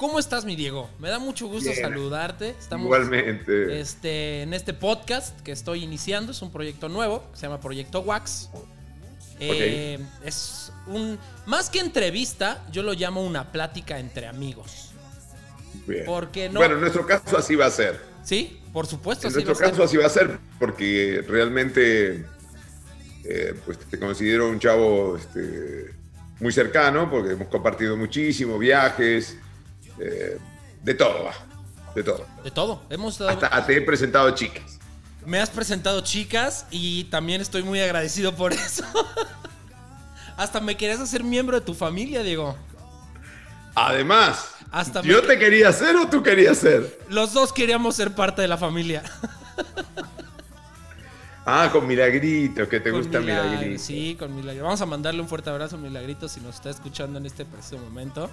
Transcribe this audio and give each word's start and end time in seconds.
¿Cómo 0.00 0.18
estás, 0.18 0.46
mi 0.46 0.56
Diego? 0.56 0.88
Me 0.98 1.10
da 1.10 1.18
mucho 1.18 1.46
gusto 1.46 1.68
Bien. 1.70 1.82
saludarte. 1.82 2.54
Estamos 2.58 2.86
Igualmente. 2.86 3.78
este, 3.80 4.40
en 4.42 4.54
este 4.54 4.72
podcast 4.72 5.38
que 5.42 5.52
estoy 5.52 5.84
iniciando. 5.84 6.32
Es 6.32 6.40
un 6.40 6.50
proyecto 6.50 6.88
nuevo 6.88 7.22
que 7.30 7.36
se 7.36 7.42
llama 7.42 7.60
Proyecto 7.60 8.00
Wax. 8.00 8.48
Eh, 9.40 9.98
Es 10.24 10.72
un. 10.86 11.18
Más 11.44 11.68
que 11.68 11.80
entrevista, 11.80 12.64
yo 12.72 12.82
lo 12.82 12.94
llamo 12.94 13.22
una 13.22 13.52
plática 13.52 13.98
entre 13.98 14.26
amigos. 14.26 14.86
Bien. 15.86 16.04
porque 16.06 16.48
no- 16.48 16.60
Bueno, 16.60 16.74
en 16.76 16.80
nuestro 16.80 17.06
caso 17.06 17.36
así 17.36 17.54
va 17.54 17.66
a 17.66 17.70
ser. 17.70 18.00
Sí, 18.24 18.58
por 18.72 18.86
supuesto. 18.86 19.26
En 19.26 19.34
así 19.34 19.44
nuestro 19.44 19.54
va 19.54 19.58
a 19.58 19.68
ser. 19.68 19.70
caso 19.70 19.82
así 19.84 19.96
va 19.98 20.06
a 20.06 20.10
ser, 20.10 20.38
porque 20.58 21.22
realmente 21.28 22.24
eh, 23.24 23.54
pues 23.66 23.78
te 23.78 23.98
considero 23.98 24.48
un 24.48 24.58
chavo 24.60 25.16
este, 25.16 25.94
muy 26.38 26.52
cercano, 26.52 27.10
porque 27.10 27.32
hemos 27.32 27.48
compartido 27.48 27.96
muchísimo, 27.96 28.58
viajes, 28.58 29.36
eh, 30.00 30.38
de 30.82 30.94
todo, 30.94 31.24
va, 31.24 31.34
de 31.94 32.02
todo. 32.02 32.26
De 32.42 32.50
todo. 32.50 32.82
Hemos 32.90 33.18
dado- 33.18 33.30
Hasta 33.30 33.66
te 33.66 33.76
he 33.76 33.82
presentado 33.82 34.30
chicas. 34.32 34.78
Me 35.26 35.38
has 35.38 35.50
presentado 35.50 36.00
chicas 36.00 36.66
y 36.70 37.04
también 37.04 37.40
estoy 37.42 37.62
muy 37.62 37.80
agradecido 37.80 38.34
por 38.34 38.52
eso. 38.54 38.84
Hasta 40.36 40.60
me 40.60 40.76
querías 40.76 41.00
hacer 41.00 41.22
miembro 41.22 41.60
de 41.60 41.64
tu 41.66 41.74
familia, 41.74 42.22
Diego. 42.22 42.56
Además, 43.74 44.48
Hasta 44.72 45.02
¿yo 45.02 45.20
me- 45.20 45.28
te 45.28 45.38
quería 45.38 45.68
hacer 45.68 45.94
o 45.96 46.08
tú 46.08 46.22
querías 46.22 46.58
ser? 46.58 46.98
Los 47.08 47.32
dos 47.34 47.52
queríamos 47.52 47.94
ser 47.96 48.14
parte 48.14 48.40
de 48.42 48.48
la 48.48 48.56
familia. 48.56 49.02
Ah, 51.46 51.70
con 51.72 51.86
Milagritos, 51.86 52.68
que 52.68 52.80
te 52.80 52.90
Con 52.90 53.00
gusta 53.00 53.18
Milagro, 53.18 53.48
Milagritos. 53.50 53.82
Sí, 53.82 54.14
con 54.18 54.36
Milagro. 54.36 54.64
Vamos 54.64 54.80
a 54.82 54.86
mandarle 54.86 55.22
un 55.22 55.28
fuerte 55.28 55.48
abrazo 55.50 55.76
a 55.76 55.78
Milagrito 55.78 56.28
si 56.28 56.38
nos 56.40 56.56
está 56.56 56.70
escuchando 56.70 57.18
en 57.18 57.26
este 57.26 57.44
preciso 57.44 57.78
momento. 57.78 58.30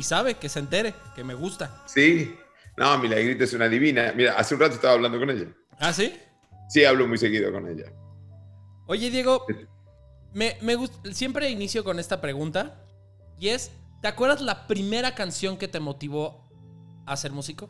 Y 0.00 0.02
sabe, 0.02 0.36
que 0.36 0.48
se 0.48 0.60
entere, 0.60 0.94
que 1.14 1.22
me 1.22 1.34
gusta. 1.34 1.82
Sí. 1.84 2.34
No, 2.78 2.96
Milagrito 2.96 3.44
es 3.44 3.52
una 3.52 3.68
divina. 3.68 4.14
Mira, 4.16 4.32
hace 4.32 4.54
un 4.54 4.60
rato 4.62 4.76
estaba 4.76 4.94
hablando 4.94 5.18
con 5.18 5.28
ella. 5.28 5.48
¿Ah, 5.78 5.92
sí? 5.92 6.18
Sí, 6.70 6.86
hablo 6.86 7.06
muy 7.06 7.18
seguido 7.18 7.52
con 7.52 7.68
ella. 7.68 7.92
Oye, 8.86 9.10
Diego, 9.10 9.44
me, 10.32 10.56
me 10.62 10.78
siempre 11.12 11.50
inicio 11.50 11.84
con 11.84 11.98
esta 11.98 12.18
pregunta. 12.18 12.82
Y 13.38 13.48
es, 13.48 13.72
¿te 14.00 14.08
acuerdas 14.08 14.40
la 14.40 14.66
primera 14.66 15.14
canción 15.14 15.58
que 15.58 15.68
te 15.68 15.80
motivó 15.80 16.48
a 17.04 17.14
ser 17.18 17.32
músico? 17.32 17.68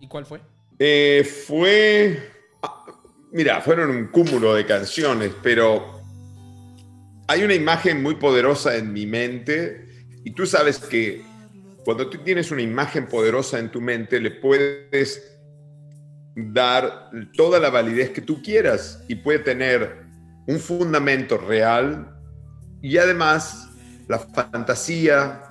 ¿Y 0.00 0.08
cuál 0.08 0.26
fue? 0.26 0.40
Eh, 0.80 1.22
fue. 1.46 2.28
ah, 2.60 2.86
Mira, 3.30 3.60
fueron 3.60 3.90
un 3.90 4.08
cúmulo 4.08 4.52
de 4.52 4.66
canciones, 4.66 5.30
pero 5.44 6.02
hay 7.28 7.44
una 7.44 7.54
imagen 7.54 8.02
muy 8.02 8.16
poderosa 8.16 8.74
en 8.74 8.92
mi 8.92 9.06
mente. 9.06 9.86
Y 10.24 10.32
tú 10.32 10.44
sabes 10.44 10.80
que 10.80 11.27
cuando 11.88 12.10
tú 12.10 12.18
tienes 12.18 12.50
una 12.50 12.60
imagen 12.60 13.06
poderosa 13.06 13.58
en 13.58 13.70
tu 13.70 13.80
mente, 13.80 14.20
le 14.20 14.30
puedes 14.30 15.38
dar 16.36 17.10
toda 17.34 17.58
la 17.58 17.70
validez 17.70 18.10
que 18.10 18.20
tú 18.20 18.42
quieras 18.42 19.02
y 19.08 19.14
puede 19.14 19.38
tener 19.38 20.04
un 20.46 20.58
fundamento 20.58 21.38
real 21.38 22.14
y 22.82 22.98
además 22.98 23.70
la 24.06 24.18
fantasía 24.18 25.44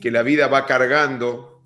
que 0.00 0.10
la 0.10 0.22
vida 0.22 0.46
va 0.46 0.64
cargando, 0.64 1.62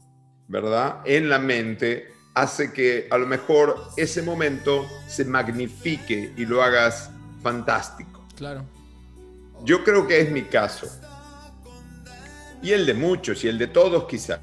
¿verdad? 0.48 1.02
En 1.04 1.28
la 1.28 1.38
mente 1.38 2.08
hace 2.34 2.72
que 2.72 3.06
a 3.12 3.18
lo 3.18 3.28
mejor 3.28 3.76
ese 3.96 4.22
momento 4.22 4.88
se 5.06 5.24
magnifique 5.24 6.32
y 6.36 6.46
lo 6.46 6.64
hagas 6.64 7.12
fantástico. 7.44 8.26
Claro. 8.34 8.64
Yo 9.62 9.84
creo 9.84 10.04
que 10.08 10.18
es 10.18 10.32
mi 10.32 10.42
caso. 10.42 10.90
Y 12.62 12.72
el 12.72 12.86
de 12.86 12.94
muchos 12.94 13.44
y 13.44 13.48
el 13.48 13.58
de 13.58 13.66
todos 13.68 14.04
quizá. 14.04 14.40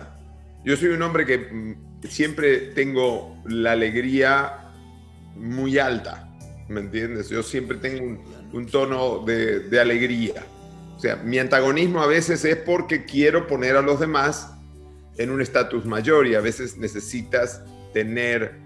Yo 0.63 0.77
soy 0.77 0.89
un 0.89 1.01
hombre 1.01 1.25
que 1.25 1.37
mm, 1.37 2.07
siempre 2.07 2.57
tengo 2.73 3.41
la 3.45 3.73
alegría 3.73 4.71
muy 5.35 5.77
alta, 5.77 6.29
¿me 6.69 6.81
entiendes? 6.81 7.29
Yo 7.29 7.43
siempre 7.43 7.77
tengo 7.77 8.21
un, 8.53 8.67
tono 8.67 9.19
de, 9.25 9.61
de 9.61 9.79
alegría. 9.79 10.45
O 10.95 10.99
sea, 10.99 11.17
mi 11.17 11.39
antagonismo 11.39 12.01
a 12.01 12.07
veces 12.07 12.45
es 12.45 12.55
porque 12.57 13.03
quiero 13.03 13.47
poner 13.47 13.75
a 13.75 13.81
los 13.81 13.99
demás 13.99 14.53
en 15.17 15.31
un 15.31 15.41
estatus 15.41 15.85
mayor 15.85 16.27
y 16.27 16.35
a 16.35 16.41
veces 16.41 16.77
necesitas 16.77 17.61
tener, 17.93 18.59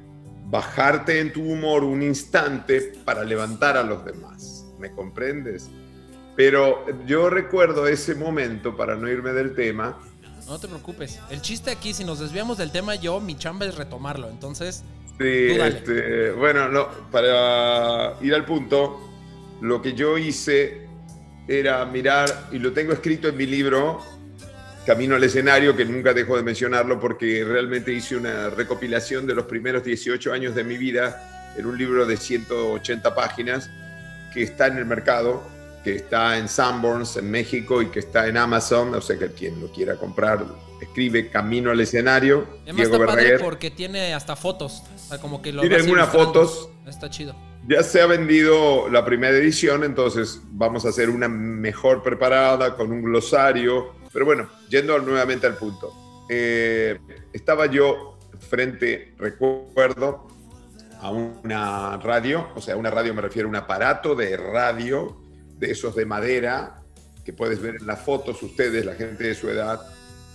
bajarte 0.45 1.19
en 1.19 1.33
tu 1.33 1.43
humor 1.43 1.83
un 1.83 2.03
instante 2.03 2.93
para 3.03 3.23
levantar 3.23 3.77
a 3.77 3.83
los 3.83 4.05
demás. 4.05 4.65
¿Me 4.79 4.91
comprendes? 4.91 5.69
Pero 6.37 6.85
yo 7.05 7.29
recuerdo 7.29 7.87
ese 7.87 8.15
momento, 8.15 8.77
para 8.77 8.95
no 8.95 9.09
irme 9.09 9.33
del 9.33 9.53
tema, 9.53 9.97
No 10.47 10.57
te 10.59 10.69
preocupes. 10.69 11.19
El 11.29 11.41
chiste 11.41 11.71
aquí, 11.71 11.93
si 11.93 12.05
nos 12.05 12.19
desviamos 12.19 12.57
del 12.57 12.71
tema, 12.71 12.95
yo, 12.95 13.19
mi 13.19 13.35
chamba 13.35 13.65
es 13.65 13.75
retomarlo. 13.75 14.29
Entonces, 14.29 14.85
Sí, 15.19 15.47
este, 15.59 16.31
bueno, 16.31 16.69
no, 16.69 16.87
para 17.11 18.13
ir 18.21 18.35
al 18.35 18.45
punto, 18.45 18.99
lo 19.61 19.81
que 19.81 19.93
yo 19.93 20.15
hice 20.17 20.87
era 21.47 21.83
mirar, 21.85 22.49
y 22.51 22.59
lo 22.59 22.71
tengo 22.71 22.93
escrito 22.93 23.27
en 23.27 23.35
mi 23.35 23.47
libro, 23.47 24.03
Camino 24.85 25.15
al 25.15 25.23
escenario, 25.23 25.75
que 25.75 25.85
nunca 25.85 26.13
dejo 26.13 26.37
de 26.37 26.43
mencionarlo 26.43 26.99
porque 26.99 27.43
realmente 27.43 27.91
hice 27.91 28.15
una 28.15 28.49
recopilación 28.51 29.25
de 29.25 29.33
los 29.35 29.45
primeros 29.45 29.83
18 29.83 30.31
años 30.31 30.55
de 30.55 30.63
mi 30.63 30.77
vida 30.77 31.53
en 31.57 31.65
un 31.65 31.77
libro 31.77 32.05
de 32.05 32.15
180 32.15 33.15
páginas 33.15 33.69
que 34.33 34.43
está 34.43 34.67
en 34.67 34.77
el 34.77 34.85
mercado, 34.85 35.43
que 35.87 35.95
está 35.95 36.37
en 36.37 36.49
Sanborns 36.49 37.15
en 37.15 37.31
México 37.31 37.81
y 37.81 37.85
que 37.85 37.99
está 37.99 38.27
en 38.27 38.35
Amazon, 38.35 38.93
o 38.93 38.99
sea 38.99 39.17
que 39.17 39.29
quien 39.29 39.61
lo 39.61 39.71
quiera 39.71 39.95
comprar 39.95 40.45
escribe 40.81 41.29
Camino 41.29 41.71
al 41.71 41.79
escenario, 41.79 42.45
además 42.63 42.75
Diego 42.75 42.95
está 42.95 43.05
padre 43.05 43.39
porque 43.39 43.71
tiene 43.71 44.13
hasta 44.13 44.35
fotos. 44.35 44.83
O 44.93 44.99
sea, 44.99 45.21
como 45.21 45.41
que 45.41 45.53
lo 45.53 45.61
Tiene 45.61 45.77
algunas 45.77 46.09
fotos. 46.09 46.69
Está 46.85 47.09
chido. 47.09 47.37
Ya 47.69 47.83
se 47.83 48.01
ha 48.01 48.05
vendido 48.05 48.89
la 48.89 49.05
primera 49.05 49.37
edición, 49.37 49.85
entonces 49.85 50.41
vamos 50.51 50.85
a 50.85 50.89
hacer 50.89 51.09
una 51.09 51.29
mejor 51.29 52.03
preparada 52.03 52.75
con 52.75 52.91
un 52.91 53.01
glosario. 53.01 53.93
Pero 54.11 54.25
bueno, 54.25 54.49
yendo 54.69 54.99
nuevamente 54.99 55.47
al 55.47 55.55
punto. 55.55 55.93
Eh, 56.29 56.99
estaba 57.31 57.67
yo 57.67 58.17
frente, 58.49 59.13
recuerdo, 59.17 60.27
a 60.99 61.11
una 61.11 61.95
radio, 61.95 62.49
o 62.55 62.61
sea, 62.61 62.75
una 62.75 62.91
radio 62.91 63.13
me 63.13 63.21
refiero 63.21 63.47
a 63.47 63.51
un 63.51 63.55
aparato 63.55 64.15
de 64.15 64.35
radio, 64.35 65.26
de 65.57 65.71
esos 65.71 65.95
de 65.95 66.05
madera, 66.05 66.81
que 67.25 67.33
puedes 67.33 67.61
ver 67.61 67.75
en 67.75 67.87
las 67.87 68.01
fotos 68.01 68.41
ustedes, 68.41 68.85
la 68.85 68.95
gente 68.95 69.25
de 69.25 69.35
su 69.35 69.49
edad. 69.49 69.81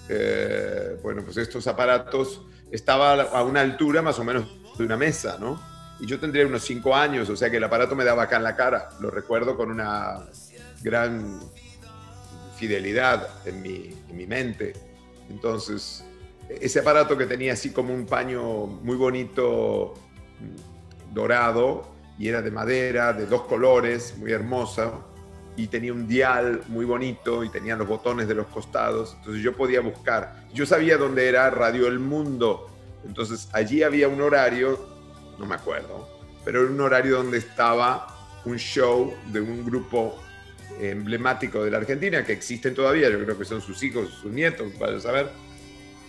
Eh, 0.08 0.98
bueno, 1.02 1.22
pues 1.24 1.36
estos 1.36 1.66
aparatos 1.66 2.42
estaba 2.70 3.22
a 3.22 3.42
una 3.44 3.60
altura 3.60 4.02
más 4.02 4.18
o 4.18 4.24
menos 4.24 4.46
de 4.76 4.84
una 4.84 4.96
mesa, 4.96 5.38
¿no? 5.40 5.60
Y 6.00 6.06
yo 6.06 6.18
tendría 6.18 6.46
unos 6.46 6.64
cinco 6.64 6.94
años, 6.94 7.28
o 7.28 7.36
sea 7.36 7.50
que 7.50 7.58
el 7.58 7.64
aparato 7.64 7.94
me 7.94 8.04
daba 8.04 8.24
acá 8.24 8.36
en 8.36 8.42
la 8.42 8.56
cara. 8.56 8.88
Lo 9.00 9.10
recuerdo 9.10 9.56
con 9.56 9.70
una 9.70 10.26
gran 10.82 11.40
fidelidad 12.56 13.28
en 13.46 13.62
mi, 13.62 13.94
en 14.08 14.16
mi 14.16 14.26
mente. 14.26 14.72
Entonces, 15.30 16.04
ese 16.48 16.80
aparato 16.80 17.16
que 17.16 17.26
tenía 17.26 17.52
así 17.52 17.70
como 17.70 17.94
un 17.94 18.06
paño 18.06 18.66
muy 18.66 18.96
bonito, 18.96 19.94
mm, 20.40 21.14
dorado, 21.14 21.92
y 22.18 22.28
era 22.28 22.42
de 22.42 22.50
madera, 22.50 23.12
de 23.12 23.26
dos 23.26 23.42
colores, 23.42 24.16
muy 24.18 24.32
hermosa, 24.32 24.92
y 25.56 25.66
tenía 25.66 25.92
un 25.92 26.06
dial 26.06 26.62
muy 26.68 26.84
bonito 26.84 27.44
y 27.44 27.50
tenía 27.50 27.76
los 27.76 27.86
botones 27.86 28.28
de 28.28 28.34
los 28.34 28.46
costados. 28.46 29.14
Entonces 29.18 29.42
yo 29.42 29.54
podía 29.54 29.80
buscar. 29.80 30.46
Yo 30.54 30.66
sabía 30.66 30.96
dónde 30.96 31.28
era 31.28 31.50
Radio 31.50 31.86
El 31.86 31.98
Mundo. 31.98 32.70
Entonces 33.06 33.48
allí 33.52 33.82
había 33.82 34.08
un 34.08 34.20
horario, 34.20 34.78
no 35.38 35.46
me 35.46 35.54
acuerdo, 35.54 36.08
pero 36.44 36.62
era 36.62 36.70
un 36.70 36.80
horario 36.80 37.16
donde 37.16 37.38
estaba 37.38 38.06
un 38.44 38.56
show 38.56 39.12
de 39.32 39.40
un 39.40 39.64
grupo 39.64 40.18
emblemático 40.80 41.64
de 41.64 41.70
la 41.70 41.78
Argentina 41.78 42.24
que 42.24 42.32
existen 42.32 42.74
todavía, 42.74 43.10
yo 43.10 43.22
creo 43.22 43.38
que 43.38 43.44
son 43.44 43.60
sus 43.60 43.82
hijos, 43.82 44.08
sus 44.10 44.32
nietos, 44.32 44.72
para 44.78 44.98
saber, 45.00 45.30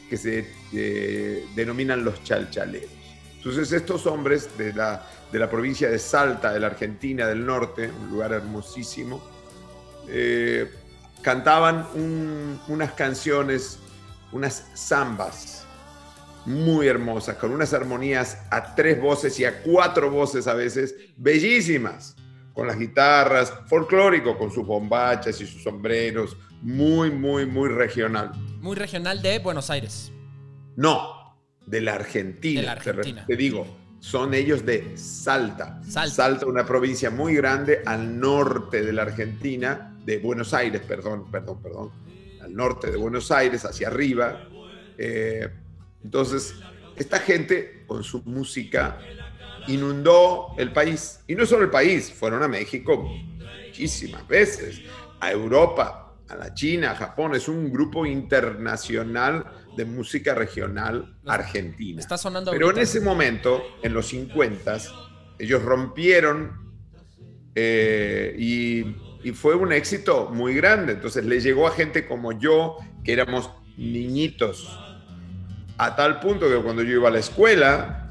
que 0.09 0.17
se 0.17 0.47
eh, 0.73 1.45
denominan 1.55 2.03
los 2.03 2.23
chalchaleros. 2.23 2.89
Entonces 3.37 3.72
estos 3.72 4.05
hombres 4.07 4.57
de 4.57 4.73
la, 4.73 5.05
de 5.31 5.39
la 5.39 5.49
provincia 5.49 5.89
de 5.89 5.99
Salta, 5.99 6.53
de 6.53 6.59
la 6.59 6.67
Argentina 6.67 7.28
del 7.28 7.46
Norte, 7.46 7.89
un 7.89 8.09
lugar 8.09 8.31
hermosísimo, 8.31 9.33
eh, 10.08 10.70
cantaban 11.22 11.88
un- 11.96 12.59
unas 12.67 12.91
canciones, 12.94 13.79
unas 14.32 14.66
zambas 14.76 15.66
muy 16.46 16.88
hermosas, 16.88 17.38
con 17.38 17.52
unas 17.52 17.73
armonías 17.73 18.38
a 18.52 18.76
tres 18.76 19.00
voces 19.02 19.40
y 19.40 19.46
a 19.46 19.61
cuatro 19.64 20.11
voces 20.11 20.46
a 20.47 20.53
veces, 20.53 20.94
bellísimas, 21.16 22.16
con 22.53 22.67
las 22.67 22.78
guitarras, 22.78 23.53
folclórico, 23.67 24.38
con 24.38 24.52
sus 24.52 24.66
bombachas 24.66 25.40
y 25.40 25.47
sus 25.47 25.64
sombreros, 25.64 26.35
muy, 26.61 27.11
muy, 27.11 27.46
muy 27.46 27.70
regional. 27.70 28.32
Muy 28.59 28.76
regional 28.76 29.22
de 29.22 29.40
Buenos 29.40 29.70
Aires. 29.70 30.11
No, 30.76 31.38
de 31.66 31.82
la 31.82 31.94
Argentina. 31.96 32.59
De 32.61 32.66
la 32.66 32.72
Argentina. 32.73 33.26
Te, 33.26 33.35
digo, 33.38 33.66
son 33.99 34.34
ellos 34.34 34.66
de 34.66 34.97
Salta. 34.97 35.82
Salta. 35.88 36.46
una 36.46 36.66
provincia 36.66 37.09
muy 37.09 37.35
grande 37.35 37.82
al 37.85 38.20
norte 38.20 38.84
de 38.84 38.91
la 38.94 39.03
Argentina, 39.03 39.92
de 40.05 40.17
Buenos 40.20 40.53
Aires, 40.53 40.82
perdón, 40.82 41.29
perdón, 41.32 41.61
perdón, 41.61 41.91
al 42.41 42.53
norte 42.53 42.91
de 42.91 42.97
Buenos 42.97 43.32
Aires, 43.32 43.66
hacia 43.66 43.88
arriba. 43.88 44.47
Eh, 44.97 45.50
Entonces, 46.03 46.55
esta 46.96 47.20
gente 47.20 47.85
con 47.88 48.03
su 48.03 48.22
música 48.23 49.00
inundó 49.67 50.53
el 50.58 50.72
país. 50.72 51.22
Y 51.28 51.35
no 51.35 51.46
solo 51.46 51.64
el 51.64 51.70
país, 51.70 52.11
fueron 52.11 52.44
a 52.44 52.47
México 52.47 53.09
muchísimas 53.66 54.28
veces, 54.28 54.82
a 55.20 55.32
Europa, 55.32 56.16
a 56.28 56.35
la 56.35 56.53
China, 56.53 56.91
a 56.91 56.96
Japón. 56.96 57.35
Es 57.35 57.47
un 57.47 57.72
grupo 57.72 58.06
internacional 58.06 59.46
de 59.76 59.85
música 59.85 60.35
regional 60.35 61.17
argentina. 61.26 61.99
Está 61.99 62.17
sonando 62.17 62.52
Pero 62.52 62.72
en 62.72 62.79
ese 62.79 63.02
momento, 63.02 63.64
en 63.82 63.94
los 63.94 64.08
50, 64.08 64.78
ellos 65.40 65.64
rompieron 65.64 66.73
eh, 67.56 68.35
y, 68.38 68.96
y 69.23 69.31
fue 69.31 69.55
un 69.55 69.72
éxito 69.72 70.29
muy 70.31 70.53
grande. 70.53 70.93
Entonces 70.93 71.25
le 71.25 71.40
llegó 71.40 71.67
a 71.67 71.72
gente 71.72 72.05
como 72.08 72.31
yo, 72.34 72.78
que 73.03 73.14
éramos 73.14 73.49
niñitos, 73.78 74.79
a 75.78 75.96
tal 75.96 76.20
punto 76.20 76.47
que 76.47 76.55
cuando 76.58 76.84
yo 76.84 76.93
iba 76.93 77.09
a 77.09 77.11
la 77.11 77.20
escuela, 77.20 78.09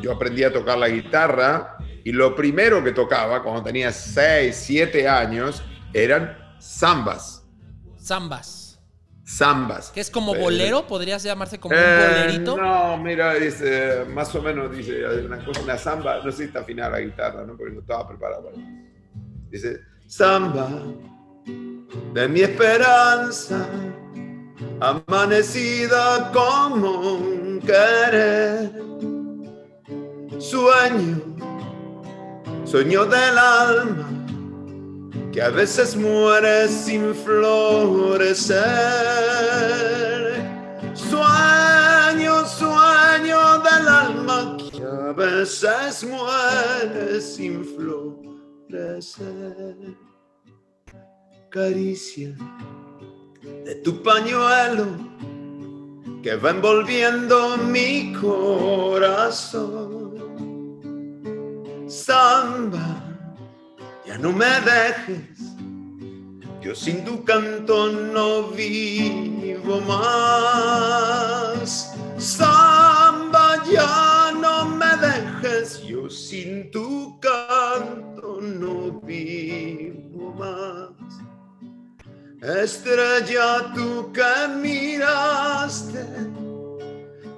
yo 0.00 0.12
aprendí 0.12 0.44
a 0.44 0.52
tocar 0.52 0.78
la 0.78 0.88
guitarra 0.88 1.78
y 2.04 2.12
lo 2.12 2.34
primero 2.36 2.82
que 2.84 2.92
tocaba 2.92 3.42
cuando 3.42 3.62
tenía 3.62 3.90
6, 3.90 4.54
7 4.54 5.08
años 5.08 5.62
eran 5.92 6.36
zambas. 6.60 7.44
Zambas. 8.00 8.80
Zambas. 9.26 9.90
Que 9.90 10.00
es 10.00 10.10
como 10.10 10.34
bolero, 10.34 10.86
podría 10.86 11.16
llamarse 11.18 11.58
como 11.58 11.74
un 11.74 11.80
eh, 11.82 12.22
bolerito. 12.22 12.56
No, 12.56 12.96
mira, 12.96 13.34
dice, 13.34 14.04
más 14.08 14.34
o 14.34 14.42
menos 14.42 14.74
dice 14.76 15.04
una 15.24 15.44
cosa, 15.44 15.60
una 15.62 15.78
zamba, 15.78 16.20
no 16.22 16.30
sé 16.32 16.38
si 16.38 16.44
está 16.44 16.60
afinada 16.60 16.90
la 16.90 17.00
guitarra, 17.00 17.44
¿no? 17.44 17.56
porque 17.56 17.72
no 17.72 17.80
estaba 17.80 18.08
preparado 18.08 18.50
Dice, 19.50 19.80
zamba 20.10 20.68
de 22.12 22.28
mi 22.28 22.40
esperanza, 22.40 23.64
amanecida 24.80 26.32
como 26.32 27.18
un 27.18 27.60
querer, 27.60 28.72
sueño, 30.38 31.20
sueño 32.64 33.04
del 33.06 33.38
alma, 33.38 34.08
que 35.32 35.40
a 35.40 35.50
veces 35.50 35.94
muere 35.94 36.66
sin 36.66 37.14
florecer. 37.14 38.58
Sueño, 40.92 42.44
sueño 42.46 43.58
del 43.58 43.88
alma, 43.88 44.56
que 44.72 44.82
a 44.82 45.12
veces 45.12 46.02
muere 46.02 47.20
sin 47.20 47.64
florecer. 47.64 48.29
Caricia 51.50 52.36
de 53.64 53.74
tu 53.76 54.02
pañuelo 54.02 54.86
que 56.22 56.36
va 56.36 56.50
envolviendo 56.50 57.56
mi 57.56 58.12
corazón. 58.12 60.10
Samba, 61.88 63.02
ya 64.06 64.18
no 64.18 64.32
me 64.32 64.46
dejes, 64.60 65.56
yo 66.60 66.74
sin 66.74 67.04
tu 67.04 67.24
canto 67.24 67.90
no 67.90 68.48
vivo 68.50 69.80
más. 69.80 71.12
Samba, 72.18 73.62
ya 73.72 74.19
sin 76.10 76.70
tu 76.70 77.18
canto 77.20 78.40
no 78.40 79.00
vivo 79.00 80.34
más. 80.34 80.90
Estrella, 82.42 83.72
tú 83.74 84.10
que 84.12 84.48
miraste, 84.48 86.04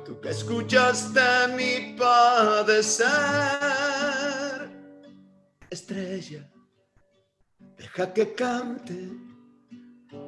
tú 0.04 0.20
que 0.20 0.30
escuchaste 0.30 1.20
mi 1.56 1.96
padecer. 1.98 3.08
Estrella, 5.68 6.48
deja 7.76 8.12
que 8.12 8.34
cante, 8.34 9.10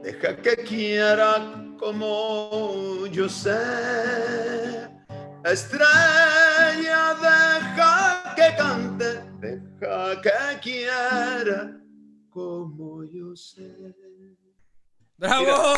deja 0.02 0.37
que 0.37 0.56
quiera 0.56 1.64
como 1.79 3.06
yo 3.06 3.29
sé. 3.29 4.94
Estrella, 5.44 7.14
deja 7.20 8.35
que 8.35 8.56
cante, 8.56 9.20
deja 9.41 10.23
que 10.23 10.31
quiera 10.62 11.76
como 12.31 13.05
yo 13.05 13.37
sé. 13.37 13.76
¡Bravo! 15.19 15.46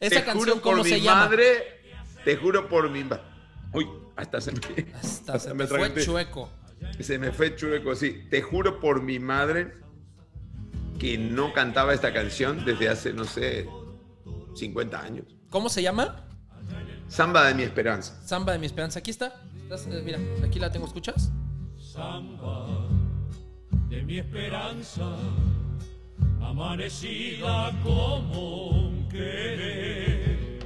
Esa 0.00 0.24
canción, 0.24 0.60
¿cómo 0.60 0.82
se 0.82 0.98
llama? 1.00 1.26
Madre, 1.26 1.82
te 2.24 2.36
juro 2.36 2.66
por 2.70 2.88
mi 2.88 3.04
madre. 3.04 3.22
Uy, 3.74 3.86
hasta 4.16 4.40
se 4.40 4.52
me, 4.52 4.60
hasta 4.94 5.38
se 5.38 5.52
me 5.52 5.66
fue 5.66 5.94
chueco. 6.02 6.50
Se 7.00 7.18
me 7.18 7.32
fue 7.32 7.54
chueco, 7.54 7.94
sí. 7.94 8.28
Te 8.30 8.40
juro 8.40 8.80
por 8.80 9.02
mi 9.02 9.18
madre 9.18 9.74
que 10.98 11.18
no 11.18 11.52
cantaba 11.52 11.92
esta 11.92 12.14
canción 12.14 12.64
desde 12.64 12.88
hace, 12.88 13.12
no 13.12 13.24
sé, 13.24 13.68
50 14.54 15.00
años. 15.00 15.26
¿Cómo 15.50 15.68
se 15.68 15.82
llama? 15.82 16.27
Samba 17.08 17.44
de 17.44 17.54
mi 17.54 17.62
esperanza. 17.62 18.20
Samba 18.24 18.52
de 18.52 18.58
mi 18.58 18.66
esperanza. 18.66 18.98
Aquí 18.98 19.10
está. 19.10 19.34
Eh, 19.70 20.02
mira, 20.04 20.18
aquí 20.44 20.58
la 20.58 20.70
tengo, 20.70 20.86
¿escuchas? 20.86 21.30
Samba 21.78 22.88
de 23.88 24.02
mi 24.02 24.18
esperanza 24.18 25.16
amanecida 26.40 27.72
como 27.82 28.68
un 28.68 29.08
querer. 29.08 30.58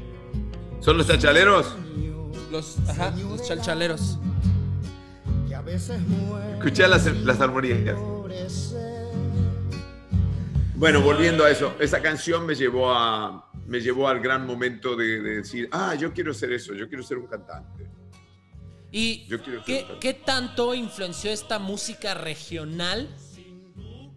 ¿Son 0.81 0.99
los 0.99 1.07
chachaleros? 1.07 1.77
Los, 2.51 2.79
ajá, 2.89 3.13
los 3.17 3.47
chalchaleros. 3.47 4.19
Escuché 6.55 6.89
las, 6.89 7.07
las 7.07 7.41
armonías. 7.41 7.97
Bueno, 10.75 11.01
volviendo 11.01 11.45
a 11.45 11.51
eso, 11.51 11.75
esa 11.79 12.03
canción 12.03 12.45
me 12.45 12.57
llevó, 12.57 12.93
a, 12.93 13.49
me 13.67 13.81
llevó 13.81 14.09
al 14.09 14.21
gran 14.21 14.47
momento 14.47 14.97
de, 14.97 15.21
decir, 15.21 15.69
ah, 15.73 15.95
yo 15.95 16.13
quiero 16.13 16.35
ser 16.35 16.53
eso, 16.53 16.75
yo 16.75 16.89
quiero 16.89 17.03
ser 17.03 17.19
un 17.19 17.27
cantante. 17.27 17.89
¿Y 18.91 19.27
¿qué, 19.65 19.87
qué 20.01 20.15
tanto 20.15 20.75
influenció 20.75 21.31
esta 21.31 21.59
música 21.59 22.13
regional 22.15 23.09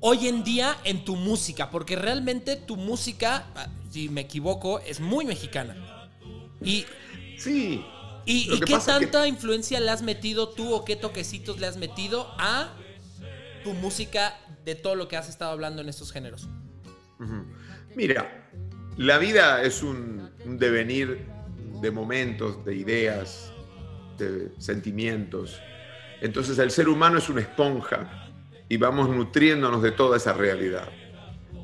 hoy 0.01 0.27
en 0.27 0.43
día 0.43 0.77
en 0.83 1.05
tu 1.05 1.15
música? 1.15 1.69
Porque 1.71 1.95
realmente 1.95 2.57
tu 2.57 2.75
música, 2.75 3.47
ah, 3.55 3.67
si 3.89 4.09
me 4.09 4.21
equivoco, 4.21 4.79
es 4.79 4.99
muy 4.99 5.25
mexicana. 5.25 6.11
Y, 6.61 6.85
sí. 7.37 7.85
¿Y, 8.25 8.59
qué 8.61 8.77
tanta 8.79 9.27
influencia 9.27 9.79
le 9.79 9.91
has 9.91 10.01
metido 10.01 10.49
tú 10.49 10.73
o 10.73 10.83
qué 10.83 10.95
toquecitos 10.95 11.59
le 11.59 11.67
has 11.67 11.77
metido 11.77 12.27
a 12.39 12.75
tu 13.63 13.73
música 13.73 14.37
de 14.65 14.73
todo 14.73 14.95
lo 14.95 15.07
que 15.07 15.15
has 15.15 15.29
estado 15.29 15.51
hablando 15.51 15.81
en 15.81 15.89
estos 15.89 16.11
géneros? 16.11 16.49
Mira, 17.95 18.49
la 18.97 19.17
vida 19.17 19.63
es 19.63 19.83
un, 19.83 20.29
un 20.45 20.57
devenir 20.57 21.25
de 21.81 21.91
momentos, 21.91 22.63
de 22.65 22.75
ideas, 22.75 23.51
de 24.17 24.51
sentimientos. 24.57 25.59
Entonces 26.21 26.57
el 26.59 26.71
ser 26.71 26.87
humano 26.89 27.17
es 27.17 27.29
una 27.29 27.41
esponja 27.41 28.31
y 28.69 28.77
vamos 28.77 29.09
nutriéndonos 29.09 29.81
de 29.81 29.91
toda 29.91 30.17
esa 30.17 30.33
realidad. 30.33 30.89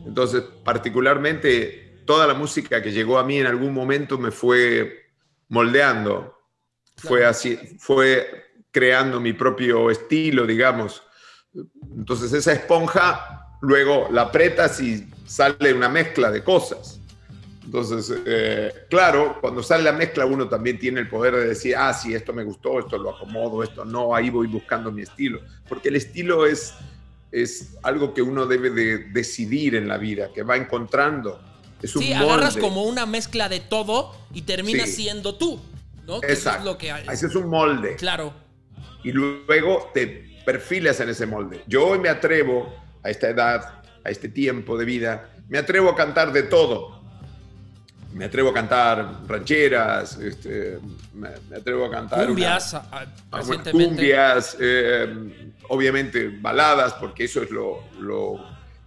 Entonces, 0.06 0.44
particularmente, 0.64 2.02
toda 2.06 2.28
la 2.28 2.34
música 2.34 2.82
que 2.82 2.92
llegó 2.92 3.18
a 3.18 3.24
mí 3.24 3.38
en 3.38 3.48
algún 3.48 3.74
momento 3.74 4.18
me 4.18 4.32
fue 4.32 5.12
moldeando, 5.50 6.38
fue 6.98 7.26
así, 7.26 7.58
fue 7.80 8.52
creando 8.72 9.20
mi 9.20 9.34
propio 9.34 9.90
estilo, 9.92 10.46
digamos. 10.46 11.04
Entonces, 11.96 12.34
esa 12.34 12.54
esponja 12.54 13.58
luego 13.62 14.08
la 14.12 14.24
apretas 14.24 14.80
y 14.82 15.08
sale 15.26 15.74
una 15.74 15.90
mezcla 15.90 16.32
de 16.32 16.44
cosas. 16.44 17.01
Entonces, 17.74 18.14
eh, 18.26 18.86
claro, 18.90 19.38
cuando 19.40 19.64
sale 19.64 19.84
la 19.84 19.94
mezcla 19.94 20.26
uno 20.26 20.50
también 20.50 20.78
tiene 20.78 21.00
el 21.00 21.08
poder 21.08 21.34
de 21.36 21.48
decir, 21.48 21.74
ah, 21.78 21.94
sí, 21.94 22.14
esto 22.14 22.34
me 22.34 22.44
gustó, 22.44 22.80
esto 22.80 22.98
lo 22.98 23.16
acomodo, 23.16 23.64
esto 23.64 23.86
no, 23.86 24.14
ahí 24.14 24.30
voy 24.30 24.48
buscando 24.48 24.92
mi 24.92 25.04
estilo. 25.04 25.40
Porque 25.70 25.88
el 25.88 25.96
estilo 25.96 26.46
es, 26.46 26.74
es 27.32 27.78
algo 27.82 28.14
que 28.14 28.22
uno 28.22 28.46
debe 28.46 28.72
de 28.72 28.98
decidir 29.14 29.76
en 29.76 29.88
la 29.88 29.98
vida, 29.98 30.34
que 30.36 30.44
va 30.44 30.58
encontrando. 30.58 31.40
Es 31.82 31.96
un 31.96 32.04
sí, 32.04 32.12
agarras 32.12 32.58
como 32.58 32.84
una 32.84 33.06
mezcla 33.06 33.48
de 33.48 33.62
todo 33.62 34.18
y 34.34 34.42
terminas 34.42 34.90
siendo 34.90 35.36
tú, 35.36 35.62
¿no? 36.06 36.18
Exacto. 36.24 36.60
es 36.60 36.66
lo 36.66 36.78
que 36.78 36.94
Ese 37.10 37.28
es 37.28 37.36
un 37.36 37.48
molde. 37.48 37.96
Claro. 37.96 38.34
Y 39.02 39.14
luego 39.14 39.92
te 39.94 40.42
perfilas 40.46 41.00
en 41.00 41.08
ese 41.08 41.26
molde. 41.26 41.64
Yo 41.68 41.88
hoy 41.88 42.00
me 42.00 42.10
atrevo, 42.10 42.76
a 43.02 43.10
esta 43.10 43.30
edad, 43.30 43.82
a 44.04 44.10
este 44.10 44.28
tiempo 44.28 44.78
de 44.78 44.84
vida, 44.84 45.30
me 45.48 45.58
atrevo 45.58 45.90
a 45.90 45.96
cantar 45.96 46.34
de 46.34 46.44
todo 46.44 47.01
me 48.14 48.26
atrevo 48.26 48.50
a 48.50 48.54
cantar 48.54 49.22
rancheras, 49.28 50.18
este, 50.18 50.80
me, 51.14 51.30
atrevo 51.56 51.86
a 51.86 51.92
cantar 51.92 52.28
cumbias, 52.28 52.76
cumbias, 53.72 54.58
eh, 54.60 55.54
obviamente 55.70 56.30
baladas, 56.40 56.94
porque 56.94 57.26
eso 57.26 57.42
es 57.42 57.52
lo, 57.52 57.84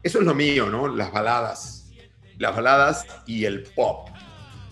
eso 0.02 0.18
es 0.18 0.24
lo 0.24 0.34
mío, 0.34 0.68
¿no? 0.68 0.88
Las 0.88 1.12
baladas, 1.12 1.90
las 2.38 2.54
baladas 2.54 3.06
y 3.26 3.44
el 3.44 3.62
pop. 3.62 4.08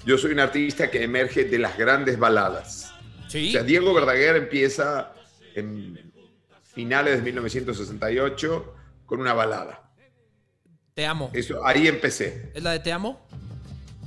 yo 0.05 0.19
soy 0.19 0.33
un 0.33 0.41
artista 0.41 0.91
que 0.91 1.03
emerge 1.03 1.45
de 1.45 1.59
las 1.59 1.77
grandes 1.77 2.19
baladas. 2.19 2.93
Sí. 3.29 3.49
O 3.49 3.53
sea, 3.53 3.63
Diego 3.63 3.95
Verdaguer 3.95 4.37
empieza 4.37 5.13
en 5.55 6.13
finales 6.75 7.17
de 7.17 7.23
1968 7.23 8.75
con 9.07 9.21
una 9.21 9.33
balada. 9.33 9.91
Te 10.95 11.07
amo. 11.07 11.31
Eso, 11.33 11.65
ahí 11.65 11.89
empecé. 11.89 12.51
¿Es 12.55 12.63
la 12.63 12.73
de 12.73 12.81
Te 12.81 12.93
amo? 12.93 13.27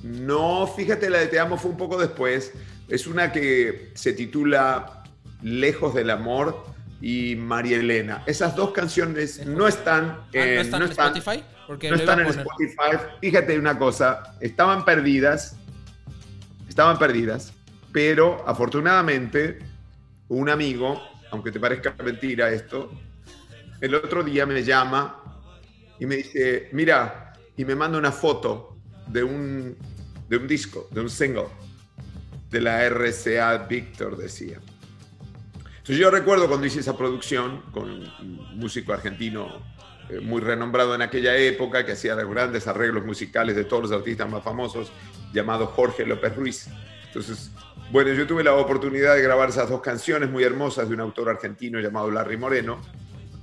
No, 0.06 0.68
fíjate, 0.68 1.10
la 1.10 1.18
de 1.18 1.28
Te 1.28 1.40
amo 1.40 1.58
fue 1.58 1.72
un 1.72 1.78
poco 1.78 1.98
después. 1.98 2.54
Es 2.88 3.08
una 3.08 3.32
que 3.32 3.92
se 3.96 4.14
titula 4.14 5.04
Lejos 5.42 5.96
del 5.96 6.12
amor 6.12 6.64
y 7.02 7.36
María 7.36 7.78
Elena. 7.78 8.24
Esas 8.28 8.56
dos 8.56 8.72
canciones 8.72 9.44
no 9.48 9.68
están 9.68 10.06
Ah, 10.06 10.28
en, 10.34 10.56
¿No 10.56 10.62
están 10.62 10.82
en 10.84 10.90
Spotify? 10.90 11.44
Porque 11.66 11.90
no 11.90 11.96
están 11.96 12.20
en. 12.20 12.28
Spotify. 12.28 12.98
Fíjate 13.20 13.58
una 13.58 13.80
cosa, 13.80 14.36
estaban 14.42 14.86
perdidas, 14.86 15.58
estaban 16.70 17.00
perdidas, 17.00 17.54
pero 17.92 18.44
afortunadamente 18.48 19.58
un 20.28 20.50
amigo, 20.50 21.02
aunque 21.32 21.52
te 21.52 21.60
parezca 21.60 21.96
mentira 22.04 22.52
esto, 22.52 22.92
el 23.82 23.96
otro 23.96 24.24
día 24.24 24.46
me 24.46 24.64
llama 24.64 25.24
y 26.00 26.06
me 26.06 26.18
dice, 26.18 26.70
mira, 26.74 27.34
y 27.58 27.66
me 27.66 27.74
manda 27.74 27.98
una 27.98 28.12
foto 28.12 28.78
de 29.08 29.24
un, 29.24 29.78
de 30.28 30.38
un 30.38 30.48
disco, 30.48 30.88
de 30.92 31.02
un 31.02 31.10
single, 31.10 31.48
de 32.50 32.62
la 32.62 32.84
RCA 32.90 33.58
Victor, 33.68 34.18
decía. 34.18 34.60
Entonces 35.78 35.98
yo 35.98 36.10
recuerdo 36.10 36.48
cuando 36.48 36.66
hice 36.66 36.80
esa 36.80 36.98
producción 36.98 37.62
con 37.72 37.90
un 37.90 38.58
músico 38.58 38.94
argentino 38.94 39.62
eh, 40.10 40.20
muy 40.20 40.42
renombrado 40.42 40.94
en 40.96 41.02
aquella 41.02 41.36
época, 41.38 41.86
que 41.86 41.94
hacía 41.94 42.16
los 42.16 42.30
grandes 42.30 42.68
arreglos 42.68 43.06
musicales 43.06 43.56
de 43.56 43.66
todos 43.66 43.84
los 43.84 43.92
artistas 43.92 44.30
más 44.30 44.44
famosos, 44.44 44.92
llamado 45.34 45.68
Jorge 45.68 46.06
López 46.06 46.36
Ruiz. 46.36 46.68
Entonces, 47.08 47.52
bueno, 47.92 48.14
yo 48.14 48.28
tuve 48.28 48.44
la 48.44 48.54
oportunidad 48.56 49.16
de 49.16 49.22
grabar 49.22 49.50
esas 49.50 49.70
dos 49.70 49.82
canciones 49.82 50.30
muy 50.30 50.44
hermosas 50.44 50.88
de 50.88 50.96
un 50.96 51.02
autor 51.02 51.30
argentino 51.30 51.80
llamado 51.80 52.12
Larry 52.12 52.38
Moreno. 52.38 52.82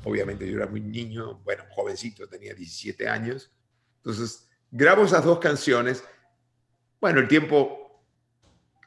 Obviamente 0.05 0.49
yo 0.49 0.57
era 0.57 0.67
muy 0.67 0.81
niño, 0.81 1.41
bueno, 1.45 1.65
jovencito, 1.71 2.27
tenía 2.29 2.55
17 2.55 3.09
años. 3.09 3.51
Entonces, 3.99 4.49
grabo 4.71 5.05
esas 5.05 5.25
dos 5.25 5.39
canciones. 5.39 6.05
Bueno, 7.03 7.19
el 7.19 7.27
tiempo, 7.27 8.01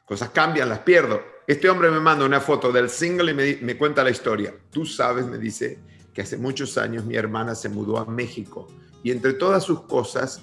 cosas 0.06 0.30
cambian, 0.30 0.70
las 0.70 0.80
pierdo. 0.80 1.22
Este 1.46 1.68
hombre 1.68 1.90
me 1.90 2.00
manda 2.00 2.24
una 2.24 2.40
foto 2.40 2.72
del 2.72 2.88
single 2.88 3.30
y 3.30 3.34
me, 3.34 3.58
me 3.60 3.76
cuenta 3.76 4.02
la 4.02 4.08
historia. 4.10 4.54
Tú 4.70 4.86
sabes, 4.86 5.26
me 5.26 5.36
dice, 5.36 5.78
que 6.14 6.22
hace 6.22 6.38
muchos 6.38 6.78
años 6.78 7.04
mi 7.04 7.14
hermana 7.14 7.54
se 7.54 7.68
mudó 7.68 7.98
a 7.98 8.06
México 8.06 8.68
y 9.02 9.10
entre 9.10 9.34
todas 9.34 9.64
sus 9.64 9.82
cosas 9.82 10.40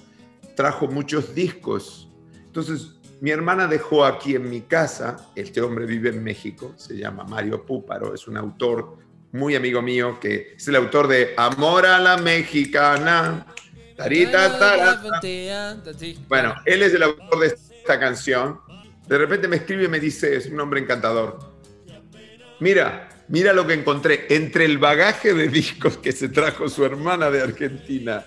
trajo 0.54 0.86
muchos 0.86 1.34
discos. 1.34 2.08
Entonces, 2.46 2.92
mi 3.20 3.32
hermana 3.32 3.66
dejó 3.66 4.04
aquí 4.04 4.36
en 4.36 4.48
mi 4.48 4.60
casa, 4.60 5.16
este 5.34 5.60
hombre 5.60 5.84
vive 5.84 6.10
en 6.10 6.22
México, 6.22 6.74
se 6.76 6.96
llama 6.96 7.24
Mario 7.24 7.66
Púparo, 7.66 8.14
es 8.14 8.28
un 8.28 8.36
autor 8.36 8.98
muy 9.32 9.56
amigo 9.56 9.82
mío 9.82 10.20
que 10.20 10.54
es 10.56 10.68
el 10.68 10.76
autor 10.76 11.08
de 11.08 11.34
Amor 11.36 11.86
a 11.86 11.98
la 11.98 12.18
Mexicana. 12.18 13.46
Bueno, 16.28 16.54
él 16.66 16.82
es 16.82 16.94
el 16.94 17.02
autor 17.02 17.38
de 17.40 17.46
esta 17.48 17.98
canción. 18.00 18.60
De 19.06 19.18
repente 19.18 19.46
me 19.48 19.56
escribe 19.56 19.84
y 19.84 19.88
me 19.88 20.00
dice, 20.00 20.36
es 20.36 20.46
un 20.46 20.58
hombre 20.60 20.80
encantador. 20.80 21.38
Mira, 22.60 23.08
mira 23.28 23.52
lo 23.52 23.66
que 23.66 23.74
encontré. 23.74 24.26
Entre 24.30 24.64
el 24.64 24.78
bagaje 24.78 25.34
de 25.34 25.48
discos 25.48 25.98
que 25.98 26.12
se 26.12 26.28
trajo 26.28 26.68
su 26.68 26.84
hermana 26.84 27.30
de 27.30 27.42
Argentina, 27.42 28.24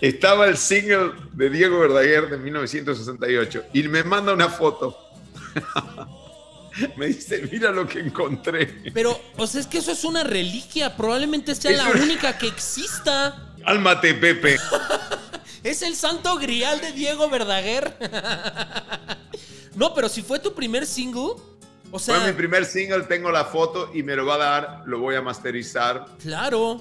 estaba 0.00 0.46
el 0.48 0.56
single 0.56 1.12
de 1.32 1.50
Diego 1.50 1.78
Verdaguer 1.80 2.28
de 2.28 2.38
1968. 2.38 3.64
Y 3.72 3.84
me 3.84 4.02
manda 4.02 4.32
una 4.32 4.48
foto. 4.48 4.98
me 6.96 7.06
dice, 7.06 7.48
mira 7.50 7.70
lo 7.70 7.86
que 7.86 8.00
encontré. 8.00 8.82
Pero, 8.94 9.20
o 9.36 9.46
sea, 9.46 9.60
es 9.60 9.66
que 9.66 9.78
eso 9.78 9.92
es 9.92 10.04
una 10.04 10.24
reliquia. 10.24 10.96
Probablemente 10.96 11.54
sea 11.54 11.70
Es 11.70 11.76
la 11.78 11.90
una- 11.90 12.02
única 12.02 12.36
que 12.38 12.48
exista. 12.48 13.46
Cálmate, 13.64 14.14
Pepe. 14.14 14.56
Es 15.62 15.82
el 15.82 15.94
santo 15.94 16.38
grial 16.38 16.80
de 16.80 16.92
Diego 16.92 17.28
Verdaguer. 17.28 17.94
no, 19.76 19.92
pero 19.94 20.08
si 20.08 20.22
fue 20.22 20.38
tu 20.38 20.54
primer 20.54 20.86
single, 20.86 21.34
o 21.90 21.98
sea, 21.98 22.20
Fue 22.20 22.28
mi 22.28 22.32
primer 22.32 22.64
single, 22.64 23.02
tengo 23.02 23.30
la 23.30 23.44
foto 23.44 23.90
y 23.92 24.02
me 24.02 24.16
lo 24.16 24.24
va 24.24 24.36
a 24.36 24.38
dar, 24.38 24.82
lo 24.86 25.00
voy 25.00 25.16
a 25.16 25.22
masterizar 25.22 26.06
claro. 26.22 26.80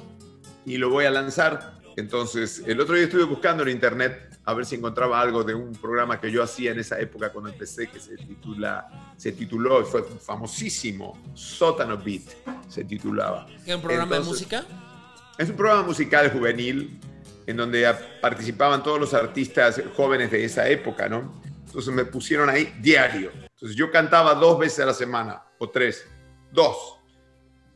y 0.66 0.78
lo 0.78 0.90
voy 0.90 1.06
a 1.06 1.12
lanzar. 1.12 1.80
Entonces, 1.98 2.64
el 2.66 2.80
otro 2.80 2.96
día 2.96 3.06
estuve 3.06 3.24
buscando 3.24 3.64
en 3.64 3.70
internet 3.70 4.38
a 4.46 4.54
ver 4.54 4.66
si 4.66 4.76
encontraba 4.76 5.20
algo 5.20 5.44
de 5.44 5.54
un 5.54 5.74
programa 5.74 6.20
que 6.20 6.32
yo 6.32 6.42
hacía 6.42 6.72
en 6.72 6.80
esa 6.80 7.00
época 7.00 7.32
cuando 7.32 7.52
empecé, 7.52 7.88
que 7.88 8.00
se 8.00 8.16
titula, 8.18 9.14
se 9.18 9.32
tituló, 9.32 9.82
y 9.82 9.86
fue 9.86 10.04
famosísimo, 10.04 11.22
Sótano 11.34 11.98
Beat, 11.98 12.24
se 12.68 12.84
titulaba. 12.84 13.46
¿Qué, 13.66 13.76
¿Un 13.76 13.82
programa 13.82 14.16
Entonces, 14.16 14.50
de 14.50 14.58
música? 14.58 14.99
Es 15.39 15.50
un 15.50 15.55
programa 15.55 15.84
musical 15.84 16.29
juvenil 16.31 17.00
en 17.48 17.55
donde 17.55 17.89
participaban 18.22 18.84
todos 18.84 19.00
los 19.00 19.13
artistas 19.13 19.81
jóvenes 19.96 20.31
de 20.31 20.43
esa 20.43 20.67
época, 20.67 21.08
¿no? 21.08 21.41
Entonces 21.65 21.93
me 21.93 22.03
pusieron 22.03 22.50
ahí 22.50 22.75
diario. 22.81 23.31
Entonces 23.34 23.77
yo 23.77 23.89
cantaba 23.89 24.34
dos 24.36 24.60
veces 24.60 24.81
a 24.81 24.88
la 24.88 24.93
semana, 24.93 25.41
o 25.58 25.69
tres, 25.69 26.05
dos. 26.51 26.98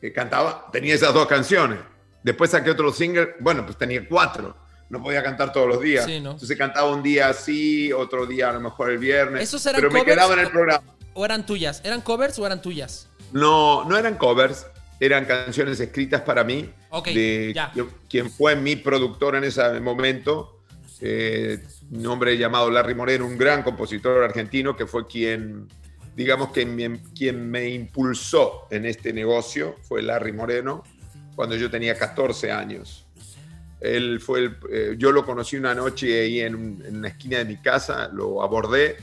Que 0.02 0.12
cantaba, 0.12 0.68
tenía 0.74 0.94
esas 0.94 1.14
dos 1.14 1.26
canciones. 1.26 1.80
Después 2.22 2.52
saqué 2.52 2.70
otro 2.70 2.92
single, 2.92 3.36
bueno, 3.40 3.66
pues 3.66 3.78
tenía 3.78 4.06
cuatro. 4.10 4.58
No 4.90 5.02
podía 5.02 5.24
cantar 5.24 5.54
todos 5.54 5.70
los 5.70 5.80
días. 5.80 6.04
Sí, 6.04 6.20
¿no? 6.20 6.32
Entonces 6.32 6.58
cantaba 6.58 6.92
un 6.92 7.02
día 7.02 7.30
así, 7.30 7.94
otro 7.94 8.26
día 8.26 8.50
a 8.50 8.52
lo 8.52 8.60
mejor 8.60 8.92
el 8.92 8.98
viernes. 8.98 9.42
¿Esos 9.42 9.66
eran 9.66 9.80
pero 9.80 9.90
me 9.90 10.00
covers? 10.00 10.16
quedaba 10.18 10.34
en 10.34 10.40
el 10.42 10.50
programa. 10.50 10.84
¿O 11.14 11.24
eran 11.24 11.46
tuyas? 11.46 11.80
¿Eran 11.86 12.02
covers 12.02 12.38
o 12.40 12.46
eran 12.46 12.62
tuyas? 12.62 13.08
No, 13.32 13.86
no 13.86 13.98
eran 13.98 14.18
covers, 14.18 14.68
eran 15.00 15.26
canciones 15.26 15.80
escritas 15.80 16.22
para 16.22 16.44
mí. 16.44 16.70
Ok, 16.90 17.08
de 17.08 17.52
ya. 17.56 17.72
quien 18.10 18.30
fue 18.30 18.56
mi 18.56 18.76
productor 18.76 19.36
en 19.36 19.44
ese 19.44 19.80
momento, 19.80 20.60
eh, 21.02 21.60
un 21.92 22.06
hombre 22.08 22.38
llamado 22.38 22.70
Larry 22.70 22.96
Moreno, 22.96 23.26
un 23.26 23.38
gran 23.38 23.64
compositor 23.64 24.24
argentino 24.24 24.76
que 24.76 24.86
fue 24.88 25.06
quien, 25.08 25.68
digamos 26.16 26.52
que 26.52 26.66
me- 26.66 27.02
quien 27.18 27.50
me 27.50 27.70
impulsó 27.70 28.68
en 28.70 28.86
este 28.86 29.12
negocio, 29.12 29.76
fue 29.84 30.02
Larry 30.02 30.32
Moreno, 30.32 30.84
cuando 31.36 31.56
yo 31.56 31.70
tenía 31.70 31.98
14 31.98 32.52
años. 32.52 33.06
Él 33.82 34.22
fue 34.22 34.40
el- 34.40 34.58
eh, 34.72 34.96
yo 34.98 35.12
lo 35.12 35.26
conocí 35.26 35.58
una 35.58 35.76
noche 35.76 36.22
ahí 36.22 36.40
en, 36.40 36.82
en 36.86 36.98
una 36.98 37.10
esquina 37.10 37.40
de 37.40 37.46
mi 37.46 37.58
casa, 37.58 38.10
lo 38.14 38.42
abordé, 38.42 38.96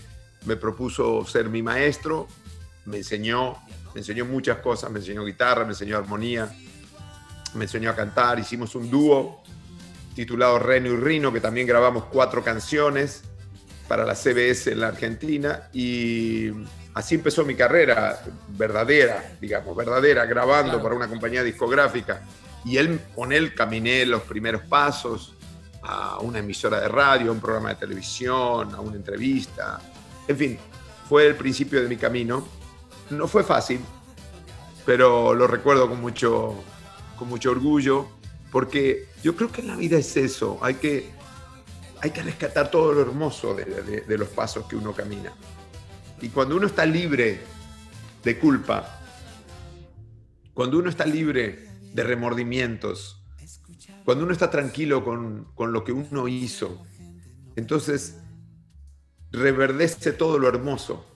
me 0.47 0.57
propuso 0.57 1.27
ser 1.27 1.51
mi 1.51 1.63
maestro, 1.63 2.27
me 2.87 2.99
enseñó, 2.99 3.59
me 3.95 4.01
enseñó 4.01 4.25
muchas 4.25 4.59
cosas, 4.59 4.91
me 4.91 4.99
enseñó 5.01 5.25
guitarra, 5.25 5.65
me 5.65 5.71
enseñó 5.73 5.97
armonía, 5.99 6.51
me 7.55 7.65
enseñó 7.65 7.91
a 7.91 7.97
cantar, 7.97 8.39
hicimos 8.39 8.75
un 8.75 8.91
dúo 8.91 9.43
titulado 10.15 10.59
Reno 10.59 10.89
y 10.89 10.97
Rino, 10.97 11.33
que 11.33 11.41
también 11.41 11.67
grabamos 11.67 12.05
cuatro 12.05 12.43
canciones 12.43 13.23
para 13.89 14.05
la 14.05 14.15
CBS 14.15 14.71
en 14.71 14.81
la 14.81 14.89
Argentina 14.89 15.69
y 15.73 16.51
así 16.95 17.17
empezó 17.17 17.45
mi 17.45 17.55
carrera 17.55 18.21
verdadera, 18.49 19.33
digamos, 19.41 19.77
verdadera, 19.77 20.27
grabando 20.27 20.73
Claro. 20.73 20.83
para 20.83 20.95
una 20.95 21.09
compañía 21.09 21.43
discográfica. 21.43 22.23
Y 22.65 22.77
él, 22.77 23.01
con 23.15 23.33
él 23.33 23.55
caminé 23.55 24.05
los 24.07 24.23
primeros 24.23 24.63
pasos 24.63 25.35
a 25.83 26.19
una 26.21 26.41
emisora 26.41 26.81
de 26.81 26.89
radio, 26.89 27.31
a 27.31 27.33
un 27.33 27.41
programa 27.41 27.71
de 27.71 27.77
televisión, 27.77 28.75
a 28.75 28.81
una 28.81 28.97
entrevista. 28.97 29.81
En 30.29 30.37
fin, 30.37 30.59
fue 31.09 31.27
el 31.27 31.35
principio 31.35 31.83
de 31.83 31.89
mi 31.89 31.97
camino. 31.97 32.47
No 33.11 33.27
fue 33.27 33.43
fácil, 33.43 33.81
pero 34.87 35.35
lo 35.35 35.47
recuerdo 35.47 35.89
con 35.89 36.01
mucho, 36.01 36.55
con 37.19 37.29
mucho 37.29 37.51
orgullo, 37.51 38.07
porque 38.53 39.09
yo 39.23 39.37
creo 39.37 39.51
que 39.51 39.63
la 39.63 39.77
vida 39.77 39.99
es 39.99 40.17
eso, 40.17 40.59
hay 40.63 40.75
que, 40.75 41.11
hay 42.03 42.11
que 42.11 42.23
rescatar 42.23 42.71
todo 42.71 42.93
lo 42.93 43.01
hermoso 43.03 43.55
de, 43.55 43.65
de- 43.65 44.01
de 44.03 44.19
los 44.19 44.29
pasos 44.29 44.67
que 44.67 44.77
uno 44.77 44.93
camina. 44.93 45.33
Y 46.21 46.29
cuando 46.29 46.57
uno 46.57 46.67
está 46.67 46.85
libre 46.87 47.41
de 48.23 48.39
culpa, 48.39 49.01
cuando 50.55 50.79
uno 50.79 50.91
está 50.91 51.07
libre 51.07 51.69
de 51.95 52.05
remordimientos, 52.05 53.23
cuando 54.05 54.25
uno 54.25 54.33
está 54.33 54.51
tranquilo 54.51 55.05
con, 55.05 55.47
con 55.55 55.73
lo 55.73 55.83
que 55.85 55.93
uno 55.93 56.29
hizo, 56.29 56.85
entonces 57.57 58.17
reverdece 59.33 60.13
todo 60.13 60.39
lo 60.39 60.49
hermoso. 60.49 61.07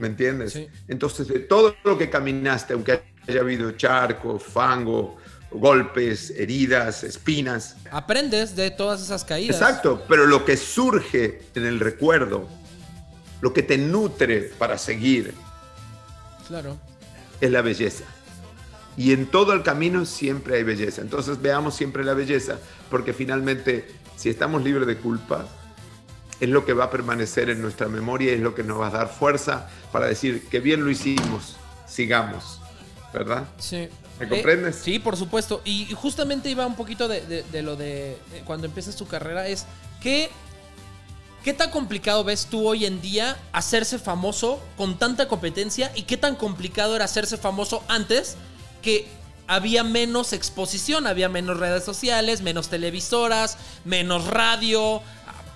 ¿Me 0.00 0.08
entiendes? 0.08 0.54
Sí. 0.54 0.66
Entonces, 0.88 1.28
de 1.28 1.38
todo 1.40 1.76
lo 1.84 1.96
que 1.96 2.10
caminaste, 2.10 2.72
aunque 2.72 3.02
haya 3.28 3.40
habido 3.40 3.70
charco, 3.72 4.38
fango, 4.38 5.16
golpes, 5.50 6.30
heridas, 6.30 7.04
espinas, 7.04 7.76
Aprendes 7.90 8.56
de 8.56 8.70
todas 8.70 9.02
esas 9.02 9.24
caídas. 9.24 9.56
Exacto, 9.60 10.02
pero 10.08 10.26
lo 10.26 10.44
que 10.44 10.56
surge 10.56 11.42
en 11.54 11.66
el 11.66 11.80
recuerdo, 11.80 12.48
lo 13.40 13.52
que 13.52 13.62
te 13.62 13.76
nutre 13.76 14.50
para 14.58 14.78
seguir, 14.78 15.34
Claro. 16.48 16.78
es 17.40 17.50
la 17.50 17.62
belleza. 17.62 18.04
Y 18.96 19.12
en 19.12 19.26
todo 19.26 19.52
el 19.52 19.62
camino 19.62 20.04
siempre 20.06 20.56
hay 20.56 20.62
belleza. 20.62 21.00
Entonces 21.02 21.40
veamos 21.40 21.74
siempre 21.74 22.04
la 22.04 22.14
belleza, 22.14 22.58
porque 22.90 23.12
finalmente, 23.12 23.86
si 24.16 24.28
estamos 24.30 24.62
libres 24.64 24.86
de 24.86 24.96
culpa, 24.96 25.46
es 26.40 26.48
lo 26.48 26.64
que 26.64 26.72
va 26.72 26.84
a 26.84 26.90
permanecer 26.90 27.50
en 27.50 27.60
nuestra 27.62 27.86
memoria, 27.88 28.32
es 28.32 28.40
lo 28.40 28.54
que 28.54 28.62
nos 28.62 28.80
va 28.80 28.88
a 28.88 28.90
dar 28.90 29.08
fuerza 29.08 29.68
para 29.92 30.06
decir 30.06 30.48
que 30.48 30.60
bien 30.60 30.82
lo 30.84 30.90
hicimos, 30.90 31.56
sigamos, 31.86 32.60
¿verdad? 33.12 33.44
Sí. 33.58 33.88
¿Me 34.18 34.28
comprendes? 34.28 34.76
Eh, 34.76 34.80
sí, 34.84 34.98
por 34.98 35.16
supuesto. 35.16 35.62
Y 35.64 35.86
justamente 35.94 36.50
iba 36.50 36.66
un 36.66 36.76
poquito 36.76 37.08
de, 37.08 37.20
de- 37.26 37.42
de 37.44 37.62
lo 37.62 37.76
de 37.76 38.18
cuando 38.44 38.66
empiezas 38.66 38.96
tu 38.96 39.06
carrera, 39.06 39.46
es 39.46 39.66
que... 40.02 40.30
¿Qué 41.42 41.54
tan 41.54 41.70
complicado 41.70 42.22
ves 42.22 42.48
tú 42.50 42.68
hoy 42.68 42.84
en 42.84 43.00
día 43.00 43.34
hacerse 43.52 43.98
famoso 43.98 44.60
con 44.76 44.98
tanta 44.98 45.26
competencia? 45.26 45.90
¿Y 45.94 46.02
qué 46.02 46.18
tan 46.18 46.36
complicado 46.36 46.94
era 46.94 47.06
hacerse 47.06 47.38
famoso 47.38 47.82
antes 47.88 48.36
que 48.82 49.08
había 49.46 49.82
menos 49.82 50.34
exposición, 50.34 51.06
había 51.06 51.30
menos 51.30 51.58
redes 51.58 51.82
sociales, 51.82 52.42
menos 52.42 52.68
televisoras, 52.68 53.56
menos 53.86 54.26
radio? 54.26 55.00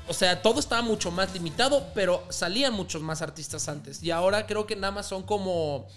O 0.07 0.13
sea, 0.13 0.43
todo 0.43 0.61
estaba 0.61 0.83
mucho 0.83 1.11
más 1.11 1.33
limitado, 1.33 1.87
pero 1.95 2.25
salían 2.29 2.75
muchos 2.75 3.01
más 3.03 3.23
artistas 3.23 3.69
antes. 3.69 4.03
Y 4.03 4.11
ahora 4.11 4.47
creo 4.47 4.67
que 4.67 4.77
nada 4.77 4.93
más 4.93 5.07
son 5.09 5.23
como 5.23 5.89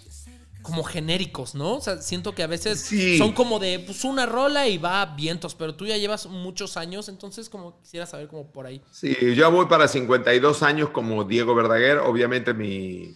como 0.60 0.82
genéricos, 0.82 1.54
¿no? 1.54 1.76
O 1.76 1.80
sea, 1.80 2.02
siento 2.02 2.34
que 2.34 2.42
a 2.42 2.46
veces 2.48 2.80
Sí. 2.80 3.16
son 3.16 3.32
como 3.32 3.58
de 3.58 3.78
pues 3.78 4.04
una 4.04 4.26
rola 4.26 4.66
y 4.66 4.76
va 4.76 5.00
a 5.00 5.06
vientos, 5.14 5.54
pero 5.54 5.74
tú 5.76 5.86
ya 5.86 5.96
llevas 5.96 6.26
muchos 6.26 6.76
años, 6.76 7.08
entonces 7.08 7.48
como 7.48 7.80
quisiera 7.80 8.06
saber 8.06 8.26
como 8.28 8.50
por 8.50 8.66
ahí. 8.66 8.82
Sí, 8.90 9.16
yo 9.36 9.50
voy 9.52 9.66
para 9.66 9.86
52 9.88 10.62
años 10.64 10.90
como 10.90 11.24
Diego 11.24 11.54
Verdaguer. 11.54 11.98
Obviamente 11.98 12.52
mi, 12.54 13.14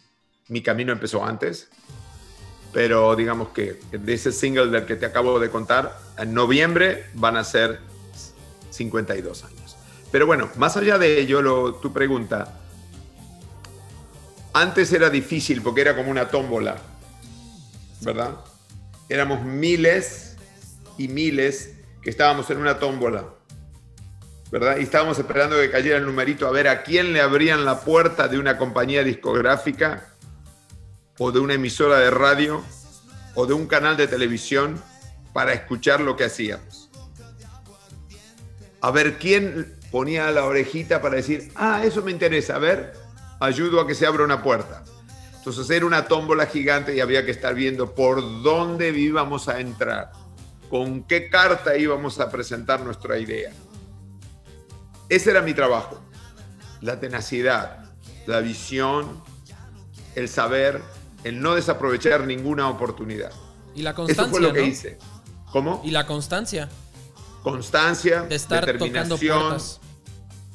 mi 0.49 0.63
camino 0.63 0.93
empezó 0.93 1.25
antes, 1.25 1.69
pero 2.73 3.17
digamos 3.17 3.49
que 3.49 3.81
de 3.91 4.13
ese 4.15 4.31
single 4.33 4.69
del 4.69 4.87
que 4.87 4.95
te 4.97 5.05
acabo 5.05 5.39
de 5.41 5.51
contar, 5.51 5.99
en 6.19 6.33
noviembre 6.33 7.07
van 7.15 7.37
a 7.37 7.45
ser 7.45 7.81
52 8.71 9.45
años. 9.45 9.62
Pero 10.13 10.27
bueno, 10.27 10.51
más 10.57 10.77
allá 10.77 10.99
de 10.99 11.19
ello, 11.21 11.43
lo- 11.43 11.75
tu 11.75 11.93
pregunta, 11.93 12.61
antes 14.53 14.93
era 14.93 15.09
difícil 15.11 15.63
porque 15.63 15.81
era 15.81 15.97
como 15.97 16.11
una 16.11 16.29
tómbola, 16.29 16.77
¿verdad? 18.03 18.37
Éramos 19.09 19.43
miles 19.45 20.37
y 20.99 21.09
miles 21.09 21.73
que 22.03 22.11
estábamos 22.11 22.49
en 22.51 22.59
una 22.59 22.79
tómbola. 22.79 23.25
¿verdad? 24.51 24.77
Y 24.77 24.83
estábamos 24.83 25.19
esperando 25.19 25.57
que 25.57 25.71
cayera 25.71 25.97
el 25.97 26.05
numerito 26.05 26.47
a 26.47 26.51
ver 26.51 26.69
a 26.69 26.83
quién 26.83 27.15
le 27.15 27.23
abrían 27.23 27.65
la 27.65 27.81
puerta 27.81 28.29
de 28.29 28.39
una 28.39 28.59
compañía 28.59 29.03
discográfica 29.03 30.09
o 31.19 31.33
de 31.33 31.39
una 31.39 31.55
emisora 31.55 31.99
de 32.01 32.11
radio 32.11 32.63
o 33.35 33.47
de 33.47 33.55
un 33.55 33.67
canal 33.67 33.97
de 33.97 34.09
televisión 34.09 34.79
para 35.33 35.55
escuchar 35.55 36.03
lo 36.03 36.17
que 36.19 36.25
hacíamos. 36.25 36.91
A 38.83 38.91
ver 38.91 39.17
quién 39.17 39.75
ponía 39.93 40.31
la 40.31 40.47
orejita 40.47 41.01
para 41.03 41.17
decir, 41.17 41.53
ah, 41.55 41.85
eso 41.85 42.03
me 42.03 42.11
interesa, 42.11 42.57
a 42.57 42.59
ver, 42.59 42.95
ayudo 43.39 43.81
a 43.81 43.87
que 43.87 43.95
se 43.95 44.07
abra 44.07 44.25
una 44.25 44.43
puerta. 44.43 44.83
Entonces 45.37 45.69
era 45.71 45.85
una 45.85 46.07
tómbola 46.07 46.47
gigante 46.47 46.97
y 46.97 47.01
había 47.01 47.25
que 47.27 47.31
estar 47.31 47.55
viendo 47.55 47.95
por 47.95 48.43
dónde 48.43 48.89
íbamos 48.89 49.49
a 49.49 49.61
entrar, 49.61 50.11
con 50.71 51.05
qué 51.05 51.29
carta 51.29 51.77
íbamos 51.77 52.19
a 52.21 52.31
presentar 52.31 52.81
nuestra 52.81 53.19
idea. 53.19 53.53
Ese 55.09 55.31
era 55.31 55.43
mi 55.43 55.53
trabajo. 55.53 56.01
La 56.81 56.99
tenacidad, 56.99 57.93
la 58.27 58.41
visión, 58.41 59.23
el 60.15 60.29
saber, 60.29 60.81
el 61.23 61.41
no 61.43 61.55
desaprovechar 61.55 62.27
ninguna 62.27 62.69
oportunidad. 62.71 63.33
Y 63.75 63.83
la 63.83 63.95
constancia, 63.95 64.23
Eso 64.25 64.31
fue 64.31 64.41
lo 64.41 64.53
que 64.53 64.61
¿no? 64.61 64.67
hice. 64.67 64.99
¿Cómo? 65.51 65.83
Y 65.85 65.91
la 65.91 66.07
constancia 66.07 66.71
Constancia, 67.43 68.23
de 68.23 68.37
estar 68.37 68.61
tocando 68.65 68.85
determinación, 68.85 69.41
puertas. 69.41 69.81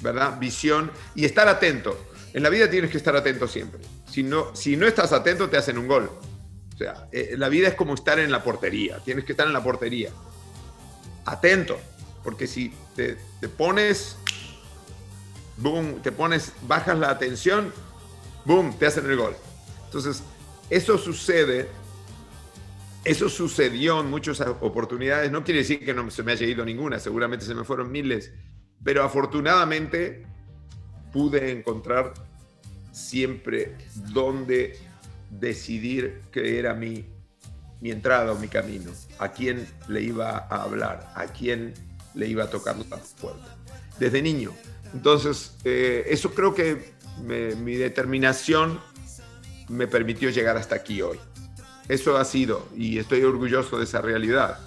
¿Verdad? 0.01 0.37
Visión 0.39 0.91
y 1.15 1.25
estar 1.25 1.47
atento. 1.47 1.97
En 2.33 2.43
la 2.43 2.49
vida 2.49 2.69
tienes 2.69 2.91
que 2.91 2.97
estar 2.97 3.15
atento 3.15 3.47
siempre. 3.47 3.81
Si 4.09 4.23
no, 4.23 4.55
si 4.55 4.75
no 4.75 4.87
estás 4.87 5.11
atento, 5.13 5.49
te 5.49 5.57
hacen 5.57 5.77
un 5.77 5.87
gol. 5.87 6.09
O 6.73 6.77
sea, 6.77 7.07
eh, 7.11 7.35
la 7.37 7.49
vida 7.49 7.69
es 7.69 7.75
como 7.75 7.93
estar 7.93 8.19
en 8.19 8.31
la 8.31 8.43
portería. 8.43 8.99
Tienes 8.99 9.25
que 9.25 9.31
estar 9.31 9.47
en 9.47 9.53
la 9.53 9.63
portería. 9.63 10.11
Atento. 11.25 11.79
Porque 12.23 12.45
si 12.45 12.73
te, 12.95 13.17
te 13.39 13.47
pones, 13.47 14.17
boom, 15.57 16.01
te 16.01 16.11
pones, 16.11 16.51
bajas 16.63 16.99
la 16.99 17.09
atención, 17.09 17.71
boom, 18.43 18.77
te 18.77 18.85
hacen 18.85 19.09
el 19.09 19.15
gol. 19.15 19.35
Entonces, 19.85 20.23
eso 20.69 20.97
sucede 20.97 21.69
eso 23.07 23.29
sucedió 23.29 24.01
en 24.01 24.09
muchas 24.09 24.41
oportunidades. 24.41 25.31
No 25.31 25.45
quiere 25.45 25.59
decir 25.59 25.79
que 25.79 25.93
no 25.93 26.11
se 26.11 26.23
me 26.23 26.33
haya 26.33 26.45
ido 26.45 26.65
ninguna, 26.65 26.99
seguramente 26.99 27.45
se 27.45 27.55
me 27.55 27.63
fueron 27.63 27.89
miles, 27.89 28.33
pero 28.83 29.03
afortunadamente 29.03 30.25
pude 31.11 31.51
encontrar 31.51 32.13
siempre 32.91 33.75
dónde 34.11 34.79
decidir 35.29 36.21
que 36.31 36.57
era 36.57 36.73
mi, 36.73 37.05
mi 37.81 37.91
entrada 37.91 38.31
o 38.31 38.35
mi 38.35 38.47
camino, 38.47 38.91
a 39.19 39.29
quién 39.29 39.67
le 39.87 40.01
iba 40.01 40.47
a 40.49 40.63
hablar, 40.63 41.11
a 41.15 41.25
quién 41.25 41.73
le 42.13 42.27
iba 42.27 42.45
a 42.45 42.49
tocar 42.49 42.75
la 42.77 42.97
puerta, 43.19 43.55
desde 43.99 44.21
niño. 44.21 44.51
Entonces, 44.93 45.55
eh, 45.63 46.05
eso 46.07 46.33
creo 46.33 46.55
que 46.55 46.93
mi 47.23 47.75
determinación 47.75 48.79
me 49.69 49.87
permitió 49.87 50.29
llegar 50.29 50.57
hasta 50.57 50.75
aquí 50.75 51.01
hoy. 51.01 51.19
Eso 51.87 52.17
ha 52.17 52.25
sido 52.25 52.67
y 52.75 52.99
estoy 52.99 53.23
orgulloso 53.23 53.77
de 53.77 53.85
esa 53.85 54.01
realidad. 54.01 54.59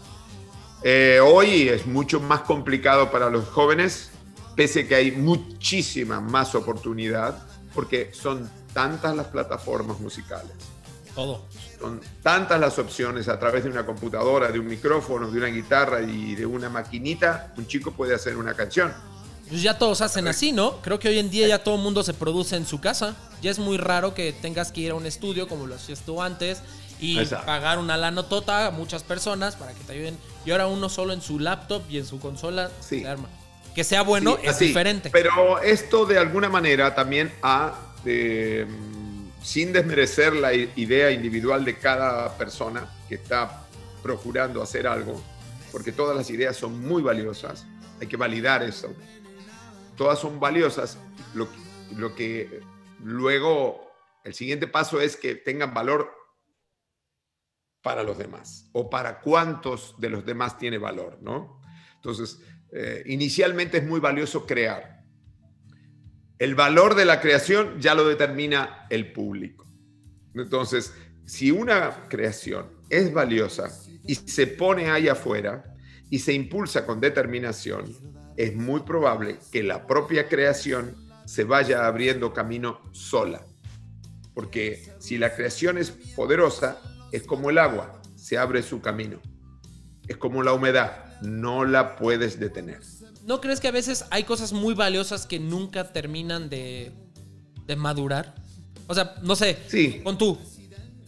Eh, 0.82 1.20
hoy 1.22 1.68
es 1.68 1.86
mucho 1.86 2.20
más 2.20 2.40
complicado 2.42 3.10
para 3.10 3.28
los 3.28 3.46
jóvenes, 3.48 4.10
pese 4.56 4.88
que 4.88 4.94
hay 4.94 5.12
muchísima 5.12 6.20
más 6.20 6.54
oportunidad, 6.54 7.46
porque 7.74 8.10
son 8.14 8.50
tantas 8.72 9.14
las 9.14 9.26
plataformas 9.26 10.00
musicales, 10.00 10.52
Todo. 11.14 11.44
son 11.78 12.00
tantas 12.22 12.58
las 12.58 12.78
opciones 12.78 13.28
a 13.28 13.38
través 13.38 13.64
de 13.64 13.70
una 13.70 13.84
computadora, 13.84 14.50
de 14.50 14.58
un 14.58 14.68
micrófono, 14.68 15.30
de 15.30 15.36
una 15.36 15.48
guitarra 15.48 16.00
y 16.00 16.34
de 16.34 16.46
una 16.46 16.70
maquinita, 16.70 17.52
un 17.58 17.66
chico 17.66 17.90
puede 17.92 18.14
hacer 18.14 18.36
una 18.38 18.54
canción. 18.54 18.92
Pues 19.50 19.62
ya 19.62 19.76
todos 19.76 20.00
hacen 20.00 20.28
así, 20.28 20.52
¿no? 20.52 20.80
Creo 20.80 20.98
que 21.00 21.08
hoy 21.08 21.18
en 21.18 21.28
día 21.28 21.48
ya 21.48 21.62
todo 21.62 21.74
el 21.74 21.82
mundo 21.82 22.04
se 22.04 22.14
produce 22.14 22.54
en 22.54 22.64
su 22.64 22.80
casa. 22.80 23.16
Ya 23.42 23.50
es 23.50 23.58
muy 23.58 23.78
raro 23.78 24.14
que 24.14 24.32
tengas 24.32 24.70
que 24.70 24.82
ir 24.82 24.92
a 24.92 24.94
un 24.94 25.06
estudio 25.06 25.48
como 25.48 25.66
lo 25.66 25.74
hacías 25.74 26.02
tú 26.02 26.22
antes 26.22 26.62
y 27.00 27.18
Exacto. 27.18 27.46
pagar 27.46 27.78
una 27.78 27.96
lanotota 27.96 28.66
a 28.66 28.70
muchas 28.70 29.02
personas 29.02 29.56
para 29.56 29.72
que 29.72 29.82
te 29.84 29.92
ayuden. 29.94 30.18
Y 30.44 30.50
ahora 30.50 30.66
uno 30.66 30.88
solo 30.88 31.12
en 31.12 31.20
su 31.22 31.38
laptop 31.38 31.82
y 31.88 31.98
en 31.98 32.06
su 32.06 32.20
consola 32.20 32.70
Sí. 32.80 33.00
se 33.00 33.08
arma. 33.08 33.28
Que 33.74 33.84
sea 33.84 34.02
bueno 34.02 34.36
Sí, 34.36 34.42
es 34.46 34.50
así. 34.56 34.66
diferente. 34.66 35.10
Pero 35.10 35.60
esto 35.62 36.04
de 36.06 36.18
alguna 36.18 36.48
manera 36.48 36.94
también 36.94 37.32
ha, 37.42 37.74
eh, 38.04 38.66
sin 39.42 39.72
desmerecer 39.72 40.34
la 40.34 40.52
idea 40.52 41.10
individual 41.10 41.64
de 41.64 41.78
cada 41.78 42.36
persona 42.36 42.86
que 43.08 43.14
está 43.14 43.62
procurando 44.02 44.62
hacer 44.62 44.86
algo, 44.86 45.22
porque 45.72 45.92
todas 45.92 46.16
las 46.16 46.28
ideas 46.30 46.56
son 46.56 46.80
muy 46.86 47.00
valiosas, 47.02 47.64
hay 48.00 48.06
que 48.06 48.16
validar 48.16 48.62
eso. 48.62 48.92
Todas 49.96 50.18
son 50.18 50.40
valiosas. 50.40 50.98
Lo, 51.34 51.48
lo 51.96 52.14
que 52.14 52.60
luego, 53.04 53.90
el 54.24 54.34
siguiente 54.34 54.66
paso 54.66 55.00
es 55.00 55.16
que 55.16 55.34
tengan 55.34 55.72
valor 55.74 56.10
para 57.82 58.02
los 58.02 58.18
demás 58.18 58.68
o 58.72 58.90
para 58.90 59.20
cuántos 59.20 59.94
de 59.98 60.10
los 60.10 60.24
demás 60.24 60.58
tiene 60.58 60.78
valor, 60.78 61.18
¿no? 61.22 61.60
Entonces, 61.96 62.40
eh, 62.72 63.02
inicialmente 63.06 63.78
es 63.78 63.86
muy 63.86 64.00
valioso 64.00 64.46
crear. 64.46 65.04
El 66.38 66.54
valor 66.54 66.94
de 66.94 67.04
la 67.04 67.20
creación 67.20 67.80
ya 67.80 67.94
lo 67.94 68.06
determina 68.06 68.86
el 68.90 69.12
público. 69.12 69.66
Entonces, 70.34 70.94
si 71.26 71.50
una 71.50 72.08
creación 72.08 72.66
es 72.88 73.12
valiosa 73.12 73.68
y 74.06 74.14
se 74.14 74.46
pone 74.46 74.90
ahí 74.90 75.08
afuera 75.08 75.74
y 76.08 76.18
se 76.18 76.32
impulsa 76.32 76.86
con 76.86 77.00
determinación, 77.00 77.94
es 78.36 78.54
muy 78.54 78.80
probable 78.80 79.38
que 79.52 79.62
la 79.62 79.86
propia 79.86 80.28
creación 80.28 80.96
se 81.26 81.44
vaya 81.44 81.86
abriendo 81.86 82.32
camino 82.32 82.80
sola. 82.92 83.44
Porque 84.34 84.92
si 84.98 85.18
la 85.18 85.34
creación 85.34 85.78
es 85.78 85.90
poderosa, 85.90 86.80
es 87.12 87.24
como 87.24 87.50
el 87.50 87.58
agua, 87.58 88.00
se 88.16 88.38
abre 88.38 88.62
su 88.62 88.80
camino. 88.80 89.20
Es 90.08 90.16
como 90.16 90.42
la 90.42 90.52
humedad, 90.52 91.20
no 91.22 91.64
la 91.64 91.96
puedes 91.96 92.40
detener. 92.40 92.80
¿No 93.24 93.40
crees 93.40 93.60
que 93.60 93.68
a 93.68 93.72
veces 93.72 94.04
hay 94.10 94.24
cosas 94.24 94.52
muy 94.52 94.74
valiosas 94.74 95.26
que 95.26 95.38
nunca 95.38 95.92
terminan 95.92 96.48
de, 96.48 96.92
de 97.66 97.76
madurar? 97.76 98.34
O 98.86 98.94
sea, 98.94 99.14
no 99.22 99.36
sé. 99.36 99.58
Sí. 99.68 100.00
Con 100.02 100.18
tú. 100.18 100.38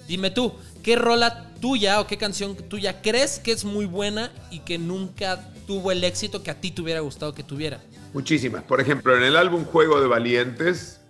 Dime 0.07 0.31
tú, 0.31 0.53
¿qué 0.83 0.97
rola 0.97 1.53
tuya 1.61 2.01
o 2.01 2.07
qué 2.07 2.19
canción 2.19 2.57
tuya 2.57 3.03
crees 3.03 3.39
que 3.39 3.53
es 3.53 3.65
muy 3.65 3.87
buena 3.87 4.33
y 4.51 4.61
que 4.61 4.79
nunca 4.79 5.53
tuvo 5.67 5.93
el 5.93 6.03
éxito 6.05 6.43
que 6.43 6.51
a 6.51 6.61
ti 6.61 6.71
te 6.71 6.83
hubiera 6.83 7.01
gustado 7.01 7.33
que 7.35 7.43
tuviera? 7.43 7.81
Muchísimas. 8.13 8.63
Por 8.65 8.81
ejemplo, 8.81 9.17
en 9.17 9.23
el 9.23 9.37
álbum 9.37 9.65
Juego 9.65 10.01
de 10.01 10.07
Valientes, 10.07 11.01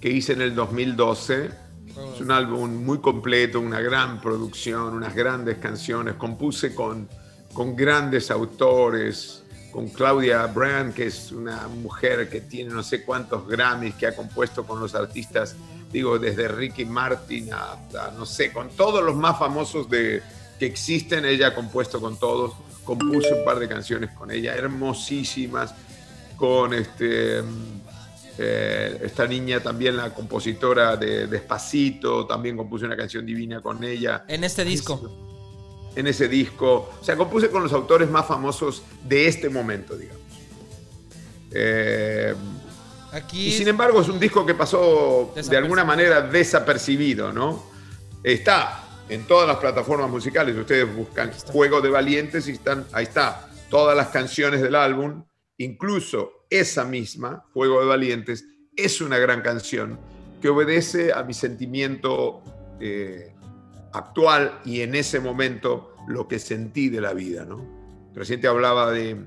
que 0.00 0.10
hice 0.10 0.34
en 0.34 0.42
el 0.42 0.54
2012, 0.54 1.50
es 2.14 2.20
un 2.20 2.30
álbum 2.30 2.84
muy 2.84 2.98
completo, 2.98 3.60
una 3.60 3.80
gran 3.80 4.20
producción, 4.20 4.94
unas 4.94 5.14
grandes 5.14 5.58
canciones. 5.58 6.14
Compuse 6.14 6.74
con, 6.74 7.08
con 7.52 7.74
grandes 7.74 8.30
autores, 8.30 9.42
con 9.72 9.88
Claudia 9.88 10.46
Brand, 10.46 10.94
que 10.94 11.06
es 11.06 11.32
una 11.32 11.68
mujer 11.68 12.28
que 12.28 12.40
tiene 12.42 12.70
no 12.70 12.82
sé 12.82 13.02
cuántos 13.04 13.46
Grammys, 13.46 13.94
que 13.94 14.06
ha 14.06 14.16
compuesto 14.16 14.66
con 14.66 14.80
los 14.80 14.94
artistas, 14.94 15.56
digo, 15.92 16.18
desde 16.18 16.48
Ricky 16.48 16.84
Martin 16.84 17.52
hasta, 17.52 18.10
no 18.12 18.26
sé, 18.26 18.52
con 18.52 18.70
todos 18.70 19.02
los 19.02 19.14
más 19.14 19.38
famosos 19.38 19.88
de, 19.88 20.22
que 20.58 20.66
existen, 20.66 21.24
ella 21.24 21.48
ha 21.48 21.54
compuesto 21.54 22.00
con 22.00 22.18
todos, 22.18 22.54
compuso 22.84 23.36
un 23.36 23.44
par 23.44 23.58
de 23.58 23.68
canciones 23.68 24.10
con 24.12 24.30
ella, 24.30 24.54
hermosísimas, 24.54 25.74
con 26.36 26.74
este, 26.74 27.42
eh, 28.38 29.00
esta 29.02 29.26
niña 29.26 29.60
también, 29.60 29.96
la 29.96 30.12
compositora 30.12 30.96
de 30.96 31.26
Despacito, 31.26 32.26
también 32.26 32.56
compuso 32.56 32.86
una 32.86 32.96
canción 32.96 33.24
divina 33.24 33.60
con 33.60 33.82
ella. 33.84 34.24
En 34.28 34.44
este 34.44 34.64
disco 34.64 35.26
en 35.96 36.06
ese 36.06 36.28
disco. 36.28 36.90
O 37.00 37.04
sea, 37.04 37.16
compuse 37.16 37.50
con 37.50 37.62
los 37.62 37.72
autores 37.72 38.08
más 38.08 38.26
famosos 38.26 38.82
de 39.02 39.26
este 39.26 39.48
momento, 39.48 39.96
digamos. 39.96 40.22
Eh, 41.50 42.34
Aquí... 43.12 43.46
Y 43.48 43.52
sin 43.52 43.68
embargo 43.68 44.02
es 44.02 44.08
un 44.08 44.20
disco 44.20 44.44
que 44.44 44.54
pasó 44.54 45.32
de 45.34 45.56
alguna 45.56 45.84
manera 45.84 46.20
desapercibido, 46.20 47.32
¿no? 47.32 47.64
Está 48.22 48.84
en 49.08 49.26
todas 49.26 49.48
las 49.48 49.56
plataformas 49.56 50.10
musicales, 50.10 50.54
ustedes 50.56 50.94
buscan 50.94 51.32
Juego 51.46 51.80
de 51.80 51.88
Valientes 51.88 52.46
y 52.48 52.52
están, 52.52 52.86
ahí 52.92 53.04
está, 53.04 53.48
todas 53.70 53.96
las 53.96 54.08
canciones 54.08 54.60
del 54.60 54.74
álbum, 54.74 55.24
incluso 55.56 56.35
esa 56.50 56.84
misma, 56.84 57.44
Juego 57.52 57.80
de 57.80 57.86
Valientes, 57.86 58.44
es 58.76 59.00
una 59.00 59.18
gran 59.18 59.42
canción 59.42 59.98
que 60.40 60.48
obedece 60.48 61.12
a 61.12 61.22
mi 61.22 61.34
sentimiento 61.34 62.42
eh, 62.80 63.34
actual 63.92 64.60
y 64.64 64.82
en 64.82 64.94
ese 64.94 65.20
momento 65.20 65.94
lo 66.06 66.28
que 66.28 66.38
sentí 66.38 66.88
de 66.88 67.00
la 67.00 67.14
vida, 67.14 67.44
¿no? 67.44 67.64
Reciente 68.14 68.46
hablaba 68.46 68.90
de, 68.90 69.24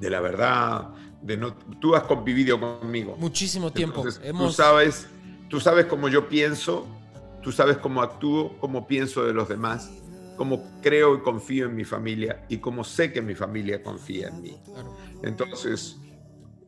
de 0.00 0.10
la 0.10 0.20
verdad, 0.20 0.90
de 1.20 1.36
no, 1.36 1.54
tú 1.80 1.94
has 1.94 2.04
convivido 2.04 2.58
conmigo. 2.60 3.16
Muchísimo 3.18 3.72
tiempo. 3.72 4.04
Tú 4.38 4.50
sabes, 4.50 5.06
tú 5.48 5.60
sabes 5.60 5.86
cómo 5.86 6.08
yo 6.08 6.28
pienso, 6.28 6.86
tú 7.42 7.52
sabes 7.52 7.76
cómo 7.78 8.02
actúo, 8.02 8.56
cómo 8.58 8.86
pienso 8.86 9.24
de 9.24 9.32
los 9.32 9.48
demás, 9.48 9.90
cómo 10.42 10.80
creo 10.82 11.14
y 11.14 11.20
confío 11.20 11.66
en 11.66 11.76
mi 11.76 11.84
familia 11.84 12.44
y 12.48 12.58
cómo 12.58 12.82
sé 12.82 13.12
que 13.12 13.22
mi 13.22 13.36
familia 13.36 13.80
confía 13.80 14.26
en 14.26 14.42
mí. 14.42 14.60
Entonces, 15.22 16.00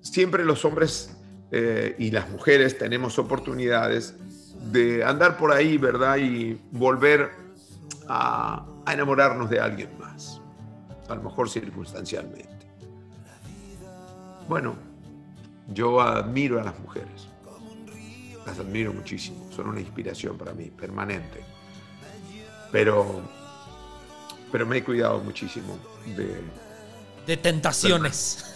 siempre 0.00 0.44
los 0.44 0.64
hombres 0.64 1.18
eh, 1.50 1.96
y 1.98 2.12
las 2.12 2.30
mujeres 2.30 2.78
tenemos 2.78 3.18
oportunidades 3.18 4.14
de 4.70 5.02
andar 5.02 5.37
por 5.37 5.50
ahí, 5.50 5.76
¿verdad? 5.76 6.18
Y 6.18 6.56
volver 6.70 7.32
a, 8.08 8.64
enamorarnos 8.87 9.50
de 9.50 9.58
alguien 9.58 9.90
más, 9.98 10.40
a 11.08 11.16
lo 11.16 11.24
mejor 11.24 11.50
circunstancialmente. 11.50 12.68
Bueno, 14.48 14.76
yo 15.66 16.00
admiro 16.00 16.60
a 16.60 16.62
las 16.62 16.78
mujeres, 16.78 17.26
las 18.46 18.56
admiro 18.56 18.92
muchísimo, 18.92 19.50
son 19.50 19.70
una 19.70 19.80
inspiración 19.80 20.38
para 20.38 20.54
mí, 20.54 20.66
permanente. 20.66 21.42
Pero, 22.70 23.43
pero 24.55 24.67
me 24.67 24.77
he 24.77 24.85
cuidado 24.85 25.19
muchísimo 25.19 25.77
de... 26.17 26.40
De 27.27 27.37
tentaciones. 27.37 28.55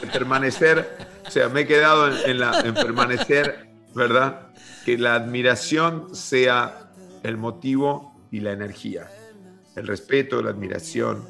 De, 0.00 0.06
permanecer, 0.06 0.96
o 1.26 1.30
sea, 1.30 1.50
me 1.50 1.60
he 1.60 1.66
quedado 1.66 2.08
en, 2.24 2.40
la, 2.40 2.60
en 2.60 2.72
permanecer, 2.72 3.68
¿verdad? 3.94 4.48
que 4.86 4.96
la 4.96 5.14
admiración 5.14 6.16
sea 6.16 6.90
el 7.22 7.36
motivo 7.36 8.18
y 8.30 8.40
la 8.40 8.52
energía. 8.52 9.10
El 9.74 9.86
respeto, 9.86 10.40
la 10.40 10.52
admiración. 10.52 11.28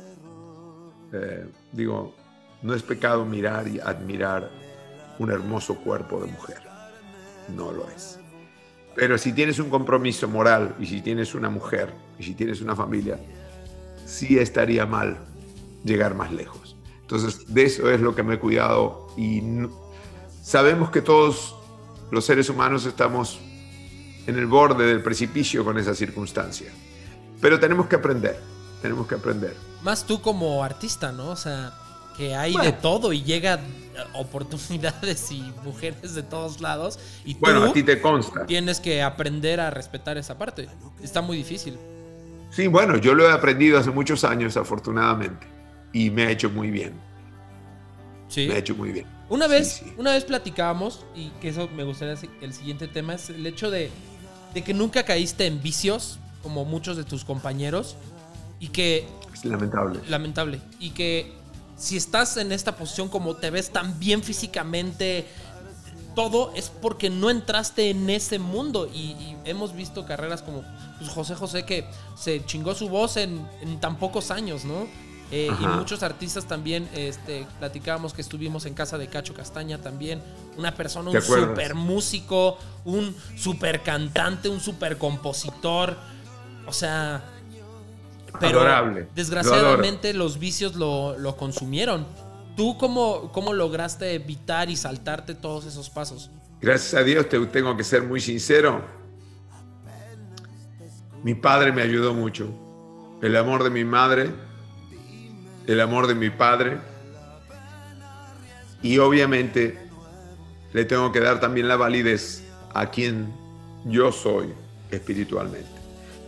Eh, 1.13 1.49
digo, 1.73 2.15
no 2.63 2.75
es 2.75 2.85
pecado 2.85 3.25
mirar 3.25 3.67
y 3.67 3.81
admirar 3.81 4.53
un 5.19 5.33
hermoso 5.33 5.75
cuerpo 5.79 6.21
de 6.21 6.31
mujer. 6.31 6.61
No 7.49 7.73
lo 7.73 7.91
es. 7.91 8.21
Pero 8.97 9.19
si 9.19 9.33
tienes 9.33 9.59
un 9.59 9.69
compromiso 9.69 10.27
moral 10.27 10.75
y 10.81 10.87
si 10.87 11.03
tienes 11.03 11.35
una 11.35 11.51
mujer 11.51 11.93
y 12.19 12.25
si 12.25 12.35
tienes 12.35 12.63
una 12.63 12.75
familia, 12.75 13.21
sí 14.07 14.39
estaría 14.39 14.87
mal 14.87 15.19
llegar 15.85 16.15
más 16.15 16.33
lejos. 16.33 16.77
Entonces, 17.03 17.53
de 17.53 17.65
eso 17.65 17.91
es 17.91 18.01
lo 18.01 18.15
que 18.15 18.23
me 18.23 18.35
he 18.35 18.39
cuidado 18.39 19.09
y 19.17 19.43
sabemos 20.43 20.91
que 20.91 21.03
todos 21.03 21.55
los 22.11 22.25
seres 22.25 22.49
humanos 22.49 22.87
estamos 22.87 23.39
en 24.27 24.37
el 24.39 24.47
borde 24.47 24.87
del 24.87 25.03
precipicio 25.03 25.65
con 25.65 25.79
esa 25.79 25.95
circunstancia. 25.95 26.73
Pero 27.41 27.61
tenemos 27.61 27.87
que 27.87 27.97
aprender, 27.97 28.41
tenemos 28.81 29.07
que 29.07 29.17
aprender. 29.17 29.55
Más 29.83 30.07
tú 30.07 30.23
como 30.23 30.65
artista, 30.65 31.13
¿no? 31.13 31.29
O 31.29 31.37
sea, 31.37 31.75
que 32.17 32.35
hay 32.35 32.57
de 32.57 32.73
todo 32.73 33.13
y 33.13 33.23
llega 33.23 33.61
oportunidades 34.15 35.31
y 35.33 35.43
mujeres 35.65 36.15
de 36.15 36.23
todos 36.23 36.61
lados. 36.61 36.99
Y 37.25 37.35
bueno, 37.35 37.65
a 37.65 37.73
ti 37.73 37.83
te 37.83 38.01
consta. 38.01 38.47
Tienes 38.47 38.81
que 38.81 39.03
aprender 39.03 39.61
a 39.61 39.71
respetar 39.71 40.19
esa 40.19 40.37
parte. 40.37 40.69
Está 41.03 41.23
muy 41.23 41.37
difícil. 41.37 41.79
Sí, 42.51 42.67
bueno, 42.67 42.97
yo 42.97 43.15
lo 43.15 43.29
he 43.29 43.33
aprendido 43.33 43.79
hace 43.79 43.91
muchos 43.91 44.25
años, 44.25 44.57
afortunadamente, 44.57 45.47
y 45.93 46.11
me 46.11 46.27
ha 46.27 46.31
hecho 46.31 46.49
muy 46.51 46.71
bien. 46.71 46.95
Sí. 48.29 48.47
Me 48.49 48.55
ha 48.55 48.59
hecho 48.59 48.75
muy 48.75 48.93
bien. 48.93 49.07
Una 49.29 49.47
vez, 49.47 49.83
una 49.97 50.13
vez 50.13 50.25
platicábamos, 50.25 51.05
y 51.15 51.31
que 51.41 51.49
eso 51.49 51.69
me 51.75 51.85
gustaría 51.85 52.17
el 52.41 52.53
siguiente 52.53 52.89
tema, 52.89 53.15
es 53.15 53.31
el 53.31 53.47
hecho 53.47 53.71
de 53.71 53.91
de 54.57 54.63
que 54.63 54.73
nunca 54.73 55.05
caíste 55.05 55.45
en 55.45 55.63
vicios, 55.63 56.19
como 56.43 56.65
muchos 56.65 56.97
de 56.97 57.05
tus 57.05 57.27
compañeros, 57.27 57.95
y 58.59 58.69
que... 58.69 59.07
Es 59.35 59.45
lamentable. 59.45 60.01
Lamentable. 60.09 60.61
Y 60.81 60.93
que 60.93 61.35
si 61.77 61.97
estás 61.97 62.37
en 62.37 62.53
esta 62.53 62.77
posición 62.77 63.09
como 63.09 63.37
te 63.37 63.51
ves 63.51 63.71
tan 63.71 63.99
bien 63.99 64.23
físicamente, 64.23 65.27
todo 66.15 66.53
es 66.55 66.71
porque 66.71 67.11
no 67.11 67.31
entraste 67.31 67.91
en 67.91 68.09
ese 68.11 68.39
mundo. 68.39 68.89
Y, 68.93 69.37
hemos 69.45 69.77
visto 69.77 70.05
carreras 70.07 70.43
como 70.43 70.65
pues, 70.99 71.09
José 71.11 71.37
José 71.37 71.65
que 71.65 71.89
se 72.17 72.45
chingó 72.47 72.75
su 72.75 72.89
voz 72.89 73.17
en, 73.17 73.47
en 73.61 73.79
tan 73.79 73.97
pocos 73.97 74.33
años, 74.33 74.65
¿no? 74.65 74.89
Eh, 75.33 75.51
y 75.61 75.67
muchos 75.67 76.05
artistas 76.05 76.47
también, 76.47 76.89
este, 76.95 77.47
platicábamos 77.59 78.15
que 78.15 78.23
estuvimos 78.23 78.65
en 78.65 78.75
casa 78.75 78.97
de 78.97 79.09
Cacho 79.09 79.35
Castaña 79.35 79.79
también, 79.79 80.23
una 80.57 80.73
persona, 80.75 81.11
un 81.11 81.21
super 81.21 81.75
músico, 81.75 82.59
un 82.85 83.15
super 83.37 83.83
cantante, 83.83 84.49
un 84.49 84.61
super 84.61 84.99
compositor, 84.99 85.97
o 86.65 86.73
sea, 86.73 87.25
pero 88.39 88.61
Adorable. 88.61 89.09
desgraciadamente 89.15 90.13
los 90.15 90.39
vicios 90.39 90.75
lo, 90.77 91.37
consumieron. 91.37 92.07
¿Tú 92.57 92.79
cómo, 92.79 93.31
cómo 93.33 93.53
lograste 93.53 94.15
evitar 94.15 94.71
y 94.71 94.77
saltarte 94.77 95.35
todos 95.35 95.67
esos 95.67 95.91
pasos? 95.91 96.31
Gracias 96.61 96.95
a 96.95 97.05
Dios, 97.05 97.29
te 97.29 97.39
tengo 97.47 97.77
que 97.77 97.85
ser 97.85 98.03
muy 98.03 98.21
sincero. 98.21 98.83
Mi 101.23 101.35
padre 101.35 101.73
me 101.73 101.83
ayudó 101.83 102.15
mucho. 102.15 102.49
El 103.21 103.37
amor 103.37 103.63
de 103.63 103.71
mi 103.71 103.85
madre 103.85 104.31
el 105.67 105.81
amor 105.81 106.07
de 106.07 106.15
mi 106.15 106.31
padre 106.31 106.79
y 108.83 108.99
obviamente 108.99 109.79
le 110.73 110.85
tengo 110.85 111.11
que 111.13 111.21
dar 111.21 111.41
también 111.41 111.69
la 111.69 111.77
validez 111.77 112.45
a 112.73 112.91
quien 112.91 113.33
yo 113.85 114.13
soy 114.13 114.53
espiritualmente. 114.91 115.69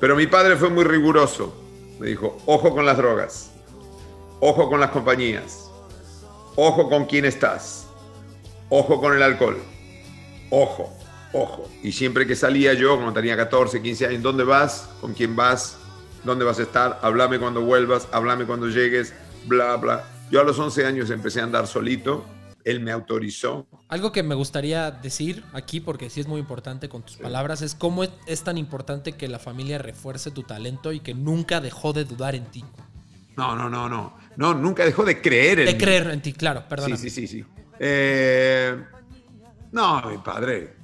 Pero 0.00 0.16
mi 0.16 0.26
padre 0.26 0.56
fue 0.56 0.70
muy 0.70 0.84
riguroso. 0.84 1.54
Me 1.98 2.08
dijo, 2.08 2.36
ojo 2.46 2.74
con 2.74 2.86
las 2.86 2.96
drogas, 2.96 3.50
ojo 4.40 4.68
con 4.68 4.78
las 4.80 4.90
compañías, 4.90 5.68
ojo 6.54 6.88
con 6.88 7.06
quién 7.06 7.24
estás, 7.24 7.88
ojo 8.68 9.00
con 9.00 9.14
el 9.14 9.22
alcohol, 9.22 9.58
ojo, 10.50 10.92
ojo. 11.32 11.68
Y 11.82 11.92
siempre 11.92 12.26
que 12.26 12.36
salía 12.36 12.74
yo, 12.74 12.94
cuando 12.94 13.12
tenía 13.12 13.36
14, 13.36 13.82
15 13.82 14.06
años, 14.06 14.22
¿dónde 14.22 14.44
vas? 14.44 14.88
¿Con 15.00 15.12
quién 15.12 15.34
vas? 15.34 15.76
¿Dónde 16.22 16.44
vas 16.44 16.58
a 16.60 16.62
estar? 16.62 17.00
Háblame 17.02 17.38
cuando 17.38 17.62
vuelvas, 17.62 18.08
háblame 18.12 18.44
cuando 18.46 18.68
llegues, 18.68 19.12
bla, 19.46 19.76
bla. 19.76 20.04
Yo 20.30 20.40
a 20.40 20.44
los 20.44 20.58
11 20.58 20.86
años 20.86 21.10
empecé 21.10 21.40
a 21.40 21.44
andar 21.44 21.66
solito, 21.66 22.24
él 22.64 22.80
me 22.80 22.90
autorizó. 22.90 23.66
Algo 23.88 24.12
que 24.12 24.22
me 24.22 24.34
gustaría 24.34 24.90
decir 24.90 25.44
aquí, 25.52 25.80
porque 25.80 26.10
sí 26.10 26.20
es 26.20 26.26
muy 26.26 26.40
importante 26.40 26.88
con 26.88 27.02
tus 27.02 27.16
palabras, 27.16 27.62
es 27.62 27.74
cómo 27.74 28.04
es, 28.04 28.42
tan 28.42 28.58
importante 28.58 29.12
que 29.12 29.28
la 29.28 29.38
familia 29.38 29.78
refuerce 29.78 30.30
tu 30.30 30.42
talento 30.42 30.92
y 30.92 31.00
que 31.00 31.14
nunca 31.14 31.60
dejó 31.60 31.92
de 31.92 32.04
dudar 32.04 32.34
en 32.34 32.44
ti. 32.46 32.64
No, 33.36 33.54
no, 33.56 33.68
no, 33.68 33.88
no. 33.88 34.18
No, 34.36 34.54
nunca 34.54 34.84
dejó 34.84 35.04
de 35.04 35.20
creer 35.20 35.60
en 35.60 35.66
De 35.66 35.76
creer 35.76 36.08
en 36.10 36.20
ti, 36.20 36.32
claro, 36.32 36.64
perdón. 36.68 36.96
Sí, 36.96 37.10
sí, 37.10 37.26
sí, 37.26 37.26
sí. 37.26 37.44
Eh, 37.78 38.76
no, 39.72 40.02
mi 40.10 40.18
padre, 40.18 40.74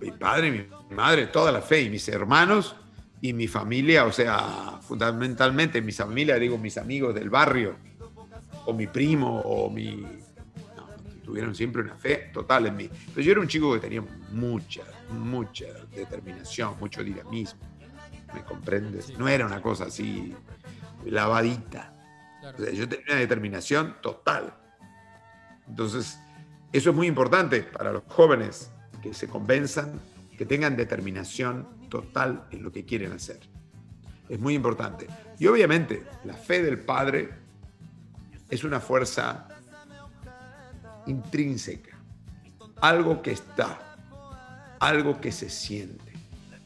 mi 0.00 0.10
padre, 0.12 0.50
mi 0.50 0.96
madre, 0.96 1.26
toda 1.26 1.52
la 1.52 1.60
fe 1.60 1.82
y 1.82 1.90
mis 1.90 2.08
hermanos 2.08 2.76
y 3.20 3.32
mi 3.32 3.48
familia, 3.48 4.04
o 4.04 4.12
sea, 4.12 4.78
fundamentalmente 4.82 5.80
mi 5.80 5.92
familia, 5.92 6.36
digo, 6.36 6.58
mis 6.58 6.78
amigos 6.78 7.14
del 7.14 7.30
barrio, 7.30 7.76
o 8.66 8.72
mi 8.72 8.86
primo, 8.86 9.40
o 9.40 9.70
mi... 9.70 10.04
Tuvieron 11.26 11.56
siempre 11.56 11.82
una 11.82 11.96
fe 11.96 12.30
total 12.32 12.66
en 12.66 12.76
mí. 12.76 12.88
Pero 13.12 13.20
yo 13.20 13.32
era 13.32 13.40
un 13.40 13.48
chico 13.48 13.74
que 13.74 13.80
tenía 13.80 14.00
mucha, 14.30 14.84
mucha 15.10 15.66
determinación, 15.92 16.78
mucho 16.78 17.02
dinamismo, 17.02 17.60
¿me 18.32 18.44
comprendes? 18.44 19.18
No 19.18 19.26
era 19.26 19.44
una 19.44 19.60
cosa 19.60 19.86
así 19.86 20.32
lavadita. 21.04 21.92
Claro. 22.40 22.56
O 22.56 22.64
sea, 22.64 22.72
yo 22.72 22.88
tenía 22.88 23.06
una 23.08 23.16
determinación 23.16 23.96
total. 24.00 24.54
Entonces, 25.66 26.16
eso 26.72 26.90
es 26.90 26.96
muy 26.96 27.08
importante 27.08 27.64
para 27.64 27.92
los 27.92 28.04
jóvenes, 28.06 28.70
que 29.02 29.12
se 29.12 29.26
convenzan, 29.26 30.00
que 30.38 30.46
tengan 30.46 30.76
determinación 30.76 31.66
total 31.88 32.46
en 32.52 32.62
lo 32.62 32.70
que 32.70 32.84
quieren 32.84 33.10
hacer. 33.10 33.40
Es 34.28 34.38
muy 34.38 34.54
importante. 34.54 35.08
Y 35.40 35.48
obviamente, 35.48 36.04
la 36.24 36.34
fe 36.34 36.62
del 36.62 36.78
Padre 36.78 37.30
es 38.48 38.62
una 38.62 38.78
fuerza 38.78 39.48
intrínseca, 41.06 41.96
algo 42.80 43.22
que 43.22 43.32
está, 43.32 43.96
algo 44.80 45.20
que 45.20 45.32
se 45.32 45.48
siente, 45.50 46.12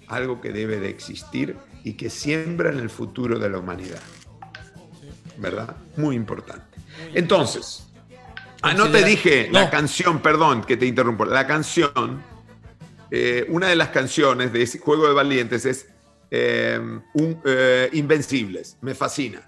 algo 0.09 0.41
que 0.41 0.53
debe 0.53 0.81
de 0.81 0.89
existir 0.89 1.57
y 1.85 1.95
que 1.95 2.11
siembra 2.11 2.71
en 2.71 2.79
el 2.79 2.91
futuro 2.91 3.39
de 3.39 3.49
la 3.51 3.59
humanidad. 3.59 4.01
¿Verdad? 5.39 5.77
Muy 5.97 6.17
importante. 6.17 6.79
Entonces, 7.15 7.87
ah, 8.63 8.75
no 8.75 8.91
te 8.91 9.03
dije 9.05 9.49
la 9.51 9.71
canción, 9.71 10.21
perdón 10.21 10.63
que 10.63 10.77
te 10.77 10.87
interrumpo, 10.87 11.25
la 11.25 11.47
canción, 11.47 12.23
eh, 13.11 13.47
una 13.49 13.69
de 13.69 13.77
las 13.77 13.89
canciones 13.89 14.53
de 14.53 14.63
ese 14.63 14.79
juego 14.79 15.07
de 15.09 15.15
valientes 15.15 15.65
es 15.65 15.87
eh, 16.31 16.79
un, 17.15 17.41
eh, 17.45 17.89
Invencibles, 17.93 18.77
me 18.81 18.95
fascina. 18.95 19.43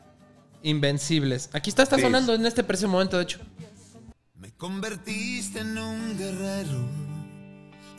Invencibles. 0.63 1.51
Aquí 1.53 1.71
está, 1.71 1.83
está 1.83 1.97
Sí. 1.97 2.03
sonando 2.03 2.35
en 2.35 2.47
este 2.47 2.65
preciso 2.65 2.89
momento, 2.89 3.17
de 3.17 3.25
hecho. 3.25 3.39
Me 4.43 4.51
convertiste 4.57 5.61
en 5.61 5.79
un 5.79 6.19
guerrero, 6.19 6.81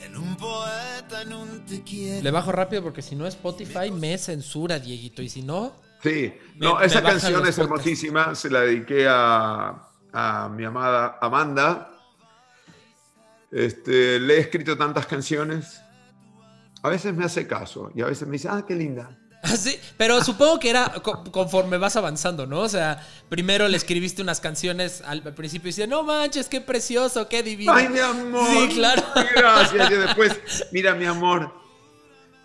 en 0.05 0.17
un 0.17 0.35
poeta, 0.35 1.21
en 1.21 1.31
un 1.31 1.65
te 1.65 1.81
quiero. 1.83 2.21
Le 2.21 2.31
bajo 2.31 2.51
rápido 2.51 2.83
porque 2.83 3.01
si 3.01 3.15
no 3.15 3.25
Spotify 3.25 3.89
me 3.91 4.17
censura, 4.17 4.77
Dieguito. 4.77 5.21
Y 5.21 5.29
si 5.29 5.41
no, 5.41 5.81
Sí, 6.01 6.33
Me- 6.57 6.65
no, 6.65 6.79
me 6.79 6.85
esa 6.85 7.01
canción 7.01 7.31
es 7.47 7.55
podcasts. 7.55 7.59
hermosísima, 7.59 8.35
se 8.35 8.49
la 8.49 8.59
dediqué 8.59 9.07
a, 9.09 9.87
a 10.11 10.49
mi 10.49 10.65
amada 10.65 11.17
Amanda. 11.21 11.89
Este, 13.49 14.19
le 14.19 14.33
he 14.35 14.39
escrito 14.41 14.77
tantas 14.77 15.05
canciones. 15.05 15.79
A 16.81 16.89
veces 16.89 17.13
me 17.15 17.23
hace 17.23 17.47
caso 17.47 17.89
y 17.95 18.01
a 18.01 18.07
veces 18.07 18.27
me 18.27 18.33
dice, 18.33 18.49
ah, 18.51 18.65
qué 18.67 18.75
linda. 18.75 19.17
Sí, 19.43 19.77
pero 19.97 20.23
supongo 20.23 20.57
que 20.59 20.69
era 20.69 20.89
co- 21.03 21.23
conforme 21.31 21.77
vas 21.77 21.95
avanzando, 21.97 22.45
¿no? 22.47 22.61
O 22.61 22.69
sea, 22.69 23.05
primero 23.27 23.67
le 23.67 23.75
escribiste 23.75 24.21
unas 24.21 24.39
canciones 24.39 25.01
al 25.05 25.21
principio 25.33 25.67
y 25.67 25.71
dice, 25.71 25.85
no 25.85 26.03
manches, 26.03 26.47
qué 26.47 26.61
precioso, 26.61 27.27
qué 27.27 27.43
divino. 27.43 27.73
Ay, 27.73 27.89
mi 27.89 27.99
amor. 27.99 28.47
Sí, 28.49 28.69
claro. 28.75 29.03
Gracias. 29.35 29.91
Y 29.91 29.93
después, 29.95 30.39
mira, 30.71 30.95
mi 30.95 31.05
amor. 31.05 31.53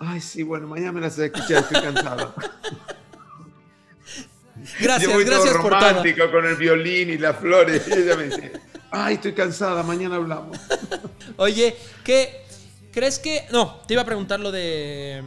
Ay, 0.00 0.20
sí, 0.20 0.42
bueno, 0.42 0.66
mañana 0.66 0.92
me 0.92 1.00
las 1.00 1.16
voy 1.16 1.24
a 1.24 1.26
escuchar, 1.26 1.58
estoy 1.62 1.82
cansada. 1.82 2.34
Gracias, 4.80 5.08
Yo 5.08 5.14
voy 5.14 5.24
todo 5.24 5.34
gracias 5.36 5.56
por 5.62 5.70
todo. 5.78 6.30
con 6.32 6.44
el 6.46 6.56
violín 6.56 7.10
y 7.10 7.18
las 7.18 7.36
flores. 7.36 7.82
Y 7.88 7.92
ella 7.92 8.16
me 8.16 8.24
dice, 8.24 8.52
ay, 8.90 9.14
estoy 9.14 9.32
cansada, 9.32 9.82
mañana 9.84 10.16
hablamos. 10.16 10.58
Oye, 11.36 11.76
¿qué 12.04 12.44
crees 12.92 13.18
que 13.20 13.46
no? 13.52 13.80
Te 13.86 13.94
iba 13.94 14.02
a 14.02 14.06
preguntar 14.06 14.40
lo 14.40 14.50
de 14.50 15.22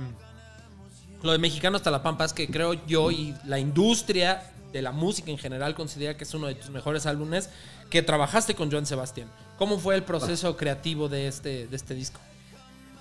lo 1.24 1.32
de 1.32 1.38
Mexicano 1.38 1.78
hasta 1.78 1.92
la 1.92 2.02
Pampas 2.04 2.34
que 2.34 2.48
creo 2.48 2.74
yo 2.86 3.12
y 3.12 3.36
la 3.46 3.60
industria 3.60 4.44
de 4.72 4.82
la 4.82 4.92
música 4.92 5.30
en 5.32 5.38
general 5.38 5.76
considera 5.76 6.16
que 6.18 6.24
es 6.24 6.34
uno 6.34 6.48
de 6.48 6.56
tus 6.56 6.70
mejores 6.70 7.06
álbumes 7.06 7.50
que 7.90 8.02
trabajaste 8.02 8.56
con 8.56 8.72
Joan 8.72 8.86
Sebastián. 8.86 9.30
¿Cómo 9.58 9.78
fue 9.80 9.96
el 9.96 10.04
proceso 10.04 10.56
creativo 10.58 11.10
de 11.10 11.28
este 11.28 11.68
de 11.68 11.76
este 11.76 11.94
disco? 11.94 12.20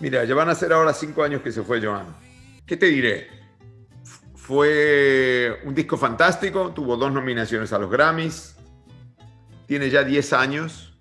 Mira, 0.01 0.25
ya 0.25 0.35
van 0.35 0.49
a 0.49 0.55
ser 0.55 0.73
ahora 0.73 0.93
cinco 0.93 1.23
años 1.23 1.43
que 1.43 1.53
se 1.53 1.63
fue 1.63 1.81
Joan. 1.81 2.07
¿Qué 2.67 2.77
te 2.77 2.87
diré? 2.87 3.29
Fue 4.35 5.61
un 5.65 5.75
disco 5.75 5.97
fantástico, 5.97 6.73
tuvo 6.75 6.97
dos 6.97 7.13
nominaciones 7.13 7.73
a 7.73 7.79
los 7.79 7.89
Grammys, 7.91 8.57
tiene 9.67 9.91
ya 9.91 10.03
10 10.03 10.33
años. 10.33 10.93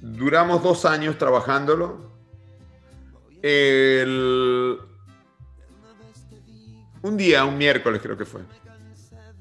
Duramos 0.00 0.62
dos 0.62 0.84
años 0.84 1.18
trabajándolo. 1.18 2.12
El- 3.42 4.78
Un 7.06 7.16
día, 7.16 7.44
un 7.44 7.56
miércoles 7.56 8.02
creo 8.02 8.16
que 8.16 8.24
fue, 8.24 8.40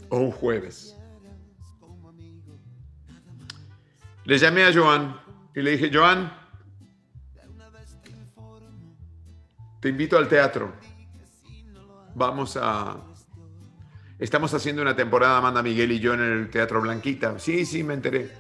o 0.10 0.20
un 0.20 0.30
jueves. 0.30 0.96
Le 4.24 4.38
llamé 4.38 4.66
a 4.66 4.72
Joan 4.72 5.20
y 5.56 5.64
le 5.64 5.72
dije, 5.72 5.90
Joan, 5.92 6.32
te 9.80 9.90
invito 9.90 10.16
al 10.16 10.28
teatro. 10.28 10.76
Vamos 12.14 12.56
a... 12.62 12.98
Estamos 14.20 14.54
haciendo 14.54 14.84
una 14.84 14.96
temporada, 14.96 15.40
Amanda 15.40 15.64
Miguel 15.64 15.92
y 15.92 16.00
yo, 16.00 16.14
en 16.14 16.22
el 16.22 16.50
Teatro 16.52 16.82
Blanquita. 16.82 17.40
Sí, 17.40 17.66
sí, 17.66 17.84
me 17.84 17.96
enteré. 17.96 18.32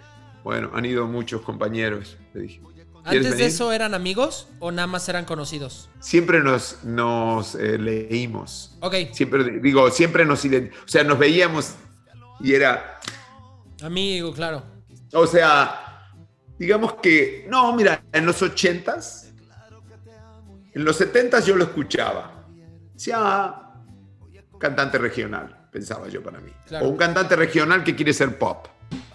Bueno, 0.43 0.69
han 0.71 0.85
ido 0.85 1.07
muchos 1.07 1.41
compañeros, 1.41 2.15
le 2.35 2.41
dije. 2.41 2.61
¿Quieres 3.07 3.27
¿Antes 3.27 3.31
de 3.37 3.43
venir? 3.43 3.53
eso 3.53 3.71
eran 3.71 3.93
amigos 3.93 4.47
o 4.59 4.71
nada 4.71 4.87
más 4.87 5.07
eran 5.09 5.25
conocidos? 5.25 5.89
Siempre 5.99 6.39
nos, 6.41 6.83
nos 6.83 7.53
eh, 7.55 7.77
leímos. 7.77 8.75
Ok, 8.81 8.95
Siempre, 9.13 9.59
digo, 9.59 9.91
siempre 9.91 10.25
nos 10.25 10.43
O 10.43 10.49
sea, 10.87 11.03
nos 11.03 11.19
veíamos 11.19 11.75
y 12.39 12.53
era... 12.53 12.99
amigo, 13.83 14.33
claro. 14.33 14.63
O 15.13 15.27
sea, 15.27 16.09
digamos 16.57 16.95
que... 16.95 17.45
No, 17.47 17.75
mira, 17.75 18.03
en 18.11 18.25
los 18.25 18.41
ochentas, 18.41 19.31
en 20.73 20.83
los 20.83 20.95
setentas 20.97 21.45
yo 21.45 21.55
lo 21.55 21.65
escuchaba. 21.65 22.43
Decía, 22.93 23.17
"Ah, 23.19 23.73
cantante 24.59 24.97
regional, 24.97 25.67
pensaba 25.71 26.07
yo 26.07 26.23
para 26.23 26.39
mí. 26.39 26.51
Claro. 26.67 26.85
O 26.85 26.89
un 26.89 26.97
cantante 26.97 27.35
regional 27.35 27.83
que 27.83 27.95
quiere 27.95 28.13
ser 28.13 28.39
pop, 28.39 28.67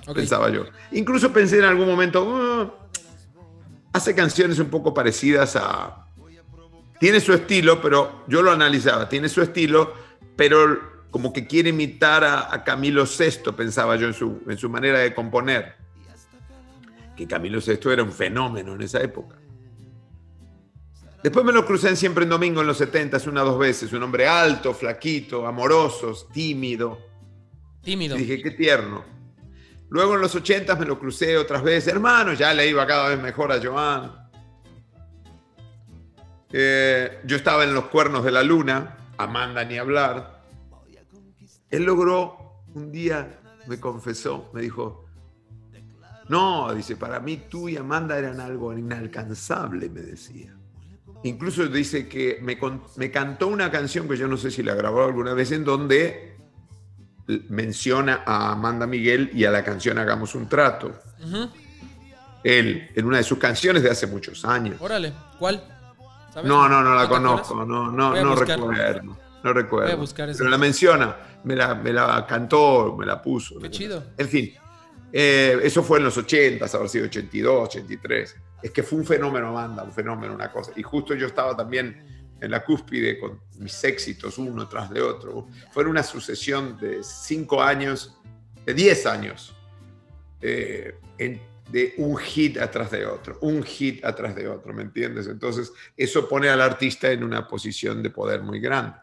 Ok. 0.07 0.15
pensaba 0.17 0.49
yo. 0.51 0.65
Incluso 0.93 1.33
pensé 1.33 1.59
en 1.59 1.65
algún 1.65 1.89
momento, 1.89 2.25
"Ah, 2.41 2.80
hace 3.93 4.15
canciones 4.15 4.59
un 4.59 4.69
poco 4.69 4.95
parecidas 4.95 5.57
a... 5.57 6.07
Tiene 6.99 7.21
su 7.21 7.33
estilo, 7.33 7.81
pero 7.81 8.25
yo 8.29 8.43
lo 8.43 8.51
analizaba, 8.51 9.09
tiene 9.09 9.29
su 9.29 9.41
estilo, 9.41 9.95
pero 10.37 11.09
como 11.11 11.33
que 11.33 11.47
quiere 11.47 11.71
imitar 11.71 12.25
a, 12.25 12.53
a 12.55 12.63
Camilo 12.63 13.05
VI, 13.05 13.53
pensaba 13.53 13.97
yo 13.97 14.07
en 14.07 14.15
su, 14.15 14.43
en 14.47 14.59
su 14.59 14.69
manera 14.69 14.99
de 14.99 15.15
componer. 15.15 15.77
Que 17.17 17.27
Camilo 17.27 17.59
VI 17.61 17.79
era 17.91 18.03
un 18.03 18.13
fenómeno 18.13 18.75
en 18.75 18.83
esa 18.83 19.01
época. 19.01 19.37
Después 21.23 21.45
me 21.45 21.53
lo 21.53 21.67
crucé 21.67 21.89
en 21.89 21.97
Siempre 21.97 22.25
en 22.25 22.31
Domingo 22.31 22.63
en 22.63 22.67
los 22.67 22.79
70, 22.79 23.19
una 23.29 23.43
o 23.43 23.47
dos 23.47 23.59
veces. 23.59 23.93
Un 23.93 24.03
hombre 24.03 24.27
alto, 24.27 24.73
flaquito, 24.73 25.47
amoroso, 25.47 26.15
tímido. 26.33 26.99
Tímido. 27.83 28.17
Y 28.17 28.21
dije, 28.21 28.43
qué 28.43 28.51
tierno. 28.53 29.05
Luego 29.91 30.15
en 30.15 30.21
los 30.21 30.35
80 30.35 30.77
me 30.77 30.87
lo 30.87 30.99
crucé 30.99 31.37
otras 31.37 31.63
veces. 31.63 31.93
Hermano, 31.93 32.33
ya 32.33 32.55
le 32.55 32.69
iba 32.69 32.87
cada 32.87 33.09
vez 33.09 33.21
mejor 33.21 33.53
a 33.53 33.61
Joan. 33.63 34.31
Eh, 36.53 37.21
yo 37.25 37.37
estaba 37.37 37.65
en 37.65 37.75
los 37.75 37.87
cuernos 37.87 38.25
de 38.25 38.31
la 38.31 38.43
luna, 38.43 38.97
Amanda 39.19 39.65
ni 39.65 39.79
hablar. 39.79 40.43
Él 41.71 41.85
logró, 41.85 42.63
un 42.75 42.91
día 42.91 43.41
me 43.67 43.79
confesó, 43.79 44.51
me 44.53 44.63
dijo, 44.63 45.07
no, 46.29 46.73
dice, 46.75 46.97
para 46.97 47.19
mí 47.21 47.45
tú 47.49 47.69
y 47.69 47.77
Amanda 47.77 48.17
eran 48.17 48.41
algo 48.41 48.77
inalcanzable, 48.77 49.89
me 49.89 50.01
decía. 50.01 50.57
Incluso 51.25 51.67
dice 51.67 52.09
que 52.09 52.39
me, 52.43 52.59
me 52.97 53.11
cantó 53.11 53.49
una 53.49 53.71
canción 53.71 54.09
que 54.09 54.17
yo 54.17 54.27
no 54.27 54.37
sé 54.37 54.51
si 54.51 54.63
la 54.63 54.75
grabó 54.75 55.05
alguna 55.05 55.35
vez, 55.35 55.51
en 55.53 55.65
donde 55.65 56.30
menciona 57.49 58.23
a 58.27 58.53
Amanda 58.53 58.87
Miguel 58.87 59.31
y 59.35 59.45
a 59.45 59.51
la 59.51 59.65
canción 59.65 59.99
Hagamos 59.99 60.35
un 60.35 60.49
trato. 60.49 60.93
Él, 62.43 62.89
en 62.95 63.05
una 63.05 63.19
de 63.19 63.23
sus 63.23 63.39
canciones 63.39 63.83
de 63.83 63.91
hace 63.91 64.07
muchos 64.07 64.45
años. 64.45 64.77
Órale, 64.81 65.13
¿cuál? 65.39 65.63
¿Sabes? 66.33 66.49
No, 66.49 66.69
no, 66.69 66.83
no 66.83 66.95
la 66.95 67.09
conozco, 67.09 67.65
no, 67.65 67.91
no, 67.91 68.15
no 68.15 68.35
recuerdo. 68.35 69.17
No 69.43 69.53
recuerdo. 69.53 69.87
Voy 69.87 69.95
a 69.95 69.97
buscar 69.97 70.29
esa. 70.29 70.39
Pero 70.39 70.51
la 70.51 70.59
menciona, 70.59 71.17
me 71.45 71.57
la, 71.57 71.75
me 71.75 71.93
la 71.93 72.27
cantó, 72.27 72.95
me 72.99 73.07
la 73.07 73.23
puso. 73.23 73.59
Qué 73.59 73.71
chido. 73.71 74.05
En 74.19 74.29
fin, 74.29 74.53
eh, 75.13 75.59
eso 75.63 75.83
fue 75.83 75.99
en 75.99 76.05
los 76.05 76.17
80, 76.17 76.65
habrá 76.65 76.89
sido 76.89 77.07
82, 77.07 77.69
83. 77.69 78.37
Es 78.63 78.71
que 78.71 78.83
fue 78.83 78.99
un 78.99 79.05
fenómeno, 79.05 79.49
Amanda, 79.49 79.83
un 79.83 79.93
fenómeno, 79.93 80.35
una 80.35 80.53
cosa. 80.53 80.73
Y 80.77 80.83
justo 80.83 81.15
yo 81.15 81.27
estaba 81.27 81.57
también 81.57 82.20
en 82.41 82.51
la 82.51 82.65
cúspide 82.65 83.19
con 83.19 83.41
mis 83.59 83.83
éxitos 83.85 84.39
uno 84.39 84.67
tras 84.69 84.91
de 84.91 85.03
otro. 85.03 85.49
Fue 85.73 85.85
una 85.85 86.03
sucesión 86.03 86.79
de 86.79 87.03
cinco 87.03 87.63
años, 87.63 88.17
de 88.65 88.75
10 88.75 89.07
años, 89.07 89.55
eh, 90.41 90.97
en- 91.19 91.41
de 91.71 91.95
un 91.99 92.17
hit 92.17 92.59
atrás 92.59 92.91
de 92.91 93.07
otro, 93.07 93.39
un 93.43 93.63
hit 93.63 94.05
atrás 94.05 94.35
de 94.35 94.49
otro, 94.49 94.73
¿me 94.75 94.83
entiendes? 94.83 95.29
Entonces, 95.29 95.73
eso 95.97 96.29
pone 96.29 96.49
al 96.49 96.61
artista 96.61 97.13
en 97.13 97.23
una 97.23 97.47
posición 97.47 98.03
de 98.03 98.11
poder 98.11 98.43
muy 98.43 98.59
grande. 98.59 98.97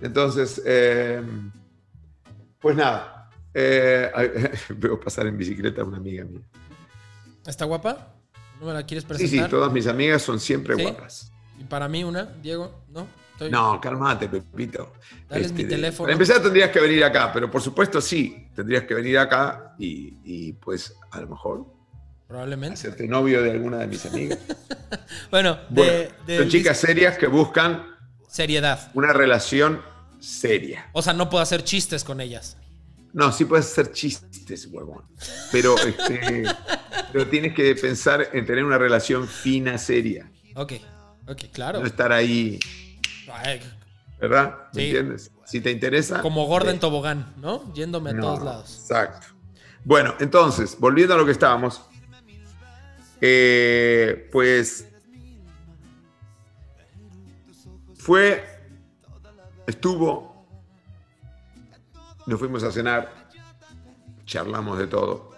Entonces, 0.00 0.60
eh, 0.66 1.22
pues 2.58 2.74
nada, 2.74 3.30
eh, 3.52 4.10
veo 4.76 4.98
pasar 4.98 5.26
en 5.28 5.38
bicicleta 5.38 5.82
a 5.82 5.84
una 5.84 5.98
amiga 5.98 6.24
mía. 6.24 6.42
¿Está 7.46 7.64
guapa? 7.66 8.14
¿No 8.58 8.66
me 8.66 8.72
la 8.72 8.84
quieres 8.84 9.04
Sí, 9.04 9.08
presentar? 9.08 9.44
sí, 9.44 9.50
todas 9.50 9.72
mis 9.72 9.86
amigas 9.86 10.22
son 10.22 10.40
siempre 10.40 10.74
¿Sí? 10.74 10.82
guapas. 10.82 11.30
Y 11.64 11.66
para 11.66 11.88
mí 11.88 12.04
una, 12.04 12.24
Diego, 12.42 12.84
¿no? 12.90 13.06
Estoy- 13.32 13.50
No, 13.50 13.80
calmate, 13.80 14.28
Pepito. 14.28 14.92
Dale 15.28 15.48
mi 15.48 15.64
teléfono. 15.64 16.04
Para 16.06 16.12
empezar 16.12 16.40
tendrías 16.42 16.70
que 16.70 16.78
venir 16.80 17.02
acá, 17.02 17.32
pero 17.32 17.50
por 17.50 17.62
supuesto 17.62 18.00
sí, 18.00 18.48
tendrías 18.54 18.84
que 18.84 18.94
venir 18.94 19.18
acá 19.18 19.74
y, 19.78 20.18
y, 20.24 20.52
pues 20.52 20.94
a 21.10 21.20
lo 21.20 21.28
mejor 21.28 21.66
Probablemente. 22.28 22.74
hacerte 22.74 23.08
novio 23.08 23.42
de 23.42 23.50
alguna 23.50 23.78
de 23.78 23.86
mis 23.86 24.04
amigas. 24.06 24.38
Bueno, 25.30 25.58
Bueno, 25.70 26.08
de, 26.26 26.38
son 26.38 26.48
chicas 26.48 26.78
serias 26.78 27.18
que 27.18 27.26
buscan 27.26 27.84
seriedad. 28.28 28.90
una 28.94 29.12
relación 29.12 29.80
seria. 30.20 30.88
O 30.92 31.02
sea, 31.02 31.12
no 31.12 31.28
puedo 31.28 31.42
hacer 31.42 31.64
chistes 31.64 32.04
con 32.04 32.20
ellas. 32.20 32.56
No, 33.12 33.32
sí 33.32 33.44
puedes 33.44 33.66
hacer 33.66 33.92
chistes, 33.92 34.66
huevón. 34.70 35.02
Pero, 35.52 35.76
este, 35.78 36.44
pero 37.12 37.26
tienes 37.28 37.54
que 37.54 37.74
pensar 37.74 38.28
en 38.32 38.44
tener 38.46 38.64
una 38.64 38.78
relación 38.78 39.26
fina, 39.28 39.78
seria. 39.78 40.30
Ok, 40.56 40.74
ok, 41.26 41.42
claro. 41.52 41.80
No 41.80 41.86
estar 41.86 42.12
ahí, 42.12 42.58
Ay, 43.32 43.60
¿verdad? 44.20 44.68
¿Me 44.74 44.80
Sí. 44.82 44.86
entiendes? 44.88 45.30
Si 45.44 45.60
te 45.60 45.70
interesa. 45.70 46.20
como 46.22 46.46
gorda 46.46 46.70
en 46.70 46.76
ve. 46.76 46.80
tobogán, 46.80 47.34
¿no? 47.36 47.72
Yéndome 47.74 48.10
a 48.10 48.12
No, 48.14 48.22
todos 48.22 48.42
lados. 48.42 48.78
Exacto. 48.80 49.26
Bueno, 49.84 50.14
entonces, 50.20 50.78
volviendo 50.80 51.14
a 51.14 51.18
lo 51.18 51.26
que 51.26 51.32
estábamos, 51.32 51.82
eh, 53.20 54.28
pues 54.32 54.86
fue, 57.96 58.44
estuvo, 59.66 60.46
nos 62.26 62.38
fuimos 62.38 62.62
a 62.64 62.72
cenar, 62.72 63.12
charlamos 64.26 64.78
de 64.78 64.86
todo. 64.86 65.30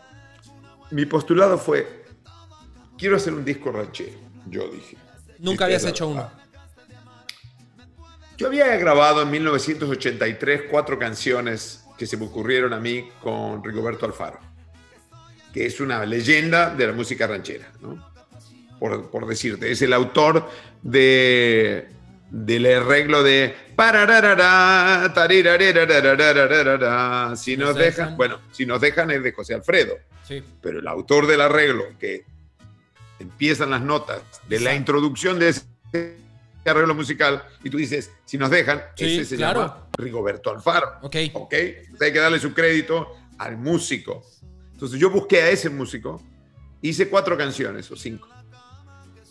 Mi 0.90 1.04
postulado 1.06 1.58
fue, 1.58 2.04
quiero 2.96 3.16
hacer 3.16 3.34
un 3.34 3.44
disco 3.44 3.72
ranchero, 3.72 4.18
yo 4.48 4.68
dije. 4.68 4.96
Nunca 5.38 5.64
habías 5.64 5.84
hecho 5.84 6.08
uno. 6.08 6.22
Ah. 6.22 6.42
Yo 8.36 8.48
había 8.48 8.76
grabado 8.76 9.22
en 9.22 9.30
1983 9.30 10.62
cuatro 10.70 10.98
canciones 10.98 11.84
que 11.96 12.06
se 12.06 12.16
me 12.16 12.26
ocurrieron 12.26 12.72
a 12.74 12.80
mí 12.80 13.08
con 13.22 13.64
Rigoberto 13.64 14.04
Alfaro, 14.04 14.38
que 15.52 15.64
es 15.66 15.80
una 15.80 16.04
leyenda 16.04 16.74
de 16.74 16.86
la 16.86 16.92
música 16.92 17.26
ranchera, 17.26 17.72
¿no? 17.80 18.12
por, 18.78 19.10
por 19.10 19.26
decirte. 19.26 19.70
Es 19.70 19.80
el 19.82 19.92
autor 19.92 20.48
de 20.82 21.88
del 22.30 22.66
arreglo 22.66 23.22
de 23.22 23.54
si 27.36 27.56
nos 27.56 27.76
dejan, 27.76 28.16
bueno, 28.16 28.40
si 28.50 28.66
nos 28.66 28.80
dejan 28.80 29.10
es 29.10 29.22
de 29.22 29.32
José 29.32 29.54
Alfredo, 29.54 29.94
sí. 30.26 30.42
pero 30.60 30.80
el 30.80 30.88
autor 30.88 31.26
del 31.26 31.40
arreglo 31.40 31.84
que 31.98 32.24
empiezan 33.18 33.70
las 33.70 33.82
notas 33.82 34.22
de 34.48 34.60
la 34.60 34.74
introducción 34.74 35.38
de 35.38 35.48
ese 35.50 35.64
arreglo 36.64 36.94
musical 36.94 37.44
y 37.62 37.70
tú 37.70 37.76
dices, 37.78 38.10
si 38.24 38.38
nos 38.38 38.50
dejan, 38.50 38.82
Sí, 38.96 39.14
ese 39.18 39.24
se 39.24 39.36
claro. 39.36 39.60
llama 39.62 39.86
Rigoberto 39.96 40.50
Alfaro. 40.50 40.98
Ok. 41.02 41.16
¿Ok? 41.34 41.52
Hay 41.54 42.12
que 42.12 42.18
darle 42.18 42.38
su 42.40 42.52
crédito 42.52 43.12
al 43.38 43.56
músico. 43.56 44.24
Entonces 44.72 44.98
yo 44.98 45.10
busqué 45.10 45.42
a 45.42 45.50
ese 45.50 45.70
músico, 45.70 46.20
hice 46.82 47.08
cuatro 47.08 47.36
canciones 47.38 47.90
o 47.90 47.96
cinco. 47.96 48.28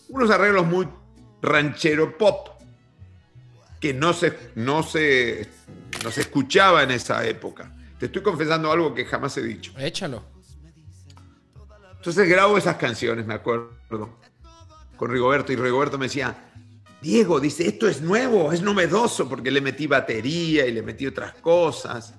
Unos 0.08 0.30
arreglos 0.30 0.64
muy 0.66 0.88
ranchero 1.42 2.16
pop, 2.16 2.48
que 3.80 3.92
no 3.92 4.12
se, 4.12 4.32
no 4.54 4.82
se, 4.82 5.46
no 6.02 6.10
se 6.10 6.22
escuchaba 6.22 6.82
en 6.82 6.90
esa 6.90 7.24
época. 7.26 7.72
Te 7.98 8.06
estoy 8.06 8.22
confesando 8.22 8.72
algo 8.72 8.94
que 8.94 9.04
jamás 9.04 9.36
he 9.36 9.42
dicho. 9.42 9.72
Échalo. 9.78 10.24
Entonces 12.06 12.28
grabo 12.28 12.56
esas 12.56 12.76
canciones, 12.76 13.26
me 13.26 13.34
acuerdo, 13.34 13.72
con 14.96 15.10
Rigoberto, 15.10 15.52
y 15.52 15.56
Rigoberto 15.56 15.98
me 15.98 16.06
decía, 16.06 16.52
Diego, 17.02 17.40
dice, 17.40 17.66
esto 17.66 17.88
es 17.88 18.00
nuevo, 18.00 18.52
es 18.52 18.62
novedoso, 18.62 19.28
porque 19.28 19.50
le 19.50 19.60
metí 19.60 19.88
batería 19.88 20.64
y 20.66 20.72
le 20.72 20.82
metí 20.82 21.04
otras 21.08 21.34
cosas. 21.34 22.14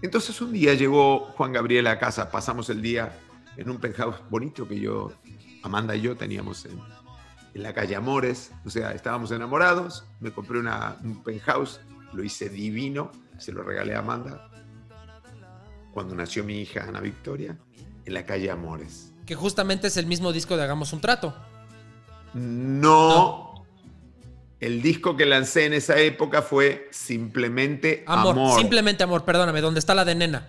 Entonces 0.00 0.40
un 0.40 0.52
día 0.52 0.74
llegó 0.74 1.32
Juan 1.36 1.52
Gabriel 1.52 1.88
a 1.88 1.98
casa, 1.98 2.30
pasamos 2.30 2.70
el 2.70 2.80
día 2.80 3.18
en 3.56 3.68
un 3.68 3.78
penthouse 3.78 4.20
bonito 4.30 4.68
que 4.68 4.78
yo, 4.78 5.12
Amanda 5.64 5.96
y 5.96 6.02
yo 6.02 6.16
teníamos 6.16 6.66
en, 6.66 6.78
en 7.54 7.62
la 7.64 7.74
calle 7.74 7.96
Amores, 7.96 8.52
o 8.64 8.70
sea, 8.70 8.92
estábamos 8.92 9.32
enamorados, 9.32 10.04
me 10.20 10.30
compré 10.30 10.60
una- 10.60 10.96
un 11.02 11.20
penthouse, 11.24 11.80
lo 12.12 12.22
hice 12.22 12.48
divino, 12.48 13.10
se 13.40 13.50
lo 13.50 13.64
regalé 13.64 13.96
a 13.96 13.98
Amanda 13.98 14.46
cuando 15.92 16.14
nació 16.14 16.44
mi 16.44 16.60
hija 16.60 16.84
Ana 16.86 17.00
Victoria, 17.00 17.58
en 18.04 18.14
la 18.14 18.24
calle 18.26 18.50
Amores. 18.50 19.12
Que 19.26 19.34
justamente 19.34 19.86
es 19.88 19.96
el 19.96 20.06
mismo 20.06 20.32
disco 20.32 20.56
de 20.56 20.64
Hagamos 20.64 20.92
un 20.92 21.00
Trato. 21.00 21.34
No, 22.34 23.64
el 24.60 24.82
disco 24.82 25.16
que 25.16 25.26
lancé 25.26 25.66
en 25.66 25.72
esa 25.72 25.98
época 25.98 26.42
fue 26.42 26.88
Simplemente 26.90 28.04
Amor, 28.06 28.32
Amor. 28.32 28.58
simplemente 28.58 29.02
amor, 29.02 29.24
perdóname, 29.24 29.60
¿dónde 29.60 29.80
está 29.80 29.94
la 29.94 30.04
de 30.04 30.14
nena? 30.14 30.48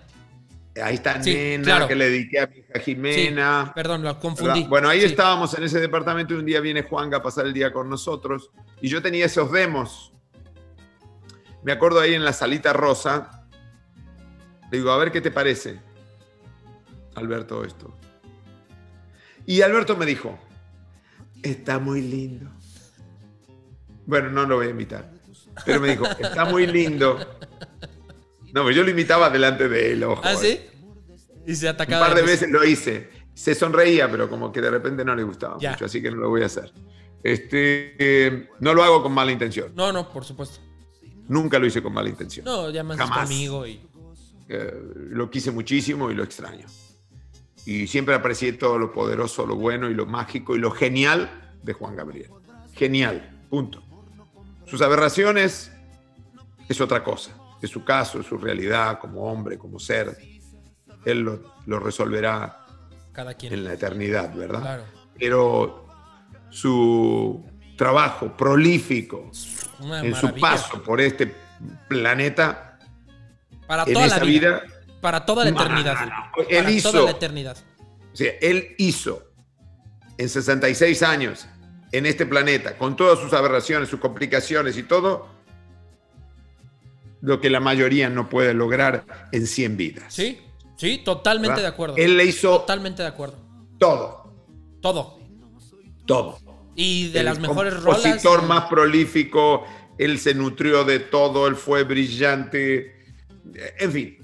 Ahí 0.82 0.94
está 0.94 1.22
Sí, 1.22 1.34
Nena, 1.34 1.64
claro. 1.64 1.88
que 1.88 1.94
le 1.94 2.08
dediqué 2.08 2.40
a 2.40 2.46
mi 2.46 2.56
hija 2.58 2.72
Sí, 2.76 2.80
Jimena. 2.94 3.72
perdón, 3.74 4.00
lo 4.02 4.08
¿verdad? 4.08 4.22
confundí. 4.22 4.64
Bueno, 4.64 4.88
ahí 4.88 5.00
Sí. 5.00 5.06
estábamos 5.06 5.52
en 5.54 5.64
ese 5.64 5.80
departamento 5.80 6.32
y 6.34 6.38
un 6.38 6.46
día 6.46 6.60
viene 6.60 6.82
Juanga 6.82 7.18
a 7.18 7.22
pasar 7.22 7.44
el 7.46 7.52
día 7.52 7.72
con 7.74 7.90
nosotros 7.90 8.50
y 8.80 8.88
yo 8.88 9.02
tenía 9.02 9.26
esos 9.26 9.52
demos. 9.52 10.12
Me 11.62 11.72
acuerdo 11.72 12.00
ahí 12.00 12.14
en 12.14 12.24
la 12.24 12.32
salita 12.32 12.72
rosa. 12.72 13.44
Le 14.70 14.78
digo, 14.78 14.90
a 14.92 14.96
ver 14.96 15.12
qué 15.12 15.20
te 15.20 15.30
parece, 15.30 15.78
Alberto, 17.14 17.64
esto. 17.64 17.94
Y 19.46 19.60
Alberto 19.62 19.96
me 19.96 20.06
dijo, 20.06 20.38
está 21.42 21.78
muy 21.78 22.00
lindo. 22.00 22.50
Bueno, 24.06 24.30
no 24.30 24.46
lo 24.46 24.56
voy 24.56 24.68
a 24.68 24.70
imitar. 24.70 25.10
Pero 25.66 25.80
me 25.80 25.90
dijo, 25.90 26.06
está 26.06 26.44
muy 26.46 26.66
lindo. 26.66 27.18
No, 28.52 28.62
pues 28.62 28.76
yo 28.76 28.82
lo 28.82 28.90
imitaba 28.90 29.30
delante 29.30 29.68
de 29.68 29.92
él, 29.92 30.04
ojo. 30.04 30.20
¿Ah, 30.24 30.32
eh. 30.34 30.36
sí? 30.36 30.60
Y 31.46 31.54
se 31.56 31.66
Un 31.66 31.70
atacaba. 31.74 32.06
par 32.06 32.16
de 32.16 32.22
veces 32.22 32.50
lo 32.50 32.64
hice. 32.64 33.10
Se 33.34 33.54
sonreía, 33.54 34.10
pero 34.10 34.28
como 34.28 34.52
que 34.52 34.60
de 34.60 34.70
repente 34.70 35.04
no 35.04 35.14
le 35.16 35.22
gustaba 35.22 35.56
Ya. 35.58 35.72
mucho, 35.72 35.86
así 35.86 36.02
que 36.02 36.10
no 36.10 36.18
lo 36.18 36.28
voy 36.28 36.42
a 36.42 36.46
hacer. 36.46 36.72
Este, 37.24 37.94
eh, 37.98 38.48
no 38.60 38.74
lo 38.74 38.82
hago 38.82 39.02
con 39.02 39.12
mala 39.12 39.32
intención. 39.32 39.72
No, 39.74 39.92
no, 39.92 40.08
por 40.12 40.24
supuesto. 40.24 40.60
Nunca 41.28 41.58
lo 41.58 41.66
hice 41.66 41.82
con 41.82 41.92
mala 41.92 42.08
intención. 42.08 42.44
No, 42.44 42.68
ya 42.70 42.82
más 42.84 42.98
Jamás. 42.98 43.20
conmigo 43.28 43.66
y. 43.66 43.80
Eh, 44.48 44.74
lo 45.10 45.30
quise 45.30 45.50
muchísimo 45.50 46.10
y 46.10 46.14
lo 46.14 46.22
extraño. 46.24 46.66
Y 47.64 47.86
siempre 47.86 48.14
aprecié 48.14 48.52
todo 48.54 48.78
lo 48.78 48.92
poderoso, 48.92 49.46
lo 49.46 49.56
bueno 49.56 49.88
y 49.88 49.94
lo 49.94 50.06
mágico 50.06 50.56
y 50.56 50.58
lo 50.58 50.70
genial 50.70 51.52
de 51.62 51.72
Juan 51.72 51.94
Gabriel. 51.96 52.30
Genial, 52.74 53.44
punto. 53.48 53.82
Sus 54.66 54.82
aberraciones 54.82 55.72
es 56.68 56.80
otra 56.80 57.04
cosa. 57.04 57.32
Es 57.60 57.70
su 57.70 57.84
caso, 57.84 58.18
es 58.20 58.26
su 58.26 58.38
realidad 58.38 58.98
como 58.98 59.22
hombre, 59.30 59.56
como 59.58 59.78
ser. 59.78 60.16
Él 61.04 61.20
lo, 61.20 61.54
lo 61.66 61.78
resolverá 61.78 62.66
Cada 63.12 63.34
quien. 63.34 63.52
en 63.52 63.64
la 63.64 63.74
eternidad, 63.74 64.34
¿verdad? 64.34 64.60
Claro. 64.60 64.84
Pero 65.18 65.86
su 66.50 67.44
trabajo 67.76 68.36
prolífico 68.36 69.30
Una 69.80 70.00
en 70.04 70.14
su 70.14 70.34
paso 70.34 70.82
por 70.82 71.00
este 71.00 71.34
planeta, 71.88 72.78
Para 73.66 73.84
en 73.84 73.92
toda 73.94 74.06
la 74.08 74.16
esa 74.16 74.24
vida. 74.24 74.60
vida, 74.60 74.71
Para 75.02 75.26
toda 75.26 75.44
la 75.44 75.50
No, 75.50 75.58
no, 75.58 75.64
eternidad. 75.64 75.94
no, 76.00 76.06
no. 76.06 76.48
Él 76.48 76.56
Para 76.64 76.70
hizo- 76.70 76.90
toda 76.92 77.04
la 77.04 77.10
eternidad. 77.10 77.56
o 78.12 78.16
sea, 78.16 78.32
él 78.40 78.74
hizo 78.78 79.22
en 80.16 80.28
66 80.30 81.02
años 81.02 81.46
en 81.90 82.06
este 82.06 82.24
planeta, 82.24 82.78
con 82.78 82.96
todas 82.96 83.18
sus 83.18 83.34
aberraciones, 83.34 83.90
sus 83.90 84.00
complicaciones 84.00 84.78
y 84.78 84.84
todo, 84.84 85.28
lo 87.20 87.40
que 87.40 87.50
la 87.50 87.60
mayoría 87.60 88.08
no 88.08 88.28
puede 88.28 88.54
lograr 88.54 89.04
en 89.32 89.46
100 89.46 89.76
vidas. 89.76 90.04
Sí, 90.14 90.40
sí, 90.76 90.98
totalmente 91.04 91.48
¿verdad? 91.56 91.62
de 91.62 91.68
acuerdo. 91.68 91.96
Él 91.96 92.16
le 92.16 92.24
hizo 92.24 92.60
Totalmente 92.60 93.02
de 93.02 93.08
acuerdo. 93.08 93.36
todo, 93.78 94.32
Todo. 94.80 95.18
todo. 96.06 96.38
Y 96.74 97.08
de 97.10 97.18
el 97.20 97.24
las 97.26 97.38
mejores 97.38 97.74
rolas. 97.82 98.00
compositor 98.00 98.42
más 98.44 98.64
prolífico, 98.68 99.64
él 99.98 100.18
se 100.18 100.34
nutrió 100.34 100.84
de 100.84 100.98
todo, 101.00 101.46
él 101.46 101.56
fue 101.56 101.84
brillante, 101.84 102.96
en 103.78 103.92
fin. 103.92 104.18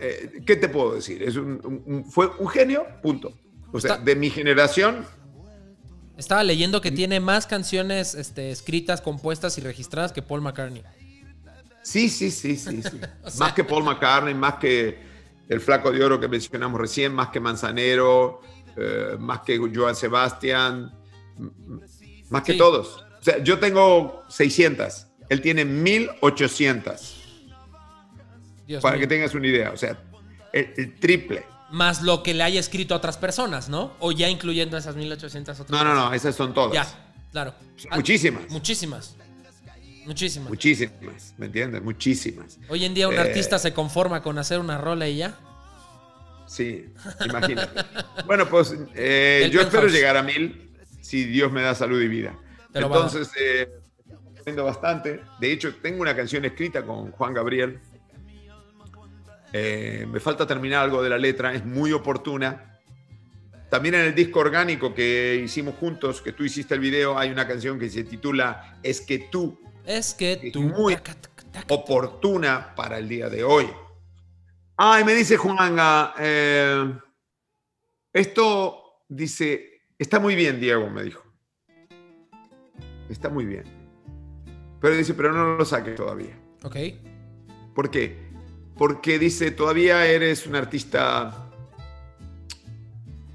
Eh, 0.00 0.42
¿Qué 0.46 0.56
te 0.56 0.68
puedo 0.68 0.94
decir? 0.94 1.22
Es 1.22 1.36
un, 1.36 1.60
un- 1.64 1.82
un- 1.86 2.04
fue 2.10 2.28
un 2.38 2.48
genio, 2.48 2.86
punto. 3.02 3.32
O 3.72 3.80
sea, 3.80 3.92
Está- 3.94 4.04
de 4.04 4.16
mi 4.16 4.30
generación, 4.30 5.04
Estaba 6.16 6.42
leyendo 6.42 6.80
que 6.80 6.90
tiene 6.90 7.20
más 7.20 7.46
canciones 7.46 8.16
este, 8.16 8.50
escritas, 8.50 9.00
compuestas 9.00 9.56
y 9.56 9.60
registradas 9.60 10.10
que 10.12 10.20
Paul 10.20 10.40
McCartney. 10.42 10.82
sí, 11.82 12.08
sí, 12.08 12.30
sí, 12.32 12.56
sí. 12.56 12.82
sí. 12.82 13.00
O 13.24 13.30
sea- 13.30 13.46
más 13.46 13.52
que 13.52 13.62
Paul 13.62 13.84
McCartney, 13.84 14.34
más 14.34 14.54
que 14.56 14.98
el 15.48 15.60
Flaco 15.60 15.92
de 15.92 16.04
Oro 16.04 16.18
que 16.18 16.26
mencionamos 16.26 16.80
recién, 16.80 17.14
más 17.14 17.28
que 17.28 17.38
Manzanero, 17.40 18.40
eh, 18.76 19.16
más 19.18 19.40
que 19.42 19.58
Joan 19.72 19.94
Sebastián, 19.94 20.92
más 22.30 22.42
que 22.42 22.52
Sí. 22.52 22.58
todos. 22.58 23.04
O 23.20 23.22
sea, 23.22 23.38
yo 23.42 23.58
tengo 23.60 24.24
600, 24.28 25.06
él 25.28 25.40
tiene 25.40 25.64
1800. 25.64 27.17
Dios 28.68 28.82
para 28.82 28.96
mío. 28.96 29.00
que 29.08 29.14
tengas 29.14 29.34
una 29.34 29.46
idea. 29.46 29.72
O 29.72 29.76
sea, 29.78 29.98
el, 30.52 30.72
el 30.76 30.94
triple. 31.00 31.44
Más 31.70 32.02
lo 32.02 32.22
que 32.22 32.34
le 32.34 32.42
haya 32.42 32.60
escrito 32.60 32.94
a 32.94 32.98
otras 32.98 33.16
personas, 33.16 33.68
¿no? 33.70 33.94
O 33.98 34.12
ya 34.12 34.28
incluyendo 34.28 34.76
esas 34.76 34.94
1800 34.94 35.58
otras. 35.58 35.70
No, 35.70 35.82
no, 35.84 35.94
no, 35.94 36.12
esas 36.14 36.34
son 36.36 36.52
todas. 36.52 36.74
Ya, 36.74 36.86
claro. 37.32 37.54
Ah, 37.90 37.96
Muchísimas. 37.96 38.48
Muchísimas. 38.50 39.16
Muchísimas. 40.04 40.48
Muchísimas, 40.48 41.34
¿me 41.38 41.46
entiendes? 41.46 41.82
Muchísimas. 41.82 42.58
Hoy 42.68 42.84
en 42.84 42.94
día 42.94 43.08
un 43.08 43.14
Eh, 43.14 43.18
artista 43.20 43.58
se 43.58 43.72
conforma 43.74 44.22
con 44.22 44.38
hacer 44.38 44.58
una 44.58 44.78
rola 44.78 45.08
y 45.08 45.16
ya. 45.18 45.38
Sí, 46.46 46.86
imagínate. 47.26 47.82
bueno, 48.26 48.48
pues 48.48 48.74
eh, 48.94 49.48
yo 49.50 49.62
espero 49.62 49.86
llegar 49.88 50.16
a 50.16 50.22
mil 50.22 50.70
si 51.00 51.24
Dios 51.24 51.50
me 51.52 51.62
da 51.62 51.74
salud 51.74 52.00
y 52.00 52.08
vida. 52.08 52.38
Te. 52.72 52.80
Entonces, 52.80 53.30
eh, 53.40 53.68
bastante. 54.56 55.20
De 55.40 55.52
hecho, 55.52 55.74
tengo 55.76 56.00
una 56.00 56.16
canción 56.16 56.44
escrita 56.44 56.82
con 56.82 57.10
Juan 57.12 57.34
Gabriel. 57.34 57.80
Eh, 59.52 60.06
me 60.10 60.20
falta 60.20 60.46
terminar 60.46 60.84
algo 60.84 61.02
de 61.02 61.10
la 61.10 61.18
letra, 61.18 61.54
es 61.54 61.64
muy 61.64 61.92
oportuna. 61.92 62.78
También 63.70 63.94
en 63.96 64.00
el 64.02 64.14
disco 64.14 64.40
orgánico 64.40 64.94
que 64.94 65.40
hicimos 65.44 65.74
juntos, 65.76 66.20
que 66.22 66.32
tú 66.32 66.44
hiciste 66.44 66.74
el 66.74 66.80
video, 66.80 67.18
hay 67.18 67.30
una 67.30 67.46
canción 67.46 67.78
que 67.78 67.88
se 67.90 68.04
titula 68.04 68.78
Es 68.82 69.00
que 69.00 69.18
tú, 69.30 69.58
Es 69.84 70.14
que 70.14 70.32
Es 70.42 70.52
tú. 70.52 70.62
muy- 70.62 70.94
taca, 70.94 71.14
taca, 71.14 71.44
taca. 71.50 71.74
oportuna 71.74 72.74
para 72.74 72.98
el 72.98 73.08
día 73.08 73.28
de 73.28 73.44
hoy. 73.44 73.66
Ay, 74.76 75.04
me 75.04 75.14
dice 75.14 75.36
Juanga, 75.36 76.14
eh, 76.18 76.92
esto 78.12 79.02
dice, 79.08 79.82
está 79.98 80.18
muy 80.20 80.34
bien, 80.34 80.60
Diego, 80.60 80.88
me 80.90 81.02
dijo. 81.02 81.22
Está 83.08 83.28
muy 83.28 83.44
bien. 83.46 83.64
Pero 84.80 84.94
dice, 84.94 85.14
pero 85.14 85.32
no 85.32 85.56
lo 85.56 85.64
saques 85.64 85.94
todavía. 85.96 86.38
Ok. 86.62 86.76
¿Por 87.74 87.90
qué? 87.90 88.27
Porque 88.78 89.18
dice, 89.18 89.50
todavía 89.50 90.06
eres 90.06 90.46
un 90.46 90.54
artista 90.54 91.50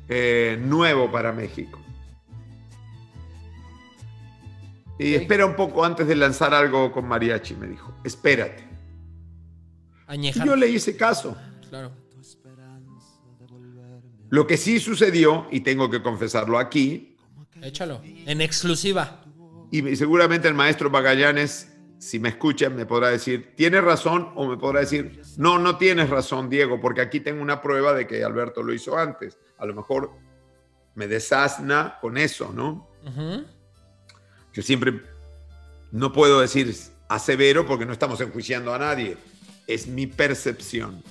eh, 0.07 0.57
nuevo 0.59 1.11
para 1.11 1.33
México. 1.33 1.79
Y 4.97 5.15
espera 5.15 5.45
un 5.45 5.55
poco 5.55 5.83
antes 5.83 6.07
de 6.07 6.15
lanzar 6.15 6.53
algo 6.53 6.91
con 6.93 7.05
mariachi, 7.07 7.55
me 7.55 7.67
dijo. 7.67 7.93
Espérate. 8.05 8.63
Y 10.13 10.31
yo 10.31 10.55
le 10.55 10.69
hice 10.69 10.95
caso. 10.95 11.35
Claro. 11.69 11.91
Lo 14.29 14.47
que 14.47 14.57
sí 14.57 14.79
sucedió, 14.79 15.47
y 15.51 15.59
tengo 15.59 15.89
que 15.89 16.01
confesarlo 16.01 16.57
aquí, 16.57 17.09
Échalo. 17.61 18.01
En 18.03 18.41
exclusiva. 18.41 19.23
y 19.71 19.95
seguramente 19.95 20.47
el 20.47 20.53
maestro 20.53 20.89
Magallanes, 20.89 21.72
si 22.03 22.19
me 22.19 22.29
escuchan, 22.29 22.75
me 22.75 22.85
podrá 22.85 23.09
decir, 23.09 23.53
¿tienes 23.55 23.81
razón? 23.81 24.33
O 24.35 24.45
me 24.45 24.57
podrá 24.57 24.81
decir, 24.81 25.21
no, 25.37 25.57
no 25.57 25.77
tienes 25.77 26.09
razón, 26.09 26.49
Diego, 26.49 26.81
porque 26.81 26.99
aquí 26.99 27.21
tengo 27.21 27.41
una 27.41 27.61
prueba 27.61 27.93
de 27.93 28.05
que 28.05 28.23
Alberto 28.23 28.61
lo 28.61 28.73
hizo 28.73 28.97
antes. 28.97 29.37
A 29.57 29.65
lo 29.65 29.73
mejor 29.73 30.11
me 30.95 31.07
desasna 31.07 31.97
con 32.01 32.17
eso, 32.17 32.51
¿no? 32.53 32.89
Ujú. 33.07 33.45
Yo 34.53 34.61
siempre 34.61 35.01
no 35.91 36.11
puedo 36.11 36.41
decir 36.41 36.75
asevero 37.07 37.65
porque 37.65 37.85
no 37.85 37.93
estamos 37.93 38.19
enjuiciando 38.19 38.73
a 38.73 38.79
nadie. 38.79 39.17
Es 39.65 39.87
mi 39.87 40.05
percepción. 40.05 41.01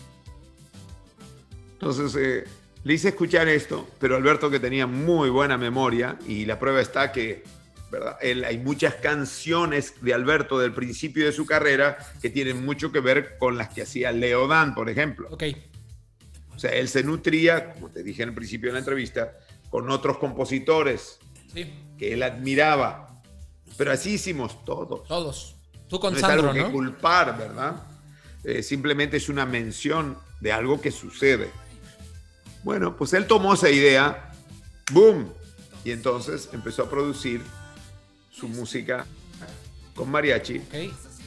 Entonces, 1.72 2.14
eh, 2.16 2.45
le 2.84 2.95
hice 2.95 3.09
escuchar 3.09 3.49
esto, 3.49 3.88
pero 3.99 4.16
Alberto 4.16 4.51
que 4.51 4.61
tenía 4.61 4.86
muy 4.86 5.30
buena 5.30 5.57
memoria 5.57 6.18
y 6.28 6.45
la 6.45 6.59
prueba 6.59 6.82
está 6.82 7.12
que, 7.12 7.45
¿verdad? 7.93 8.16
Él- 8.22 8.45
hay 8.45 8.59
muchas 8.59 8.95
canciones 8.95 9.95
de 10.01 10.14
Alberto 10.14 10.59
del 10.59 10.72
principio 10.72 11.26
de 11.26 11.32
su 11.32 11.45
carrera 11.47 11.99
que 12.22 12.30
tienen 12.30 12.64
mucho 12.64 12.90
que 12.90 13.01
ver 13.01 13.36
con 13.38 13.57
las 13.59 13.68
que 13.68 13.82
hacía 13.82 14.11
Leo 14.12 14.49
Dan, 14.49 14.74
por 14.74 14.88
ejemplo. 14.88 15.28
Ok. 15.30 15.45
O 16.57 16.59
sea, 16.59 16.70
él 16.72 16.88
se 16.88 17.03
nutría, 17.05 17.74
como 17.74 17.90
te 17.90 18.03
dije 18.03 18.22
en 18.22 18.30
el 18.30 18.34
principio 18.34 18.70
de 18.70 18.72
la 18.74 18.78
entrevista, 18.78 19.36
con 19.70 19.90
otros 19.90 20.16
compositores 20.18 21.18
Sí. 21.53 21.70
que 21.99 22.14
él 22.14 22.22
admiraba. 22.22 23.22
Pero 23.76 23.93
así 23.93 24.14
hicimos 24.14 24.64
todos. 24.64 25.07
Todos. 25.07 25.57
Tú 25.88 26.01
con 26.01 26.12
no 26.14 26.16
es 26.18 26.22
Sandro, 26.22 26.51
algo 26.51 26.55
que 26.55 26.61
¿no? 26.62 26.72
culpar, 26.72 27.36
¿verdad? 27.36 27.82
Eh, 28.45 28.62
simplemente 28.62 29.18
es 29.18 29.28
una 29.28 29.45
mención 29.45 30.16
de 30.40 30.51
algo 30.53 30.80
que 30.80 30.90
sucede. 30.90 31.51
Bueno, 32.64 32.97
pues 32.97 33.12
él 33.12 33.26
tomó 33.26 33.53
esa 33.55 33.68
idea, 33.70 34.32
¡boom! 34.93 35.30
Y 35.84 35.90
entonces 35.90 36.49
empezó 36.53 36.84
a 36.84 36.90
producir 36.90 37.43
su 38.32 38.48
música 38.48 39.06
con 39.94 40.10
mariachi 40.10 40.60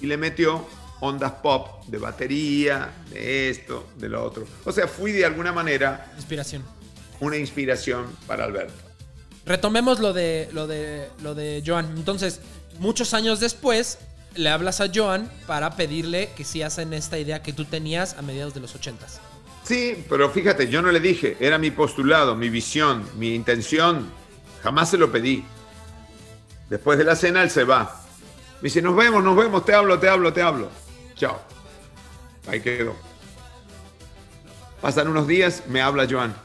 y 0.01 0.05
le 0.05 0.17
metió 0.17 0.65
ondas 0.99 1.33
pop 1.43 1.85
de 1.85 1.97
batería, 1.97 2.91
de 3.11 3.49
esto, 3.49 3.87
de 3.97 4.09
lo 4.09 4.23
otro. 4.23 4.45
O 4.65 4.71
sea, 4.71 4.87
fui 4.87 5.11
de 5.11 5.25
alguna 5.25 5.51
manera 5.51 6.11
Inspiración. 6.15 6.63
una 7.19 7.37
inspiración 7.37 8.05
para 8.27 8.45
Alberto. 8.45 8.73
Retomemos 9.45 9.99
lo 9.99 10.13
de, 10.13 10.49
lo 10.53 10.65
de, 10.65 11.07
lo 11.21 11.35
de 11.35 11.61
Joan. 11.65 11.93
Entonces, 11.97 12.39
muchos 12.79 13.13
años 13.13 13.39
después, 13.39 13.99
le 14.35 14.49
hablas 14.49 14.81
a 14.81 14.87
Joan 14.93 15.29
para 15.45 15.75
pedirle 15.75 16.29
que 16.35 16.43
si 16.43 16.63
hacen 16.63 16.93
esta 16.93 17.19
idea 17.19 17.43
que 17.43 17.53
tú 17.53 17.65
tenías 17.65 18.15
a 18.17 18.21
mediados 18.23 18.53
de 18.55 18.61
los 18.61 18.73
ochentas. 18.73 19.19
Sí, 19.63 20.03
pero 20.09 20.29
fíjate, 20.31 20.67
yo 20.67 20.81
no 20.81 20.91
le 20.91 20.99
dije, 20.99 21.37
era 21.39 21.57
mi 21.59 21.71
postulado, 21.71 22.35
mi 22.35 22.49
visión, 22.49 23.07
mi 23.17 23.35
intención, 23.35 24.09
jamás 24.63 24.89
se 24.89 24.97
lo 24.97 25.11
pedí. 25.11 25.43
Después 26.70 26.97
de 26.97 27.03
la 27.03 27.16
cena 27.16 27.43
él 27.43 27.49
se 27.49 27.63
va. 27.63 28.01
Me 28.61 28.68
dice, 28.68 28.82
nos 28.82 28.95
vemos, 28.95 29.24
nos 29.24 29.36
vemos, 29.36 29.66
te 29.66 29.74
hablo, 29.74 29.99
te 29.99 30.09
hablo, 30.09 30.34
te 30.34 30.41
hablo. 30.41 30.70
Chao. 31.16 31.39
Ahí 32.47 32.61
quedó. 32.61 32.95
Pasan 34.82 35.07
unos 35.07 35.28
días, 35.28 35.63
me 35.68 35.82
habla 35.82 36.07
Joan. 36.09 36.36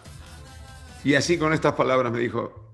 Y 1.05 1.15
así 1.15 1.39
con 1.39 1.53
estas 1.53 1.75
palabras 1.75 2.13
me 2.13 2.19
dijo, 2.19 2.73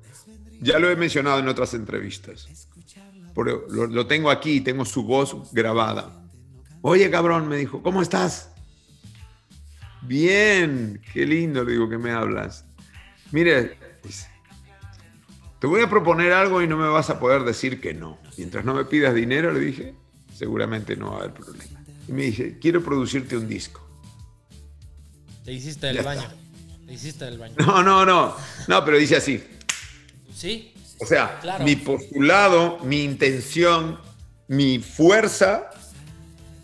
ya 0.61 0.79
lo 0.79 0.91
he 0.91 0.97
mencionado 0.97 1.39
en 1.39 1.49
otras 1.49 1.75
entrevistas, 1.75 2.69
pero 3.35 3.67
lo, 3.69 3.87
lo 3.87 4.07
tengo 4.07 4.31
aquí, 4.31 4.61
tengo 4.61 4.85
su 4.85 5.05
voz 5.05 5.53
grabada. 5.53 6.11
Oye, 6.83 7.11
cabrón, 7.11 7.49
me 7.49 7.57
dijo, 7.57 7.83
¿cómo 7.83 8.03
estás? 8.03 8.51
Bien, 10.03 11.01
qué 11.13 11.27
lindo, 11.27 11.65
digo 11.65 11.89
que 11.89 11.99
me 11.99 12.13
hablas. 12.13 12.65
Mire, 13.33 13.77
te 15.67 15.71
voy 15.71 15.81
a 15.81 15.91
proponer 15.91 16.33
algo 16.33 16.63
y 16.63 16.69
no 16.69 16.77
me 16.77 16.87
vas 16.87 17.11
a 17.11 17.19
poder 17.19 17.43
decir 17.43 17.81
que 17.81 17.93
no. 17.93 18.21
Mientras 18.37 18.65
no 18.65 18.73
me 18.73 18.85
pidas 18.85 19.13
dinero, 19.17 19.53
le 19.53 19.59
dije, 19.59 19.95
seguramente 20.33 20.95
no 20.95 21.11
va 21.11 21.17
a 21.17 21.19
haber 21.23 21.35
problema. 21.35 21.83
Y 22.07 22.13
me 22.13 22.23
dice, 22.23 22.57
quiero 22.61 22.85
producirte 22.85 23.37
un 23.37 23.49
disco. 23.49 23.85
Te 25.45 25.53
hiciste 25.53 25.91
el 25.91 25.97
Ya 25.97 26.03
baño. 26.03 26.21
está. 26.21 26.37
Te 26.87 26.93
hiciste 26.93 27.27
el 27.27 27.39
baño. 27.39 27.57
No, 27.59 27.83
no, 27.83 28.07
no, 28.07 28.37
no, 28.69 28.85
pero 28.85 28.97
dice 28.97 29.17
así. 29.17 29.43
¿Sí? 30.33 30.73
O 31.01 31.05
sea, 31.07 31.41
Claro. 31.41 31.65
mi 31.65 31.75
postulado, 31.75 32.79
mi 32.85 33.03
intención, 33.03 33.99
mi 34.47 34.79
fuerza, 34.79 35.71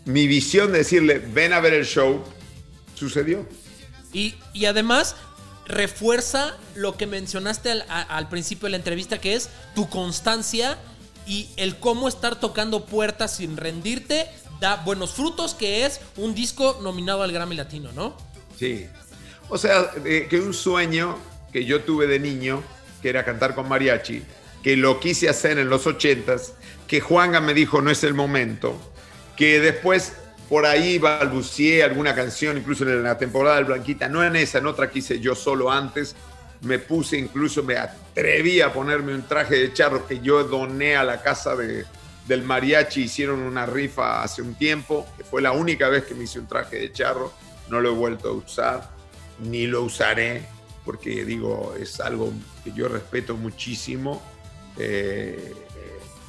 mi 0.05 0.27
visión 0.27 0.71
de 0.71 0.77
decirle, 0.77 1.19
ven 1.19 1.51
a 1.51 1.59
ver 1.59 1.73
el 1.73 1.83
show, 1.85 2.23
sucedió. 2.95 3.45
Y, 4.13 4.35
y 4.53 4.63
además 4.63 5.17
refuerza 5.65 6.57
lo 6.75 6.97
que 6.97 7.07
mencionaste 7.07 7.71
al, 7.71 8.29
principio 8.29 8.65
de 8.65 8.71
la 8.71 8.77
entrevista, 8.77 9.19
que 9.19 9.35
es 9.35 9.49
tu 9.75 9.89
constancia 9.89 10.77
y 11.25 11.49
el 11.57 11.77
cómo 11.77 12.07
estar 12.07 12.39
tocando 12.39 12.85
puertas 12.85 13.37
sin 13.37 13.57
rendirte 13.57 14.27
da 14.59 14.77
buenos 14.77 15.11
frutos, 15.11 15.53
que 15.53 15.85
es 15.85 15.99
un 16.17 16.35
disco 16.35 16.79
nominado 16.81 17.23
al 17.23 17.31
Grammy 17.31 17.55
Latino, 17.55 17.91
¿no? 17.93 18.15
Sí. 18.57 18.87
O 19.49 19.57
sea, 19.57 19.91
eh, 20.05 20.27
que 20.29 20.39
un 20.39 20.53
sueño 20.53 21.17
que 21.51 21.65
yo 21.65 21.81
tuve 21.81 22.07
de 22.07 22.19
niño, 22.19 22.63
que 23.01 23.09
era 23.09 23.25
cantar 23.25 23.55
con 23.55 23.67
mariachi, 23.67 24.23
que 24.63 24.77
lo 24.77 24.99
quise 24.99 25.29
hacer 25.29 25.59
en 25.59 25.69
los 25.69 25.85
ochentas, 25.85 26.53
que 26.87 27.01
Juanga 27.01 27.41
me 27.41 27.53
dijo 27.53 27.81
no 27.81 27.91
es 27.91 28.03
el 28.03 28.13
momento, 28.13 28.79
que 29.35 29.59
después 29.59 30.13
por 30.49 30.65
ahí 30.65 30.97
balbucié 30.97 31.83
alguna 31.83 32.13
canción, 32.13 32.57
incluso 32.57 32.83
en 32.83 33.03
la 33.03 33.17
temporada 33.17 33.57
del 33.57 33.65
Blanquita, 33.65 34.07
no 34.07 34.23
en 34.23 34.35
esa, 34.35 34.59
en 34.59 34.67
otra 34.67 34.89
que 34.89 35.01
yo 35.19 35.35
solo 35.35 35.71
antes, 35.71 36.15
me 36.61 36.79
puse, 36.79 37.17
incluso 37.17 37.63
me 37.63 37.77
atreví 37.77 38.61
a 38.61 38.71
ponerme 38.71 39.13
un 39.13 39.23
traje 39.23 39.55
de 39.55 39.73
charro 39.73 40.07
que 40.07 40.19
yo 40.19 40.43
doné 40.43 40.95
a 40.95 41.03
la 41.03 41.21
casa 41.21 41.55
de, 41.55 41.85
del 42.27 42.43
mariachi, 42.43 43.03
hicieron 43.03 43.41
una 43.41 43.65
rifa 43.65 44.23
hace 44.23 44.41
un 44.41 44.55
tiempo, 44.55 45.05
que 45.17 45.23
fue 45.23 45.41
la 45.41 45.51
única 45.51 45.89
vez 45.89 46.03
que 46.05 46.15
me 46.15 46.23
hice 46.23 46.39
un 46.39 46.47
traje 46.47 46.77
de 46.77 46.91
charro, 46.91 47.33
no 47.69 47.81
lo 47.81 47.89
he 47.89 47.93
vuelto 47.93 48.29
a 48.29 48.31
usar, 48.31 48.89
ni 49.39 49.67
lo 49.67 49.83
usaré, 49.83 50.45
porque 50.85 51.25
digo, 51.25 51.75
es 51.79 51.99
algo 51.99 52.31
que 52.63 52.71
yo 52.73 52.87
respeto 52.87 53.35
muchísimo. 53.35 54.21
Eh, 54.77 55.53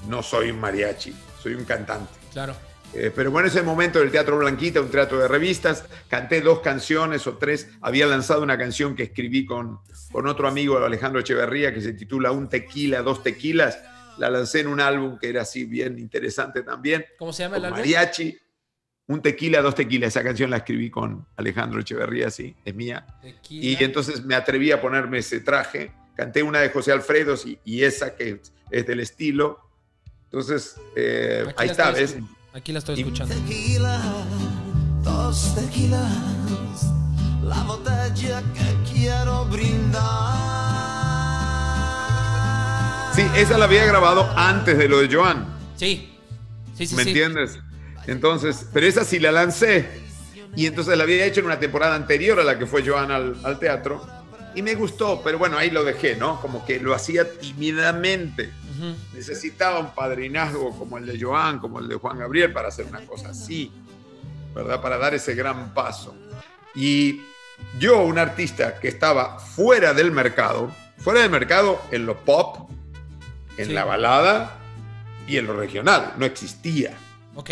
no 0.08 0.22
soy 0.22 0.50
un 0.50 0.60
mariachi, 0.60 1.14
soy 1.42 1.54
un 1.54 1.64
cantante. 1.64 2.12
Claro. 2.32 2.54
Eh, 2.96 3.10
pero 3.14 3.30
bueno, 3.30 3.48
ese 3.48 3.62
momento 3.62 3.98
del 3.98 4.10
Teatro 4.12 4.38
Blanquita, 4.38 4.80
un 4.80 4.88
teatro 4.88 5.18
de 5.18 5.26
revistas, 5.26 5.84
canté 6.08 6.40
dos 6.40 6.60
canciones 6.60 7.26
o 7.26 7.36
tres, 7.38 7.68
había 7.80 8.06
lanzado 8.06 8.42
una 8.42 8.56
canción 8.56 8.94
que 8.94 9.02
escribí 9.04 9.44
con, 9.44 9.80
con 10.12 10.28
otro 10.28 10.46
amigo, 10.46 10.78
Alejandro 10.78 11.20
Echeverría, 11.20 11.74
que 11.74 11.80
se 11.80 11.92
titula 11.94 12.30
Un 12.30 12.48
tequila, 12.48 13.02
dos 13.02 13.22
tequilas, 13.22 13.78
la 14.18 14.30
lancé 14.30 14.60
en 14.60 14.68
un 14.68 14.80
álbum 14.80 15.18
que 15.18 15.28
era 15.28 15.42
así 15.42 15.64
bien 15.64 15.98
interesante 15.98 16.62
también, 16.62 17.04
¿Cómo 17.18 17.32
se 17.32 17.42
llama 17.42 17.56
el 17.56 17.64
álbum? 17.64 17.80
mariachi, 17.80 18.38
Un 19.08 19.20
tequila, 19.22 19.60
dos 19.60 19.74
tequilas, 19.74 20.08
esa 20.08 20.22
canción 20.22 20.50
la 20.50 20.58
escribí 20.58 20.88
con 20.88 21.26
Alejandro 21.36 21.80
Echeverría, 21.80 22.30
sí, 22.30 22.54
es 22.64 22.74
mía, 22.76 23.04
Tequila. 23.20 23.66
y 23.80 23.84
entonces 23.84 24.24
me 24.24 24.36
atreví 24.36 24.70
a 24.70 24.80
ponerme 24.80 25.18
ese 25.18 25.40
traje, 25.40 25.90
canté 26.14 26.44
una 26.44 26.60
de 26.60 26.68
José 26.70 26.92
Alfredo 26.92 27.34
y, 27.44 27.58
y 27.64 27.82
esa 27.82 28.14
que 28.14 28.40
es 28.70 28.86
del 28.86 29.00
estilo, 29.00 29.58
Entonces, 30.26 30.76
eh, 30.96 31.44
ahí 31.56 31.68
está, 31.68 31.90
¿ves? 31.90 32.16
Aquí 32.54 32.72
la 32.72 32.78
estoy 32.78 33.00
escuchando. 33.00 33.34
Tequila, 33.34 34.00
dos 35.02 35.56
tequilas, 35.56 36.86
la 37.42 37.60
botella 37.64 38.44
que 38.54 38.92
quiero 38.92 39.44
brindar. 39.46 40.02
Sí, 43.12 43.22
esa 43.34 43.58
la 43.58 43.64
había 43.64 43.84
grabado 43.86 44.32
antes 44.36 44.78
de 44.78 44.88
lo 44.88 45.00
de 45.00 45.12
Joan. 45.12 45.44
Sí. 45.74 46.12
Sí, 46.78 46.86
sí, 46.86 46.94
¿Me 46.94 47.02
sí. 47.02 47.08
entiendes? 47.10 47.58
Entonces, 48.06 48.68
pero 48.72 48.86
esa 48.86 49.02
sí 49.02 49.18
la 49.18 49.32
lancé. 49.32 49.88
Y 50.54 50.66
entonces 50.66 50.96
la 50.96 51.02
había 51.02 51.24
hecho 51.24 51.40
en 51.40 51.46
una 51.46 51.58
temporada 51.58 51.96
anterior 51.96 52.38
a 52.38 52.44
la 52.44 52.56
que 52.56 52.66
fue 52.66 52.86
Joan 52.86 53.10
al, 53.10 53.34
al 53.42 53.58
teatro. 53.58 54.06
Y 54.54 54.62
me 54.62 54.76
gustó, 54.76 55.22
pero 55.24 55.38
bueno, 55.38 55.58
ahí 55.58 55.72
lo 55.72 55.82
dejé, 55.82 56.14
¿no? 56.14 56.40
Como 56.40 56.64
que 56.64 56.78
lo 56.78 56.94
hacía 56.94 57.28
tímidamente. 57.40 58.52
Necesitaba 59.12 59.78
un 59.78 59.94
padrinazgo 59.94 60.76
como 60.78 60.98
el 60.98 61.06
de 61.06 61.20
Joan, 61.20 61.58
como 61.58 61.78
el 61.78 61.88
de 61.88 61.94
Juan 61.96 62.18
Gabriel 62.18 62.52
para 62.52 62.68
hacer 62.68 62.86
una 62.86 63.04
cosa 63.06 63.30
así, 63.30 63.70
¿verdad? 64.54 64.80
Para 64.80 64.98
dar 64.98 65.14
ese 65.14 65.34
gran 65.34 65.72
paso. 65.74 66.14
Y 66.74 67.20
yo, 67.78 68.02
un 68.02 68.18
artista 68.18 68.78
que 68.80 68.88
estaba 68.88 69.38
fuera 69.38 69.94
del 69.94 70.10
mercado, 70.10 70.72
fuera 70.98 71.20
del 71.20 71.30
mercado 71.30 71.80
en 71.90 72.06
lo 72.06 72.16
pop, 72.24 72.70
en 73.56 73.66
Sí. 73.68 73.72
la 73.72 73.84
balada 73.84 74.58
y 75.28 75.36
en 75.36 75.46
lo 75.46 75.54
regional, 75.56 76.14
no 76.18 76.24
existía. 76.26 76.94
Ok. 77.36 77.50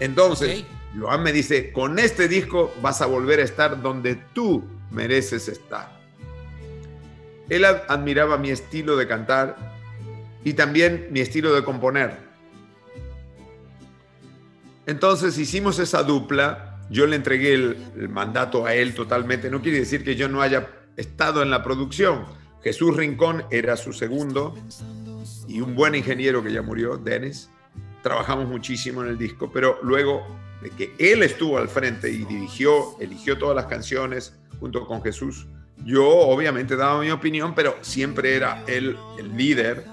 Entonces, 0.00 0.60
Ok. 0.60 0.66
Joan 1.00 1.22
me 1.22 1.32
dice, 1.32 1.72
con 1.72 1.98
este 1.98 2.28
disco 2.28 2.74
vas 2.82 3.00
a 3.00 3.06
volver 3.06 3.40
a 3.40 3.44
estar 3.44 3.80
donde 3.80 4.16
tú 4.16 4.64
mereces 4.90 5.48
estar. 5.48 6.00
Él 7.48 7.64
ad- 7.64 7.82
admiraba 7.88 8.36
mi 8.38 8.50
estilo 8.50 8.96
de 8.96 9.06
cantar 9.06 9.56
y 10.44 10.54
también 10.54 11.08
mi 11.10 11.20
estilo 11.20 11.54
de 11.54 11.64
componer. 11.64 12.16
Entonces 14.86 15.38
hicimos 15.38 15.78
esa 15.78 16.02
dupla, 16.02 16.80
yo 16.90 17.06
le 17.06 17.16
entregué 17.16 17.54
el, 17.54 18.08
mandato 18.08 18.66
a 18.66 18.74
él 18.74 18.94
totalmente, 18.94 19.50
no 19.50 19.62
quiere 19.62 19.78
decir 19.78 20.04
que 20.04 20.16
yo 20.16 20.28
no 20.28 20.42
haya 20.42 20.68
estado 20.96 21.42
en 21.42 21.50
la 21.50 21.62
producción. 21.62 22.24
Jesús 22.62 22.96
Rincón 22.96 23.44
era 23.50 23.76
su 23.76 23.92
segundo 23.92 24.56
y 25.48 25.60
un 25.60 25.74
buen 25.74 25.94
ingeniero 25.94 26.42
que 26.42 26.52
ya 26.52 26.62
murió, 26.62 26.96
Dennis. 26.96 27.48
Trabajamos 28.02 28.48
muchísimo 28.48 29.02
en 29.02 29.08
el 29.08 29.18
disco, 29.18 29.50
pero 29.52 29.78
luego 29.82 30.26
de 30.60 30.70
que 30.70 30.92
él 30.98 31.22
estuvo 31.22 31.58
al 31.58 31.68
frente 31.68 32.10
y 32.10 32.24
dirigió, 32.24 32.98
eligió 33.00 33.38
todas 33.38 33.56
las 33.56 33.66
canciones 33.66 34.34
junto 34.58 34.86
con 34.86 35.02
Jesús, 35.02 35.46
yo 35.84 36.08
obviamente 36.08 36.76
daba 36.76 37.00
mi 37.00 37.10
opinión, 37.10 37.54
pero 37.54 37.76
siempre 37.80 38.36
era 38.36 38.62
él 38.66 38.96
el 39.18 39.36
líder 39.36 39.84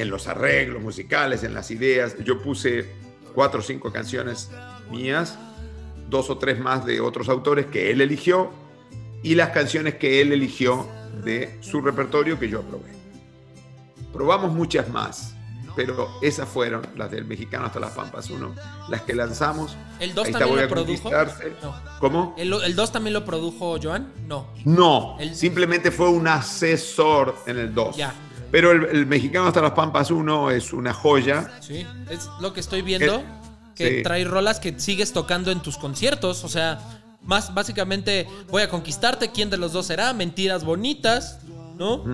en 0.00 0.10
los 0.10 0.26
arreglos 0.26 0.82
musicales, 0.82 1.42
en 1.44 1.54
las 1.54 1.70
ideas. 1.70 2.16
Yo 2.24 2.40
puse 2.42 2.88
cuatro 3.34 3.60
o 3.60 3.62
cinco 3.62 3.92
canciones 3.92 4.50
mías, 4.90 5.38
dos 6.08 6.30
o 6.30 6.38
tres 6.38 6.58
más 6.58 6.84
de 6.86 7.00
otros 7.00 7.28
autores 7.28 7.66
que 7.66 7.90
él 7.90 8.00
eligió 8.00 8.50
y 9.22 9.34
las 9.34 9.50
canciones 9.50 9.94
que 9.96 10.20
él 10.20 10.32
eligió 10.32 10.88
de 11.24 11.58
su 11.60 11.80
repertorio 11.80 12.38
que 12.38 12.48
yo 12.48 12.60
aprobé. 12.60 12.90
Probamos 14.12 14.52
muchas 14.52 14.88
más, 14.88 15.34
pero 15.76 16.08
esas 16.22 16.48
fueron 16.48 16.82
las 16.96 17.10
del 17.10 17.24
Mexicano 17.26 17.66
hasta 17.66 17.78
las 17.78 17.92
Pampas 17.92 18.28
1, 18.30 18.54
las 18.88 19.02
que 19.02 19.14
lanzamos. 19.14 19.76
¿El 20.00 20.14
2 20.14 20.24
Ahí 20.24 20.30
está, 20.32 20.38
también 20.40 20.62
lo 20.62 20.68
produjo? 20.68 21.10
No. 21.62 21.74
¿Cómo? 22.00 22.34
¿El, 22.36 22.52
el 22.52 22.74
2 22.74 22.92
también 22.92 23.14
lo 23.14 23.24
produjo 23.24 23.78
Joan? 23.80 24.12
No. 24.26 24.48
No, 24.64 25.16
El- 25.20 25.34
simplemente 25.36 25.90
fue 25.90 26.08
un 26.08 26.26
asesor 26.26 27.36
en 27.46 27.58
el 27.58 27.72
2. 27.74 27.96
Ya. 27.96 28.12
Pero 28.50 28.72
el, 28.72 28.84
el 28.96 29.06
Mexicano 29.06 29.46
hasta 29.46 29.60
las 29.62 29.72
Pampas 29.72 30.10
1 30.10 30.50
es 30.50 30.72
una 30.72 30.92
joya. 30.92 31.50
Sí. 31.60 31.86
Es 32.10 32.28
lo 32.40 32.52
que 32.52 32.60
estoy 32.60 32.82
viendo. 32.82 33.16
Eh, 33.16 33.24
que 33.74 33.96
sí. 33.98 34.02
trae 34.02 34.24
rolas 34.24 34.60
que 34.60 34.78
sigues 34.78 35.12
tocando 35.12 35.50
en 35.50 35.60
tus 35.60 35.78
conciertos. 35.78 36.44
O 36.44 36.48
sea, 36.48 36.78
más 37.22 37.54
básicamente 37.54 38.26
voy 38.48 38.62
a 38.62 38.68
conquistarte. 38.68 39.30
¿Quién 39.30 39.50
de 39.50 39.56
los 39.56 39.72
dos 39.72 39.86
será? 39.86 40.12
Mentiras 40.12 40.64
bonitas. 40.64 41.38
¿No? 41.78 42.04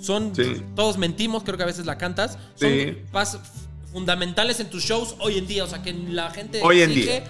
Son. 0.00 0.34
Sí. 0.36 0.62
Todos 0.76 0.98
mentimos, 0.98 1.44
creo 1.44 1.56
que 1.56 1.62
a 1.62 1.66
veces 1.66 1.86
la 1.86 1.96
cantas. 1.96 2.32
Son 2.56 2.68
Sí. 2.70 2.98
fundamentales 3.92 4.60
en 4.60 4.68
tus 4.68 4.82
shows 4.84 5.16
hoy 5.20 5.38
en 5.38 5.46
día. 5.46 5.64
O 5.64 5.66
sea, 5.66 5.82
que 5.82 5.92
la 5.92 6.30
gente 6.30 6.60
Hoy 6.62 6.82
en 6.82 6.90
exige 6.90 7.20
día. 7.20 7.24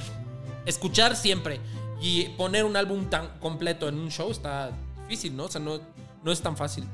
escuchar 0.66 1.14
siempre. 1.16 1.60
Y 2.00 2.24
poner 2.36 2.64
un 2.64 2.76
álbum 2.76 3.06
tan 3.08 3.28
completo 3.38 3.88
en 3.88 3.98
un 3.98 4.10
show 4.10 4.30
está 4.30 4.72
difícil, 5.08 5.36
¿no? 5.36 5.44
O 5.44 5.48
sea, 5.48 5.60
no, 5.60 5.80
no 6.22 6.32
es 6.32 6.40
tan 6.40 6.56
fácil. 6.56 6.84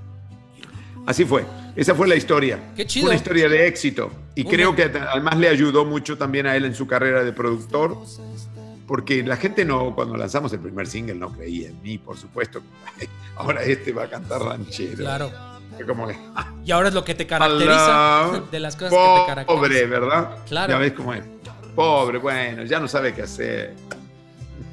Así 1.07 1.25
fue. 1.25 1.45
Esa 1.77 1.95
fue 1.95 2.07
la 2.09 2.17
historia. 2.17 2.73
Qué 2.77 2.87
chido. 2.87 3.05
Fue 3.07 3.11
una 3.11 3.17
historia 3.17 3.49
de 3.49 3.67
éxito. 3.67 4.11
Y 4.35 4.45
Muy 4.45 4.53
creo 4.53 4.73
bien. 4.73 4.93
que 4.93 4.99
además 4.99 5.37
le 5.39 5.49
ayudó 5.49 5.85
mucho 5.85 6.17
también 6.19 6.47
a 6.47 6.57
él 6.57 6.65
en 6.65 6.75
su 6.75 6.87
carrera 6.87 7.25
de 7.25 7.33
productor. 7.33 7.97
Porque 8.87 9.23
la 9.23 9.37
gente 9.37 9.65
no, 9.65 9.95
cuando 9.95 10.17
lanzamos 10.17 10.53
el 10.53 10.59
primer 10.61 10.87
single, 10.87 11.15
no 11.15 11.33
creía 11.33 11.69
en 11.69 11.81
mí, 11.81 11.99
por 11.99 12.17
supuesto. 12.17 12.61
Ahora 13.37 13.63
este 13.63 13.93
va 13.93 14.05
a 14.05 14.11
cantar 14.11 14.43
ranchero. 14.43 14.97
Claro. 14.97 15.31
Como 15.87 16.09
que, 16.09 16.19
ah, 16.35 16.53
Y 16.63 16.73
ahora 16.73 16.89
es 16.89 16.95
lo 16.95 17.03
que 17.05 17.15
te 17.15 17.27
caracteriza. 17.27 18.43
De 18.51 18.61
las 18.61 18.77
cosas 18.77 18.91
que 18.93 19.21
te 19.21 19.27
caracterizan. 19.27 19.47
Pobre, 19.47 19.87
¿verdad? 19.87 20.37
Claro. 20.47 20.73
Ya 20.73 20.79
ves 20.79 20.93
cómo 20.93 21.15
es. 21.15 21.25
Pobre, 21.75 22.19
bueno, 22.19 22.65
ya 22.65 22.79
no 22.79 22.87
sabe 22.87 23.15
qué 23.15 23.23
hacer. 23.23 23.75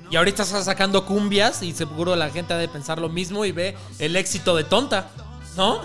Y 0.09 0.15
ahorita 0.15 0.43
estás 0.43 0.65
sacando 0.65 1.05
cumbias 1.05 1.63
y 1.63 1.73
seguro 1.73 2.15
la 2.15 2.29
gente 2.29 2.53
ha 2.53 2.57
de 2.57 2.67
pensar 2.67 2.99
lo 2.99 3.09
mismo 3.09 3.45
y 3.45 3.51
ve 3.51 3.75
el 3.99 4.15
éxito 4.15 4.55
de 4.55 4.63
tonta. 4.63 5.09
¿No? 5.57 5.81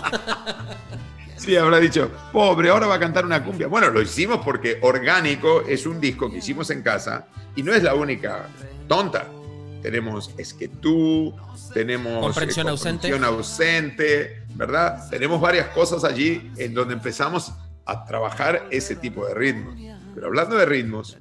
Sí, 1.35 1.57
habrá 1.57 1.79
dicho, 1.79 2.09
pobre, 2.31 2.69
ahora 2.69 2.87
va 2.87 2.95
a 2.95 2.99
cantar 2.99 3.25
una 3.25 3.43
cumbia. 3.43 3.67
Bueno, 3.67 3.89
lo 3.89 4.01
hicimos 4.01 4.39
porque 4.45 4.77
Orgánico 4.81 5.61
es 5.67 5.85
un 5.85 5.99
disco 5.99 6.31
que 6.31 6.37
hicimos 6.37 6.69
en 6.69 6.81
casa 6.81 7.27
y 7.55 7.63
no 7.63 7.73
es 7.73 7.83
la 7.83 7.95
única 7.95 8.47
tonta. 8.87 9.27
Tenemos 9.81 10.31
Es 10.37 10.53
que 10.53 10.69
tú, 10.69 11.35
tenemos 11.73 12.21
Comprensión 12.21 12.67
eh, 12.67 12.69
ausente. 12.69 13.11
Comprensión 13.11 13.23
ausente, 13.25 14.43
¿verdad? 14.55 15.09
Tenemos 15.09 15.41
varias 15.41 15.67
cosas 15.69 16.05
allí 16.05 16.49
en 16.55 16.73
donde 16.73 16.93
empezamos 16.93 17.51
a 17.85 18.05
trabajar 18.05 18.65
ese 18.71 18.95
tipo 18.95 19.25
de 19.25 19.33
ritmos. 19.33 19.75
Pero 20.15 20.27
hablando 20.27 20.55
de 20.55 20.65
ritmos, 20.65 21.17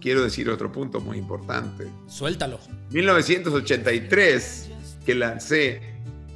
quiero 0.00 0.24
decir 0.24 0.50
otro 0.50 0.72
punto 0.72 1.00
muy 1.00 1.18
importante. 1.18 1.86
Suéltalo. 2.08 2.58
1983 2.90 4.70
que 5.04 5.14
lancé 5.14 5.80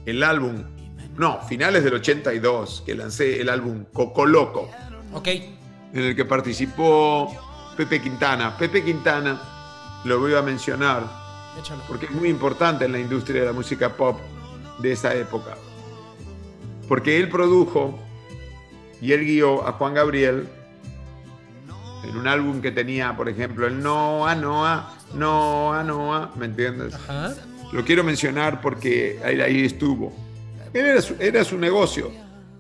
el 0.07 0.22
álbum, 0.22 0.62
no, 1.20 1.38
finales 1.42 1.84
del 1.84 1.94
82 1.94 2.82
que 2.86 2.94
lancé 2.94 3.40
el 3.42 3.48
álbum 3.50 3.84
Coco 3.92 4.24
Loco, 4.24 4.70
Ok. 5.12 5.28
en 5.28 5.50
el 5.92 6.16
que 6.16 6.24
participó 6.24 7.30
Pepe 7.76 8.00
Quintana. 8.00 8.56
Pepe 8.56 8.82
Quintana 8.82 9.38
lo 10.04 10.18
voy 10.18 10.34
a 10.34 10.40
mencionar 10.42 11.02
Échalo. 11.60 11.82
porque 11.86 12.06
es 12.06 12.12
muy 12.12 12.28
importante 12.30 12.86
en 12.86 12.92
la 12.92 12.98
industria 12.98 13.40
de 13.42 13.46
la 13.48 13.52
música 13.52 13.90
pop 13.96 14.18
de 14.78 14.92
esa 14.92 15.14
época. 15.14 15.56
Porque 16.88 17.18
él 17.18 17.28
produjo 17.28 17.98
y 19.02 19.12
él 19.12 19.24
guió 19.26 19.66
a 19.68 19.72
Juan 19.72 19.92
Gabriel 19.94 20.48
en 22.02 22.16
un 22.16 22.26
álbum 22.26 22.62
que 22.62 22.70
tenía, 22.70 23.14
por 23.14 23.28
ejemplo, 23.28 23.66
el 23.66 23.82
Noa, 23.82 24.34
Noa, 24.34 24.94
Noa, 25.14 25.84
Noa, 25.84 26.32
¿me 26.36 26.46
entiendes? 26.46 26.94
Ajá. 26.94 27.34
Lo 27.72 27.84
quiero 27.84 28.02
mencionar 28.04 28.60
porque 28.62 29.20
ahí, 29.22 29.38
ahí 29.40 29.64
estuvo. 29.66 30.12
Era 30.72 31.44
su, 31.44 31.58
negocio, 31.58 32.12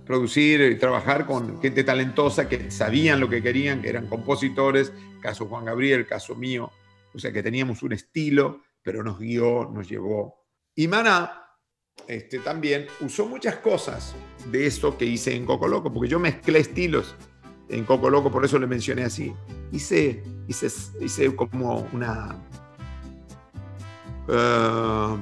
producir 0.04 0.60
y 0.62 0.76
trabajar 0.76 1.26
con 1.26 1.62
gente 1.62 1.84
talentosa 1.84 2.48
que 2.48 2.70
sabían 2.70 3.20
lo 3.20 3.28
que 3.28 3.40
querían, 3.40 3.80
que 3.80 3.88
eran 3.88 4.08
compositores, 4.08 4.92
caso 5.22 5.46
Juan 5.46 5.64
Gabriel, 5.64 6.06
caso 6.06 6.34
mío, 6.34 6.72
o 7.14 7.18
sea 7.18 7.32
que 7.32 7.42
teníamos 7.42 7.82
un 7.84 7.92
estilo, 7.92 8.62
pero 8.82 9.04
nos 9.04 9.18
guió, 9.18 9.70
nos 9.72 9.88
llevó. 9.88 10.44
Y 10.74 10.88
Maná 10.88 11.40
este, 12.08 12.40
también 12.40 12.86
usó 13.00 13.26
muchas 13.26 13.56
cosas 13.56 14.14
de 14.50 14.66
eso 14.66 14.98
que 14.98 15.04
hice 15.04 15.34
en 15.34 15.46
Coco 15.46 15.68
Loco, 15.68 15.92
porque 15.92 16.08
yo 16.08 16.18
mezclé 16.18 16.58
estilos 16.58 17.14
en 17.68 17.84
Coco 17.84 18.10
Loco, 18.10 18.32
por 18.32 18.44
eso 18.44 18.58
le 18.58 18.66
mencioné 18.66 19.04
así. 19.04 19.32
Hice, 19.70 20.24
hice, 20.48 20.66
hice 21.00 21.36
como 21.36 21.88
una 21.92 22.36
eh, 24.28 25.16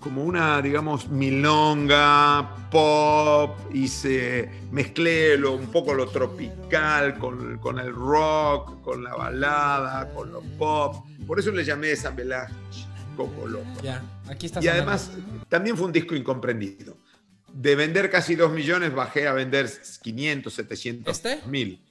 como 0.00 0.22
una, 0.22 0.62
digamos, 0.62 1.08
milonga, 1.08 2.68
pop, 2.70 3.58
y 3.72 3.88
se 3.88 4.48
mezclé 4.70 5.36
lo, 5.36 5.54
un 5.54 5.66
poco 5.72 5.92
lo 5.94 6.08
tropical 6.08 7.18
con, 7.18 7.58
con 7.58 7.78
el 7.78 7.92
rock, 7.92 8.80
con 8.82 9.02
la 9.02 9.14
balada, 9.14 10.12
con 10.12 10.32
lo 10.32 10.40
pop. 10.58 11.04
Por 11.26 11.38
eso 11.38 11.50
le 11.50 11.64
llamé 11.64 11.96
San 11.96 12.16
Coco 13.16 13.46
Loco. 13.48 13.66
Ya. 13.82 14.02
Aquí 14.28 14.46
está. 14.46 14.62
Y 14.62 14.68
además, 14.68 15.10
también 15.48 15.76
fue 15.76 15.86
un 15.86 15.92
disco 15.92 16.14
incomprendido. 16.14 16.96
De 17.52 17.74
vender 17.74 18.10
casi 18.10 18.36
2 18.36 18.52
millones, 18.52 18.94
bajé 18.94 19.26
a 19.26 19.32
vender 19.32 19.68
500, 20.02 20.52
700 20.52 21.16
¿Este? 21.16 21.46
mil. 21.48 21.82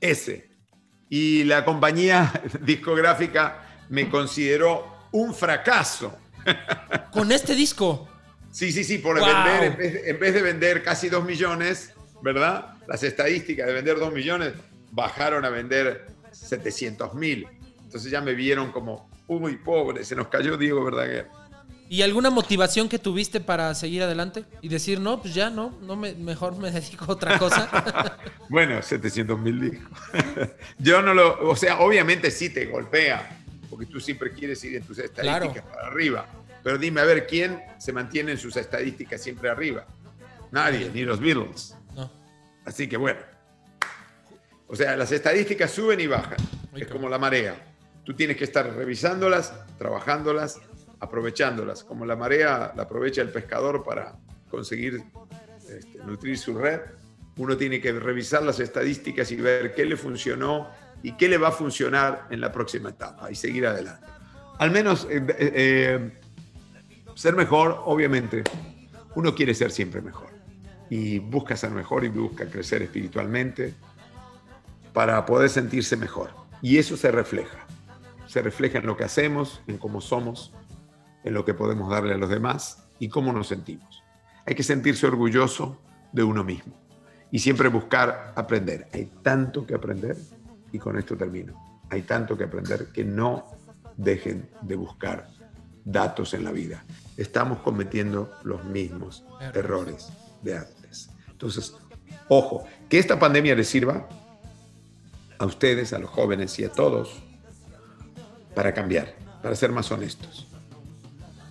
Ese. 0.00 0.50
Y 1.08 1.44
la 1.44 1.64
compañía 1.64 2.32
discográfica 2.62 3.84
me 3.88 4.08
consideró 4.10 5.08
un 5.12 5.34
fracaso. 5.34 6.18
Con 7.10 7.32
este 7.32 7.54
disco. 7.54 8.08
Sí, 8.50 8.70
sí, 8.72 8.84
sí, 8.84 8.98
por 8.98 9.18
Wow. 9.18 9.26
vender, 9.26 9.64
en 9.64 9.76
vez, 9.76 10.02
en 10.04 10.18
vez 10.18 10.34
de 10.34 10.42
vender 10.42 10.82
casi 10.82 11.08
2 11.08 11.24
millones, 11.24 11.92
¿verdad? 12.22 12.74
Las 12.86 13.02
estadísticas 13.02 13.66
de 13.66 13.72
vender 13.72 13.98
2 13.98 14.12
millones 14.12 14.52
bajaron 14.90 15.44
a 15.44 15.48
vender 15.50 16.06
700 16.32 17.14
mil. 17.14 17.46
Entonces 17.84 18.10
ya 18.10 18.20
me 18.20 18.34
vieron 18.34 18.70
como, 18.72 19.10
muy 19.28 19.56
pobre, 19.56 20.04
se 20.04 20.14
nos 20.14 20.28
cayó 20.28 20.56
Diego 20.58 20.84
Verdaguer. 20.84 21.28
¿Y 21.88 22.00
alguna 22.02 22.30
motivación 22.30 22.88
que 22.88 22.98
tuviste 22.98 23.40
para 23.40 23.74
seguir 23.74 24.02
adelante? 24.02 24.44
Y 24.62 24.68
decir, 24.68 24.98
no, 24.98 25.20
pues 25.20 25.34
ya 25.34 25.50
no, 25.50 25.76
no 25.82 25.94
me, 25.96 26.14
mejor 26.14 26.56
me 26.56 26.70
dedico 26.70 27.06
a 27.06 27.12
otra 27.12 27.38
cosa. 27.38 28.16
bueno, 28.48 28.80
700 28.82 29.38
mil 29.38 29.60
dijo. 29.70 29.88
Yo 30.78 31.02
no 31.02 31.12
lo, 31.14 31.48
o 31.48 31.56
sea, 31.56 31.80
obviamente 31.80 32.30
sí 32.30 32.48
te 32.50 32.66
golpea, 32.66 33.41
porque 33.72 33.86
tú 33.86 33.98
siempre 34.00 34.30
quieres 34.32 34.62
ir 34.64 34.76
en 34.76 34.82
tus 34.82 34.98
estadísticas 34.98 35.64
para 35.64 35.86
arriba. 35.86 36.28
Pero 36.62 36.76
dime, 36.76 37.00
a 37.00 37.04
ver, 37.04 37.26
¿quién 37.26 37.58
se 37.78 37.90
mantiene 37.90 38.32
en 38.32 38.36
sus 38.36 38.54
estadísticas 38.58 39.22
siempre 39.22 39.48
arriba? 39.48 39.86
Nadie, 40.50 40.90
ni 40.92 41.04
los 41.04 41.18
Beatles. 41.18 41.74
No. 41.96 42.12
Así 42.66 42.86
que 42.86 42.98
bueno. 42.98 43.20
O 44.66 44.76
sea, 44.76 44.94
las 44.94 45.10
estadísticas 45.10 45.70
suben 45.70 46.00
y 46.00 46.06
bajan. 46.06 46.36
Es 46.76 46.86
como 46.86 47.08
la 47.08 47.18
marea. 47.18 47.56
Tú 48.04 48.12
tienes 48.12 48.36
que 48.36 48.44
estar 48.44 48.70
revisándolas, 48.76 49.54
trabajándolas, 49.78 50.60
aprovechándolas. 51.00 51.82
Como 51.82 52.04
la 52.04 52.14
marea 52.14 52.74
la 52.76 52.82
aprovecha 52.82 53.22
el 53.22 53.30
pescador 53.30 53.82
para 53.82 54.18
conseguir 54.50 55.02
este, 55.66 55.96
nutrir 56.04 56.36
su 56.36 56.58
red, 56.58 56.80
uno 57.38 57.56
tiene 57.56 57.80
que 57.80 57.90
revisar 57.92 58.42
las 58.42 58.60
estadísticas 58.60 59.32
y 59.32 59.36
ver 59.36 59.74
qué 59.74 59.86
le 59.86 59.96
funcionó 59.96 60.68
y 61.02 61.12
qué 61.12 61.28
le 61.28 61.38
va 61.38 61.48
a 61.48 61.52
funcionar 61.52 62.26
en 62.30 62.40
la 62.40 62.52
próxima 62.52 62.90
etapa 62.90 63.30
y 63.30 63.34
seguir 63.34 63.66
adelante. 63.66 64.06
Al 64.58 64.70
menos 64.70 65.06
eh, 65.10 65.24
eh, 65.28 65.52
eh, 65.54 66.12
ser 67.14 67.34
mejor, 67.34 67.82
obviamente, 67.84 68.44
uno 69.14 69.34
quiere 69.34 69.54
ser 69.54 69.72
siempre 69.72 70.00
mejor 70.00 70.30
y 70.88 71.18
busca 71.18 71.56
ser 71.56 71.70
mejor 71.70 72.04
y 72.04 72.08
busca 72.08 72.46
crecer 72.46 72.82
espiritualmente 72.82 73.74
para 74.92 75.24
poder 75.26 75.48
sentirse 75.50 75.96
mejor. 75.96 76.30
Y 76.60 76.78
eso 76.78 76.96
se 76.96 77.10
refleja. 77.10 77.66
Se 78.26 78.40
refleja 78.40 78.78
en 78.78 78.86
lo 78.86 78.96
que 78.96 79.04
hacemos, 79.04 79.62
en 79.66 79.78
cómo 79.78 80.00
somos, 80.00 80.52
en 81.24 81.34
lo 81.34 81.44
que 81.44 81.54
podemos 81.54 81.90
darle 81.90 82.14
a 82.14 82.18
los 82.18 82.30
demás 82.30 82.84
y 82.98 83.08
cómo 83.08 83.32
nos 83.32 83.48
sentimos. 83.48 84.02
Hay 84.46 84.54
que 84.54 84.62
sentirse 84.62 85.06
orgulloso 85.06 85.80
de 86.12 86.22
uno 86.22 86.44
mismo 86.44 86.74
y 87.30 87.38
siempre 87.38 87.68
buscar 87.68 88.32
aprender. 88.36 88.88
Hay 88.92 89.10
tanto 89.22 89.66
que 89.66 89.74
aprender 89.74 90.16
y 90.72 90.78
con 90.78 90.98
esto 90.98 91.16
termino. 91.16 91.82
Hay 91.90 92.02
tanto 92.02 92.36
que 92.36 92.44
aprender 92.44 92.88
que 92.92 93.04
no 93.04 93.46
dejen 93.96 94.50
de 94.62 94.76
buscar 94.76 95.28
datos 95.84 96.34
en 96.34 96.44
la 96.44 96.52
vida. 96.52 96.84
Estamos 97.16 97.58
cometiendo 97.58 98.32
los 98.44 98.64
mismos 98.64 99.24
errores 99.54 100.10
de 100.42 100.56
antes. 100.56 101.10
Entonces, 101.28 101.74
ojo, 102.28 102.64
que 102.88 102.98
esta 102.98 103.18
pandemia 103.18 103.54
les 103.54 103.68
sirva 103.68 104.08
a 105.38 105.44
ustedes, 105.44 105.92
a 105.92 105.98
los 105.98 106.10
jóvenes 106.10 106.58
y 106.58 106.64
a 106.64 106.72
todos 106.72 107.22
para 108.54 108.72
cambiar, 108.72 109.14
para 109.42 109.56
ser 109.56 109.72
más 109.72 109.90
honestos, 109.90 110.46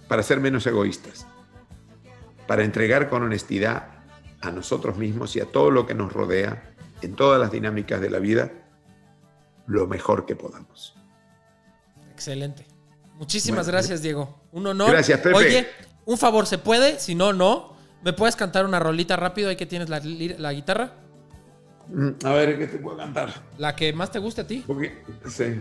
para 0.07 0.24
ser 0.24 0.39
menos 0.39 0.65
egoístas, 0.65 1.28
para 2.47 2.63
entregar 2.63 3.09
con 3.09 3.24
honestidad 3.24 3.88
a 4.41 4.51
nosotros 4.51 4.97
mismos 4.97 5.36
y 5.36 5.41
a 5.41 5.45
todo 5.45 5.72
lo 5.72 5.86
que 5.86 5.93
nos 5.93 6.11
rodea 6.11 6.74
en 7.01 7.15
todas 7.15 7.39
las 7.39 7.51
dinámicas 7.51 8.01
de 8.01 8.09
la 8.09 8.19
vida 8.19 8.51
lo 9.68 9.88
mejor 9.88 10.26
que 10.26 10.36
podamos. 10.36 10.95
Excelente. 12.12 12.66
Muchísimas 13.18 13.68
gracias, 13.68 14.01
Diego. 14.01 14.41
Un 14.51 14.68
honor. 14.68 14.91
Gracias, 14.91 15.20
Pepe. 15.20 15.36
Oye, 15.36 15.68
un 16.05 16.18
favor, 16.18 16.47
¿se 16.47 16.57
puede? 16.57 16.99
Si 16.99 17.16
no, 17.16 17.34
no. 17.34 17.76
¿Me 18.03 18.14
puedes 18.14 18.36
cantar 18.36 18.66
una 18.66 18.80
rolita 18.80 19.16
rápido 19.16 19.49
ahí 19.49 19.55
que 19.55 19.68
tienes 19.68 19.89
la, 19.89 20.01
la 20.03 20.53
guitarra? 20.53 20.93
Mm, 21.88 22.09
a 22.24 22.34
ver, 22.34 22.57
¿qué 22.57 22.68
te 22.68 22.78
puedo 22.80 22.97
cantar? 22.97 23.34
La 23.57 23.76
que 23.76 23.93
más 23.93 24.12
te 24.12 24.20
guste 24.20 24.41
a 24.41 24.47
ti. 24.47 24.64
Porque, 24.66 25.03
sí. 25.28 25.59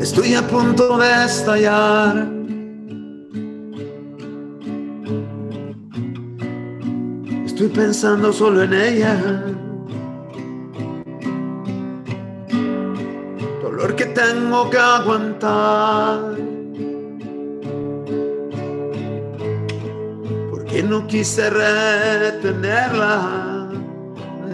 Estoy 0.00 0.34
a 0.34 0.46
punto 0.46 0.96
de 0.98 1.24
estallar. 1.24 2.28
Estoy 7.58 7.74
pensando 7.74 8.32
solo 8.32 8.62
en 8.62 8.72
ella. 8.72 9.16
Dolor 13.60 13.96
que 13.96 14.04
tengo 14.04 14.70
que 14.70 14.78
aguantar. 14.78 16.36
Porque 20.50 20.84
no 20.84 21.04
quise 21.08 21.50
retenerla. 21.50 23.18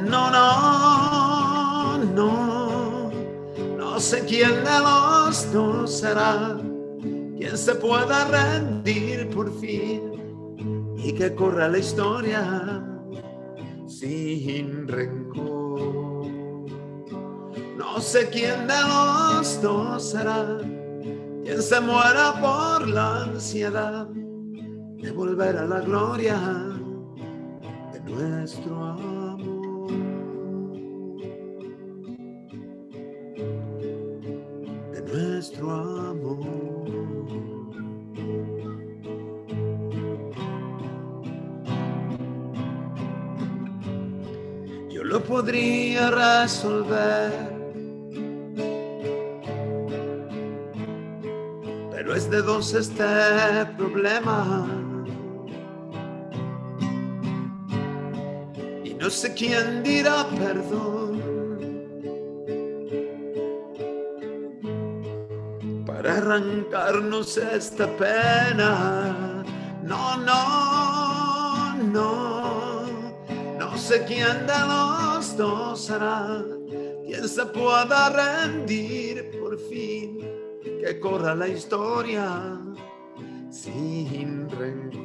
No, 0.09 0.31
no, 0.31 1.99
no. 1.99 3.11
No 3.77 4.01
sé 4.01 4.25
quién 4.25 4.65
de 4.65 4.81
los 4.83 5.53
dos 5.53 5.99
será 5.99 6.57
quien 7.37 7.59
se 7.59 7.75
pueda 7.75 8.25
rendir 8.25 9.29
por 9.29 9.53
fin 9.61 10.01
y 10.97 11.13
que 11.13 11.35
corra 11.35 11.69
la 11.69 11.77
historia 11.77 12.93
sin 14.05 14.87
rencor. 14.87 16.27
No 17.77 18.01
sé 18.01 18.29
quién 18.31 18.67
de 18.67 18.81
los 18.83 19.63
dos 19.63 20.11
será 20.11 20.59
quien 21.43 21.63
se 21.63 21.81
muera 21.81 22.35
por 22.41 22.89
la 22.89 23.23
ansiedad 23.23 24.07
de 24.07 25.11
volver 25.11 25.57
a 25.57 25.67
la 25.67 25.81
gloria 25.81 26.37
de 27.93 28.01
nuestro 28.01 28.85
amor. 28.85 29.91
De 34.93 35.01
nuestro 35.13 35.71
amor. 35.71 36.84
Lo 45.15 45.23
podría 45.23 46.11
resolver. 46.11 47.31
Pero 51.93 52.17
es 52.17 52.29
de 52.29 52.43
dos 52.43 52.75
este 52.75 53.05
problema. 53.79 54.67
Y 58.83 58.95
no 58.95 59.09
sé 59.09 59.33
quién 59.35 59.85
dirá 59.85 60.27
perdón. 60.37 61.23
Para 65.87 66.17
arrancarnos 66.17 67.37
esta 67.37 67.87
pena. 67.97 69.45
No, 69.85 70.17
no, 70.17 70.64
sé 73.95 74.05
quién 74.07 74.47
de 74.47 74.61
los 74.67 75.37
dos 75.37 75.85
será 75.87 76.45
quien 77.07 77.29
se 77.29 77.47
pueda 77.47 78.11
rendir 78.11 79.31
por 79.39 79.59
fin. 79.59 80.19
Que 80.63 80.99
corra 80.99 81.35
la 81.35 81.49
historia 81.49 82.59
sin 83.51 84.49
rencor. 84.51 85.05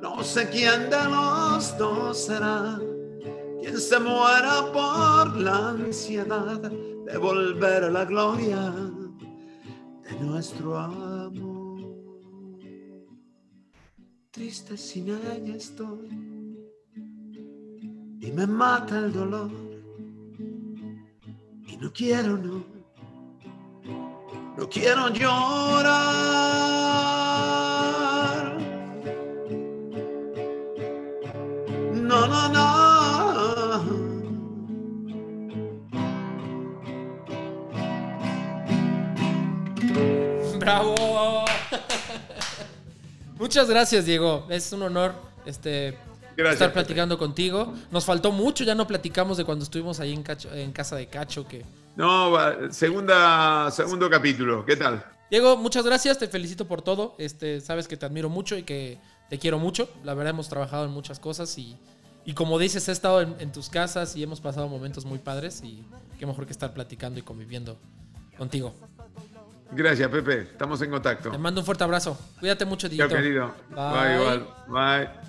No 0.00 0.22
sé 0.22 0.48
quién 0.48 0.88
de 0.88 1.04
los 1.04 1.76
dos 1.76 2.24
será 2.26 2.80
quien 3.60 3.78
se 3.78 3.98
muera 3.98 4.72
por 4.72 5.36
la 5.36 5.70
ansiedad 5.70 6.60
de 6.60 7.18
volver 7.18 7.84
a 7.84 7.90
la 7.90 8.04
gloria 8.04 8.72
de 10.04 10.20
nuestro 10.20 10.78
amor. 10.78 11.56
Triste 14.30 14.76
sin 14.76 15.08
ella 15.08 15.56
estoy 15.56 16.35
y 18.26 18.32
me 18.32 18.44
mata 18.44 18.98
el 18.98 19.12
dolor 19.12 19.50
y 21.64 21.76
no 21.76 21.92
quiero, 21.92 22.36
no, 22.36 22.64
no 24.56 24.68
quiero 24.68 25.08
llorar. 25.10 26.16
No, 31.92 32.26
no, 32.26 32.48
no. 32.48 32.66
¡Bravo! 40.58 41.44
Muchas 43.38 43.70
gracias, 43.70 44.04
Diego. 44.04 44.48
Es 44.50 44.72
un 44.72 44.82
honor 44.82 45.14
este, 45.44 45.96
Gracias, 46.36 46.54
estar 46.54 46.68
Pepe. 46.68 46.80
platicando 46.84 47.16
contigo. 47.18 47.72
Nos 47.90 48.04
faltó 48.04 48.30
mucho, 48.32 48.62
ya 48.64 48.74
no 48.74 48.86
platicamos 48.86 49.36
de 49.38 49.44
cuando 49.44 49.64
estuvimos 49.64 50.00
ahí 50.00 50.12
en, 50.12 50.22
Cacho- 50.22 50.52
en 50.52 50.70
casa 50.72 50.96
de 50.96 51.06
Cacho, 51.06 51.46
que 51.48 51.64
No, 51.96 52.34
segunda, 52.70 53.70
segundo 53.70 54.10
capítulo. 54.10 54.64
¿Qué 54.66 54.76
tal? 54.76 55.04
Diego, 55.30 55.56
muchas 55.56 55.84
gracias, 55.84 56.18
te 56.18 56.28
felicito 56.28 56.66
por 56.66 56.82
todo. 56.82 57.14
Este, 57.18 57.60
sabes 57.60 57.88
que 57.88 57.96
te 57.96 58.06
admiro 58.06 58.28
mucho 58.28 58.56
y 58.56 58.62
que 58.62 58.98
te 59.30 59.38
quiero 59.38 59.58
mucho. 59.58 59.88
La 60.04 60.14
verdad 60.14 60.30
hemos 60.30 60.48
trabajado 60.48 60.84
en 60.84 60.90
muchas 60.92 61.18
cosas 61.18 61.56
y, 61.58 61.76
y 62.24 62.34
como 62.34 62.58
dices, 62.58 62.86
he 62.88 62.92
estado 62.92 63.22
en, 63.22 63.34
en 63.40 63.50
tus 63.50 63.68
casas 63.68 64.14
y 64.14 64.22
hemos 64.22 64.40
pasado 64.40 64.68
momentos 64.68 65.04
muy 65.04 65.18
padres 65.18 65.62
y 65.64 65.82
qué 66.18 66.26
mejor 66.26 66.46
que 66.46 66.52
estar 66.52 66.72
platicando 66.74 67.18
y 67.18 67.22
conviviendo 67.22 67.76
contigo. 68.38 68.74
Gracias, 69.72 70.08
Pepe. 70.10 70.42
Estamos 70.42 70.80
en 70.82 70.90
contacto. 70.90 71.30
Te 71.32 71.38
mando 71.38 71.60
un 71.60 71.64
fuerte 71.64 71.82
abrazo. 71.82 72.16
Cuídate 72.38 72.64
mucho, 72.64 72.86
Chao, 72.86 73.08
Dieguito. 73.08 73.16
querido. 73.16 73.54
Bye. 73.70 73.90
Bye, 73.90 74.14
igual. 74.20 74.46
Bye. 74.68 75.24